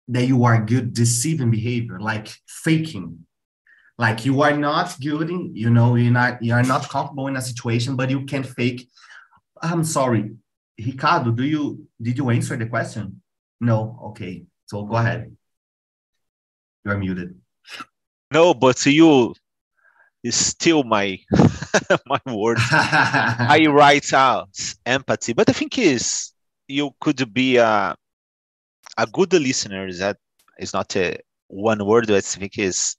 that 0.10 0.28
you 0.28 0.44
are 0.44 0.64
good 0.64 0.94
deceiving 0.94 1.52
behavior, 1.52 2.00
like 2.00 2.30
faking? 2.48 3.26
Like 3.98 4.26
you 4.26 4.42
are 4.42 4.58
not 4.58 4.96
good 5.00 5.30
in, 5.30 5.56
you 5.56 5.70
know, 5.70 5.96
you're 5.96 6.12
not 6.12 6.42
you 6.42 6.54
are 6.54 6.64
not 6.64 6.90
comfortable 6.90 7.28
in 7.28 7.38
a 7.38 7.42
situation, 7.42 7.96
but 7.96 8.10
you 8.10 8.26
can 8.26 8.44
fake. 8.44 8.90
I'm 9.64 9.84
sorry, 9.84 10.36
Ricardo. 10.78 11.32
Do 11.32 11.44
you 11.44 11.88
did 12.02 12.18
you 12.18 12.30
answer 12.30 12.58
the 12.58 12.68
question? 12.68 13.22
No. 13.62 13.98
Okay. 14.12 14.44
So 14.66 14.84
go 14.84 14.96
ahead. 14.96 15.36
You 16.84 16.92
are 16.92 16.98
muted. 16.98 17.40
No, 18.32 18.54
but 18.54 18.86
you 18.86 19.34
is 20.24 20.36
still 20.36 20.84
my 20.84 21.18
my 22.06 22.20
words. 22.26 22.62
I 22.72 23.66
write 23.70 24.12
out 24.14 24.50
empathy, 24.86 25.34
but 25.34 25.50
I 25.50 25.54
think 25.54 25.78
is 25.78 26.34
you 26.68 26.92
could 27.00 27.34
be 27.34 27.58
a 27.58 27.96
a 28.98 29.08
good 29.08 29.34
listener. 29.34 29.92
That 29.94 30.18
is 30.60 30.74
not 30.74 30.96
a 30.98 31.18
one 31.48 31.86
word. 31.86 32.12
I 32.12 32.22
think 32.22 32.58
is 32.60 32.98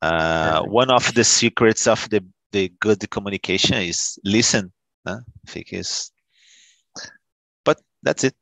uh, 0.00 0.62
one 0.62 0.90
of 0.90 1.12
the 1.14 1.24
secrets 1.24 1.86
of 1.86 2.08
the 2.08 2.24
the 2.52 2.72
good 2.80 3.10
communication 3.10 3.76
is 3.76 4.18
listen. 4.24 4.72
Think 5.46 5.72
is, 5.72 6.10
but 7.64 7.80
that's 8.02 8.24
it. 8.24 8.34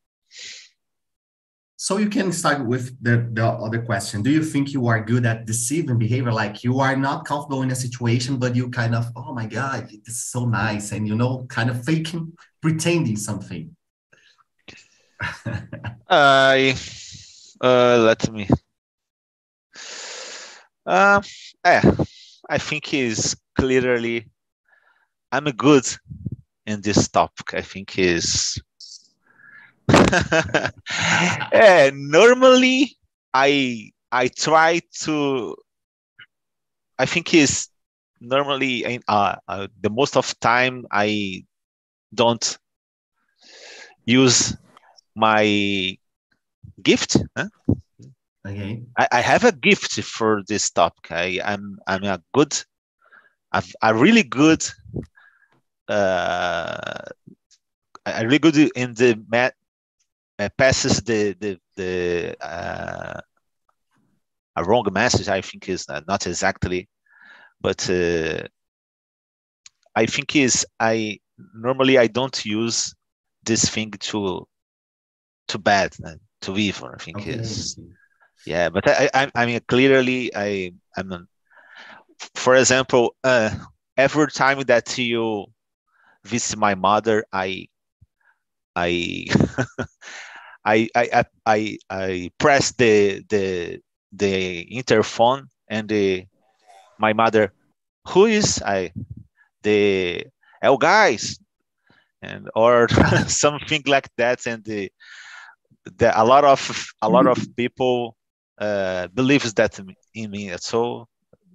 So 1.76 1.98
you 1.98 2.08
can 2.08 2.32
start 2.32 2.64
with 2.64 2.96
the, 3.02 3.28
the 3.32 3.44
other 3.44 3.82
question. 3.82 4.22
Do 4.22 4.30
you 4.30 4.42
think 4.42 4.72
you 4.72 4.86
are 4.86 5.04
good 5.04 5.26
at 5.26 5.44
deceiving 5.44 5.98
behavior? 5.98 6.32
Like 6.32 6.64
you 6.64 6.80
are 6.80 6.96
not 6.96 7.26
comfortable 7.26 7.60
in 7.60 7.70
a 7.70 7.74
situation, 7.74 8.38
but 8.38 8.56
you 8.56 8.70
kind 8.70 8.94
of, 8.94 9.10
oh 9.14 9.34
my 9.34 9.44
God, 9.44 9.88
it's 9.90 10.30
so 10.32 10.46
nice. 10.46 10.92
And 10.92 11.06
you 11.06 11.14
know, 11.14 11.44
kind 11.50 11.68
of 11.68 11.84
faking, 11.84 12.32
pretending 12.62 13.16
something. 13.16 13.76
I 16.08 16.74
uh, 17.60 17.98
let 17.98 18.32
me. 18.32 18.48
Uh, 20.86 21.20
yeah, 21.64 21.82
I 22.48 22.58
think 22.58 22.94
is 22.94 23.36
clearly 23.58 24.26
I'm 25.32 25.46
a 25.46 25.52
good 25.52 25.86
in 26.66 26.80
this 26.80 27.08
topic. 27.08 27.54
I 27.54 27.60
think 27.62 27.98
is 27.98 28.60
yeah, 29.90 30.70
normally 31.94 32.96
I 33.32 33.90
I 34.10 34.28
try 34.28 34.80
to. 35.02 35.56
I 36.98 37.06
think 37.06 37.34
is 37.34 37.68
normally 38.20 39.00
uh, 39.08 39.36
uh, 39.48 39.66
the 39.80 39.90
most 39.90 40.16
of 40.16 40.38
time 40.40 40.86
I 40.90 41.44
don't 42.14 42.58
use 44.06 44.56
my 45.16 45.98
gift. 46.82 47.16
Huh? 47.36 47.48
Okay. 48.46 48.82
I, 48.98 49.08
I 49.10 49.20
have 49.20 49.44
a 49.44 49.52
gift 49.52 50.00
for 50.02 50.42
this 50.46 50.70
topic. 50.70 51.10
I, 51.10 51.40
I'm 51.44 51.78
I'm 51.86 52.04
a 52.04 52.20
good, 52.32 52.54
I've 53.52 53.72
a 53.82 53.94
really 53.94 54.22
good, 54.22 54.62
uh, 55.88 57.04
I 58.06 58.22
really 58.22 58.38
good 58.38 58.56
in 58.56 58.94
the 58.94 59.22
mat 59.28 59.54
uh, 60.38 60.48
passes 60.56 61.00
the 61.02 61.34
the 61.40 61.58
the 61.76 62.36
uh, 62.44 63.20
a 64.56 64.64
wrong 64.64 64.86
message. 64.92 65.28
I 65.28 65.40
think 65.40 65.68
is 65.68 65.86
not 65.88 66.26
exactly, 66.26 66.88
but 67.60 67.88
uh, 67.90 68.42
I 69.94 70.06
think 70.06 70.36
is 70.36 70.66
I 70.78 71.20
normally 71.54 71.98
I 71.98 72.06
don't 72.06 72.44
use 72.44 72.94
this 73.44 73.68
thing 73.68 73.90
to 73.90 74.46
to 75.48 75.58
bad 75.58 75.94
uh, 76.04 76.14
to 76.42 76.56
evil. 76.56 76.90
I 76.94 76.98
think 76.98 77.18
okay. 77.18 77.32
is 77.32 77.78
yeah, 78.46 78.68
but 78.68 78.88
I, 78.88 79.10
I 79.14 79.30
I 79.34 79.46
mean 79.46 79.60
clearly 79.66 80.34
I 80.34 80.72
I'm 80.96 81.28
for 82.34 82.56
example 82.56 83.16
uh, 83.24 83.50
every 83.96 84.30
time 84.30 84.60
that 84.62 84.98
you 84.98 85.46
visit 86.24 86.58
my 86.58 86.74
mother 86.74 87.24
I 87.32 87.68
I 90.64 90.88
I, 90.94 91.08
I 91.12 91.24
I 91.46 91.78
I 91.90 92.30
press 92.38 92.72
the 92.72 93.22
the 93.28 93.80
the 94.12 94.66
interphone 94.72 95.48
and 95.68 95.88
the 95.88 96.26
my 96.98 97.12
mother 97.12 97.52
who 98.08 98.26
is 98.26 98.62
I? 98.64 98.92
The 99.62 100.26
El 100.62 100.76
guys 100.78 101.38
and 102.22 102.48
or 102.54 102.88
something 103.28 103.82
like 103.86 104.08
that. 104.16 104.46
And 104.46 104.64
the, 104.64 104.90
the 105.98 106.12
a 106.20 106.24
lot 106.24 106.44
of 106.44 106.86
a 107.02 107.08
lot 107.08 107.26
of 107.26 107.38
people 107.56 108.16
uh 108.58 109.08
believes 109.08 109.52
that 109.54 109.78
in 110.14 110.30
me. 110.30 110.52
So 110.58 111.06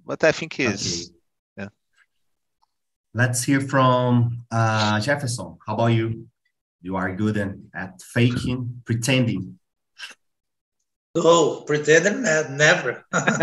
what 0.04 0.22
I 0.24 0.32
think 0.32 0.58
is 0.60 1.10
okay. 1.10 1.19
Yeah 3.14 3.22
let's 3.22 3.44
hear 3.44 3.60
from 3.60 4.44
uh 4.50 5.00
Jefferson 5.00 5.56
how 5.66 5.74
about 5.74 5.86
you 5.86 6.30
you 6.82 6.96
are 6.96 7.14
good 7.14 7.36
at 7.74 8.00
faking, 8.00 8.82
pretending. 8.86 9.58
Oh, 11.14 11.62
pretending? 11.66 12.22
Never. 12.22 13.04
never. 13.12 13.36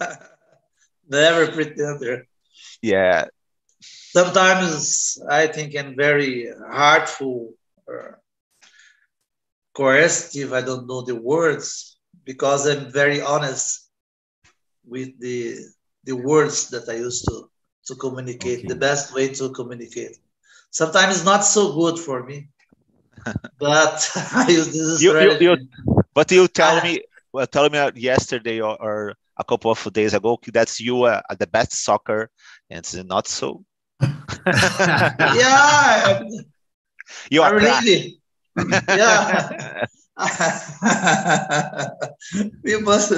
never 1.08 1.52
pretender. 1.52 2.26
Yeah. 2.80 3.26
Sometimes 3.80 5.18
I 5.28 5.46
think 5.46 5.76
I'm 5.76 5.94
very 5.94 6.48
heartful 6.70 7.52
or 7.86 8.20
coercive. 9.74 10.54
I 10.54 10.62
don't 10.62 10.86
know 10.86 11.02
the 11.02 11.16
words 11.16 11.98
because 12.24 12.66
I'm 12.66 12.90
very 12.90 13.20
honest 13.20 13.90
with 14.86 15.20
the 15.20 15.58
the 16.04 16.14
words 16.14 16.70
that 16.70 16.88
I 16.88 16.94
used 16.94 17.24
to 17.28 17.50
to 17.86 17.94
communicate. 17.94 18.60
Okay. 18.60 18.68
The 18.68 18.76
best 18.76 19.14
way 19.14 19.28
to 19.34 19.50
communicate 19.50 20.18
sometimes 20.70 21.24
not 21.24 21.40
so 21.44 21.74
good 21.74 21.98
for 21.98 22.22
me. 22.22 22.48
but 23.58 24.10
I 24.32 24.46
use 24.48 24.72
this 24.72 25.02
you, 25.02 25.18
you, 25.18 25.38
you, 25.40 25.68
but 26.14 26.30
you 26.30 26.48
tell 26.48 26.82
me, 26.84 27.02
well, 27.32 27.46
tell 27.46 27.68
me 27.68 27.90
yesterday 27.94 28.60
or, 28.60 28.80
or, 28.80 29.14
a 29.36 29.44
couple 29.44 29.70
of 29.70 29.92
days 29.94 30.12
ago 30.12 30.38
that's 30.52 30.80
you 30.80 31.04
uh, 31.04 31.22
at 31.30 31.38
the 31.38 31.46
best 31.46 31.72
soccer, 31.72 32.28
and 32.68 32.80
it's 32.80 32.94
not 32.94 33.26
so. 33.26 33.64
yeah, 34.46 36.22
you 37.30 37.40
are 37.40 37.54
really. 37.54 38.20
yeah. 38.86 39.86
we 42.62 42.78
must 42.80 43.10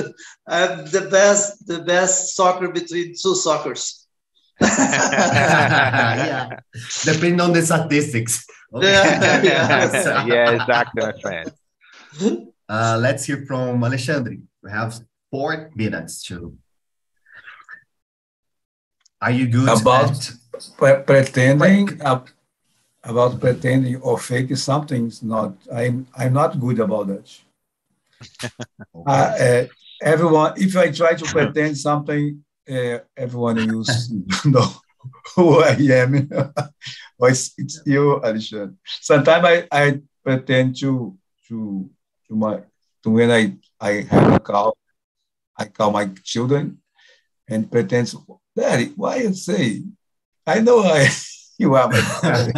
have 0.46 0.92
the 0.92 1.08
best 1.10 1.66
the 1.66 1.80
best 1.82 2.36
soccer 2.36 2.68
between 2.68 3.14
two 3.20 3.34
soccers. 3.34 4.06
yeah, 4.60 6.60
depending 7.04 7.40
on 7.40 7.52
the 7.52 7.62
statistics. 7.62 8.46
Okay. 8.72 8.92
Yeah, 8.92 9.42
yeah. 9.50 10.24
yeah, 10.26 10.50
exactly, 10.50 11.02
my 11.02 11.12
friend. 11.20 11.52
Uh, 12.68 12.96
let's 13.00 13.24
hear 13.24 13.44
from 13.46 13.82
Alexandre. 13.82 14.36
We 14.62 14.70
have 14.70 15.00
four 15.30 15.72
minutes 15.74 16.22
to. 16.28 16.56
Are 19.20 19.32
you 19.32 19.48
good 19.48 19.68
about 19.68 20.30
pre 20.78 21.02
pretending? 21.02 22.00
Uh, 22.00 22.22
about 23.04 23.40
pretending 23.40 23.96
or 23.96 24.18
faking 24.18 24.56
something 24.56 25.06
is 25.06 25.22
not. 25.22 25.54
I'm 25.72 26.06
I'm 26.16 26.32
not 26.32 26.58
good 26.58 26.80
about 26.80 27.08
that. 27.08 27.38
uh, 28.94 29.10
uh, 29.10 29.66
everyone, 30.02 30.54
if 30.56 30.76
I 30.76 30.90
try 30.90 31.14
to 31.14 31.24
pretend 31.24 31.76
something, 31.78 32.44
uh, 32.70 32.98
everyone 33.16 33.56
use 33.58 34.12
know 34.44 34.68
who 35.34 35.62
I 35.62 35.76
am. 35.90 36.26
but 37.18 37.30
it's, 37.30 37.52
it's 37.58 37.82
you, 37.86 38.22
Alexandre. 38.22 38.74
Sometimes 38.84 39.44
I, 39.44 39.66
I 39.72 40.00
pretend 40.22 40.78
to 40.80 41.16
to 41.48 41.90
to 42.28 42.34
my 42.34 42.60
to 43.02 43.10
when 43.10 43.30
I, 43.30 43.56
I 43.80 44.02
have 44.02 44.34
a 44.34 44.40
call, 44.40 44.76
I 45.56 45.64
call 45.66 45.90
my 45.90 46.06
children 46.22 46.78
and 47.48 47.70
pretend, 47.70 48.14
Daddy, 48.56 48.92
why 48.96 49.16
you 49.16 49.34
say? 49.34 49.82
I 50.46 50.60
know 50.60 50.80
I 50.80 51.08
you 51.62 51.74
are 51.76 51.88
my 51.88 52.18
daddy. 52.20 52.52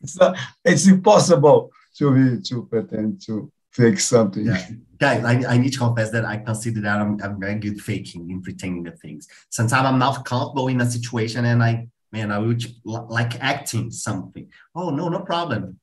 it's, 0.00 0.16
not, 0.20 0.38
it's 0.64 0.86
impossible 0.86 1.72
to 1.96 2.14
be 2.14 2.42
to 2.42 2.66
pretend 2.66 3.20
to 3.22 3.50
fake 3.72 3.98
something. 3.98 4.46
Yeah. 4.46 4.68
Guys, 4.98 5.24
I, 5.24 5.54
I 5.54 5.58
need 5.58 5.72
to 5.72 5.78
confess 5.78 6.10
that 6.10 6.24
I 6.24 6.38
consider 6.38 6.80
that 6.82 7.00
I'm, 7.00 7.18
I'm 7.22 7.40
very 7.40 7.54
good 7.56 7.80
faking 7.80 8.30
and 8.30 8.42
pretending 8.42 8.82
the 8.82 8.92
things. 8.92 9.28
Sometimes 9.48 9.86
I'm 9.86 9.98
not 9.98 10.24
comfortable 10.24 10.68
in 10.68 10.80
a 10.80 10.90
situation 10.90 11.44
and 11.44 11.62
I, 11.62 11.88
man, 12.12 12.30
I 12.30 12.38
would 12.38 12.62
like 12.84 13.40
acting 13.42 13.90
something. 13.90 14.48
Oh, 14.74 14.90
no, 14.90 15.08
no 15.08 15.20
problem. 15.20 15.78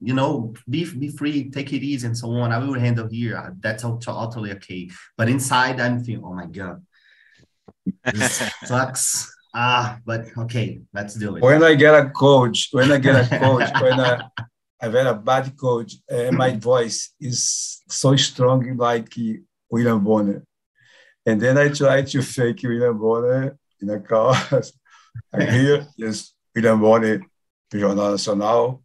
You 0.00 0.14
know, 0.14 0.54
be, 0.68 0.84
be 0.94 1.08
free, 1.08 1.50
take 1.50 1.72
it 1.72 1.82
easy 1.82 2.06
and 2.06 2.16
so 2.16 2.30
on. 2.30 2.52
I 2.52 2.58
will 2.58 2.78
handle 2.78 3.08
here. 3.08 3.36
Uh, 3.36 3.50
that's 3.58 3.82
totally 3.82 4.52
okay. 4.52 4.88
But 5.16 5.28
inside, 5.28 5.78
I'm 5.80 5.98
thinking, 5.98 6.24
oh 6.24 6.32
my 6.32 6.46
God, 6.46 6.82
this 8.14 8.50
sucks. 8.64 9.30
Ah, 9.54 9.98
but 10.04 10.26
okay, 10.38 10.80
let's 10.92 11.14
do 11.14 11.36
it. 11.36 11.42
When 11.42 11.62
I 11.62 11.74
get 11.74 11.94
a 11.94 12.10
coach, 12.10 12.68
when 12.72 12.92
I 12.92 12.98
get 12.98 13.32
a 13.32 13.38
coach, 13.38 13.68
when 13.80 13.98
I, 13.98 14.22
I've 14.80 14.94
had 14.94 15.06
a 15.06 15.14
bad 15.14 15.56
coach, 15.56 15.94
and 16.08 16.36
my 16.36 16.56
voice 16.56 17.12
is 17.20 17.82
so 17.88 18.16
strong 18.16 18.76
like 18.76 19.12
William 19.70 20.02
Bonner. 20.02 20.44
And 21.26 21.40
then 21.40 21.58
I 21.58 21.68
try 21.68 22.02
to 22.02 22.22
fake 22.22 22.60
William 22.62 22.98
Bonner 22.98 23.58
in 23.80 23.90
a 23.90 24.00
car. 24.00 24.34
I 25.34 25.44
hear, 25.44 25.86
yes, 25.96 26.32
William 26.54 26.80
Bonner, 26.80 27.20
Jornal 27.72 28.12
Nacional, 28.12 28.82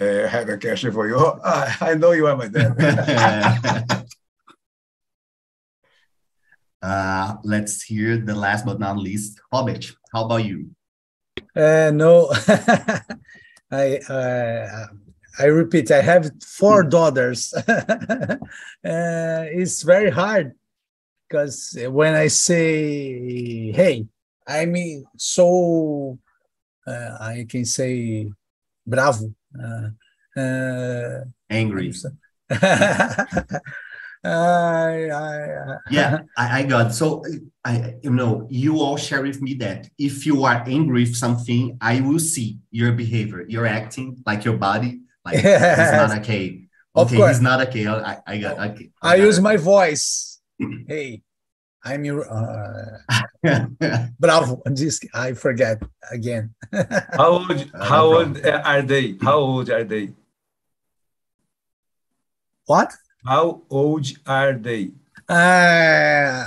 uh, 0.00 0.28
have 0.28 0.48
a 0.48 0.58
question 0.58 0.92
for 0.92 1.08
you. 1.08 1.16
Oh, 1.16 1.38
I 1.80 1.94
know 1.94 2.12
you 2.12 2.26
are 2.26 2.36
my 2.36 2.48
dad. 2.48 4.06
Uh, 6.84 7.36
let's 7.44 7.80
hear 7.80 8.18
the 8.18 8.34
last 8.34 8.66
but 8.66 8.78
not 8.78 8.98
least, 8.98 9.40
Robert. 9.50 9.90
How 10.12 10.26
about 10.26 10.44
you? 10.44 10.68
Uh, 11.56 11.90
no, 11.94 12.28
I 13.70 13.96
uh, 14.06 14.86
I 15.38 15.44
repeat. 15.46 15.90
I 15.90 16.02
have 16.02 16.30
four 16.44 16.84
daughters. 16.84 17.54
uh, 17.56 18.36
it's 18.84 19.82
very 19.82 20.10
hard 20.10 20.52
because 21.26 21.74
when 21.88 22.14
I 22.14 22.28
say, 22.28 23.72
"Hey," 23.72 24.06
I 24.46 24.66
mean 24.66 25.06
so. 25.16 26.18
Uh, 26.86 27.16
I 27.18 27.46
can 27.48 27.64
say 27.64 28.28
bravo. 28.86 29.32
Uh, 29.56 29.88
uh, 30.38 31.24
Angry. 31.48 31.94
I, 34.24 35.10
I, 35.10 35.76
yeah, 35.90 36.20
I, 36.36 36.60
I 36.60 36.62
got 36.64 36.94
so 36.94 37.22
I 37.64 37.94
you 38.02 38.10
know 38.10 38.46
you 38.50 38.80
all 38.80 38.96
share 38.96 39.22
with 39.22 39.42
me 39.42 39.54
that 39.54 39.88
if 39.98 40.24
you 40.24 40.44
are 40.44 40.64
angry 40.66 41.04
with 41.04 41.16
something, 41.16 41.76
I 41.80 42.00
will 42.00 42.18
see 42.18 42.58
your 42.70 42.92
behavior, 42.92 43.44
your 43.48 43.66
acting, 43.66 44.22
like 44.24 44.44
your 44.44 44.56
body, 44.56 45.00
like 45.24 45.42
Yes. 45.42 45.78
it's 45.78 45.96
not 46.10 46.18
okay. 46.20 46.66
Okay, 46.96 47.16
course. 47.16 47.36
he's 47.36 47.40
not 47.42 47.60
okay. 47.68 47.86
I, 47.86 48.18
I 48.26 48.38
got 48.38 48.58
okay. 48.70 48.90
I 49.02 49.16
got 49.18 49.24
use 49.24 49.38
it. 49.38 49.42
my 49.42 49.56
voice. 49.56 50.40
hey, 50.88 51.22
I'm 51.84 52.04
your 52.04 52.24
uh, 52.24 52.98
bravo. 54.20 54.62
This 54.64 55.00
I 55.12 55.32
forget 55.34 55.82
again. 56.10 56.54
How 57.12 57.44
old? 57.44 57.50
Uh, 57.74 57.84
how 57.84 58.04
old 58.06 58.40
are 58.46 58.82
they? 58.82 59.16
How 59.20 59.36
old 59.38 59.70
are 59.70 59.84
they? 59.84 60.12
what? 62.66 62.94
How 63.26 63.62
old 63.70 64.06
are 64.26 64.52
they? 64.52 64.90
Uh, 65.26 66.44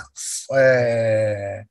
uh, 0.54 1.64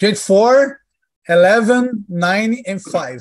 24, 0.00 0.80
11, 1.28 2.04
9, 2.08 2.62
and 2.66 2.82
5. 2.82 3.20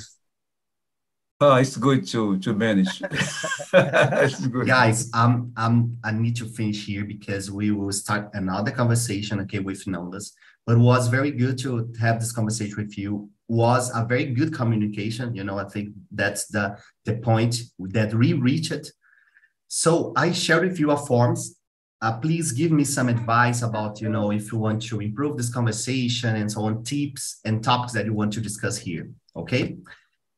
Oh, 1.42 1.56
it's 1.56 1.76
good 1.76 2.08
to 2.08 2.40
to 2.40 2.54
manage. 2.54 3.02
it's 3.12 4.48
good. 4.48 4.66
Guys, 4.66 5.10
um, 5.14 5.52
um, 5.58 5.98
I 6.02 6.12
need 6.12 6.38
to 6.38 6.46
finish 6.46 6.86
here 6.86 7.04
because 7.04 7.52
we 7.52 7.72
will 7.72 7.92
start 7.92 8.30
another 8.34 8.72
conversation, 8.72 9.42
okay, 9.42 9.60
with 9.60 9.84
Nondas. 9.84 10.32
But 10.66 10.78
it 10.78 10.80
was 10.80 11.10
very 11.10 11.32
good 11.32 11.58
to 11.60 11.92
have 12.00 12.22
this 12.22 12.32
conversation 12.32 12.78
with 12.78 12.98
you. 12.98 13.30
Was 13.50 13.92
a 13.94 14.06
very 14.06 14.28
good 14.28 14.54
communication. 14.54 15.36
You 15.36 15.44
know, 15.44 15.60
I 15.60 15.66
think 15.66 15.90
that's 16.10 16.48
the 16.48 16.78
the 17.04 17.18
point 17.18 17.58
that 17.80 18.14
we 18.14 18.32
reached. 18.32 18.94
So 19.68 20.14
I 20.16 20.32
share 20.32 20.62
with 20.62 20.80
you 20.80 20.92
a 20.92 20.98
forms. 20.98 21.56
Uh, 22.02 22.18
please 22.20 22.52
give 22.52 22.72
me 22.72 22.84
some 22.84 23.10
advice 23.10 23.62
about, 23.62 24.02
you 24.02 24.10
know, 24.10 24.32
if 24.32 24.52
you 24.52 24.58
want 24.58 24.82
to 24.84 25.00
improve 25.00 25.38
this 25.38 25.52
conversation 25.52 26.36
and 26.36 26.52
so 26.52 26.62
on, 26.64 26.84
tips 26.84 27.40
and 27.46 27.64
topics 27.64 27.94
that 27.94 28.06
you 28.06 28.14
want 28.14 28.34
to 28.34 28.42
discuss 28.42 28.78
here. 28.78 29.10
Okay. 29.36 29.78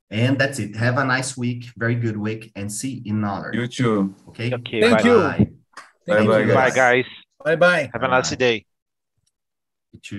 And 0.10 0.40
that's 0.40 0.60
it. 0.60 0.76
Have 0.76 0.98
a 0.98 1.04
nice 1.04 1.36
week, 1.36 1.66
very 1.76 1.96
good 1.96 2.16
week, 2.16 2.52
and 2.56 2.72
see 2.72 3.02
you 3.04 3.12
in 3.12 3.18
another. 3.18 3.52
You 3.54 3.68
too. 3.68 4.16
Okay. 4.30 4.54
Okay, 4.54 4.82
Thank 4.82 5.04
bye. 5.04 5.10
you. 5.10 5.18
Bye. 5.18 5.52
Thank 6.08 6.30
Bye-bye, 6.30 6.40
you. 6.44 6.54
Bye, 6.54 6.70
guys. 6.70 7.06
Bye 7.44 7.56
bye. 7.58 7.90
Have 7.92 8.04
a 8.04 8.08
nice 8.08 8.30
day. 8.32 8.66
You 9.92 10.00
too. 10.02 10.16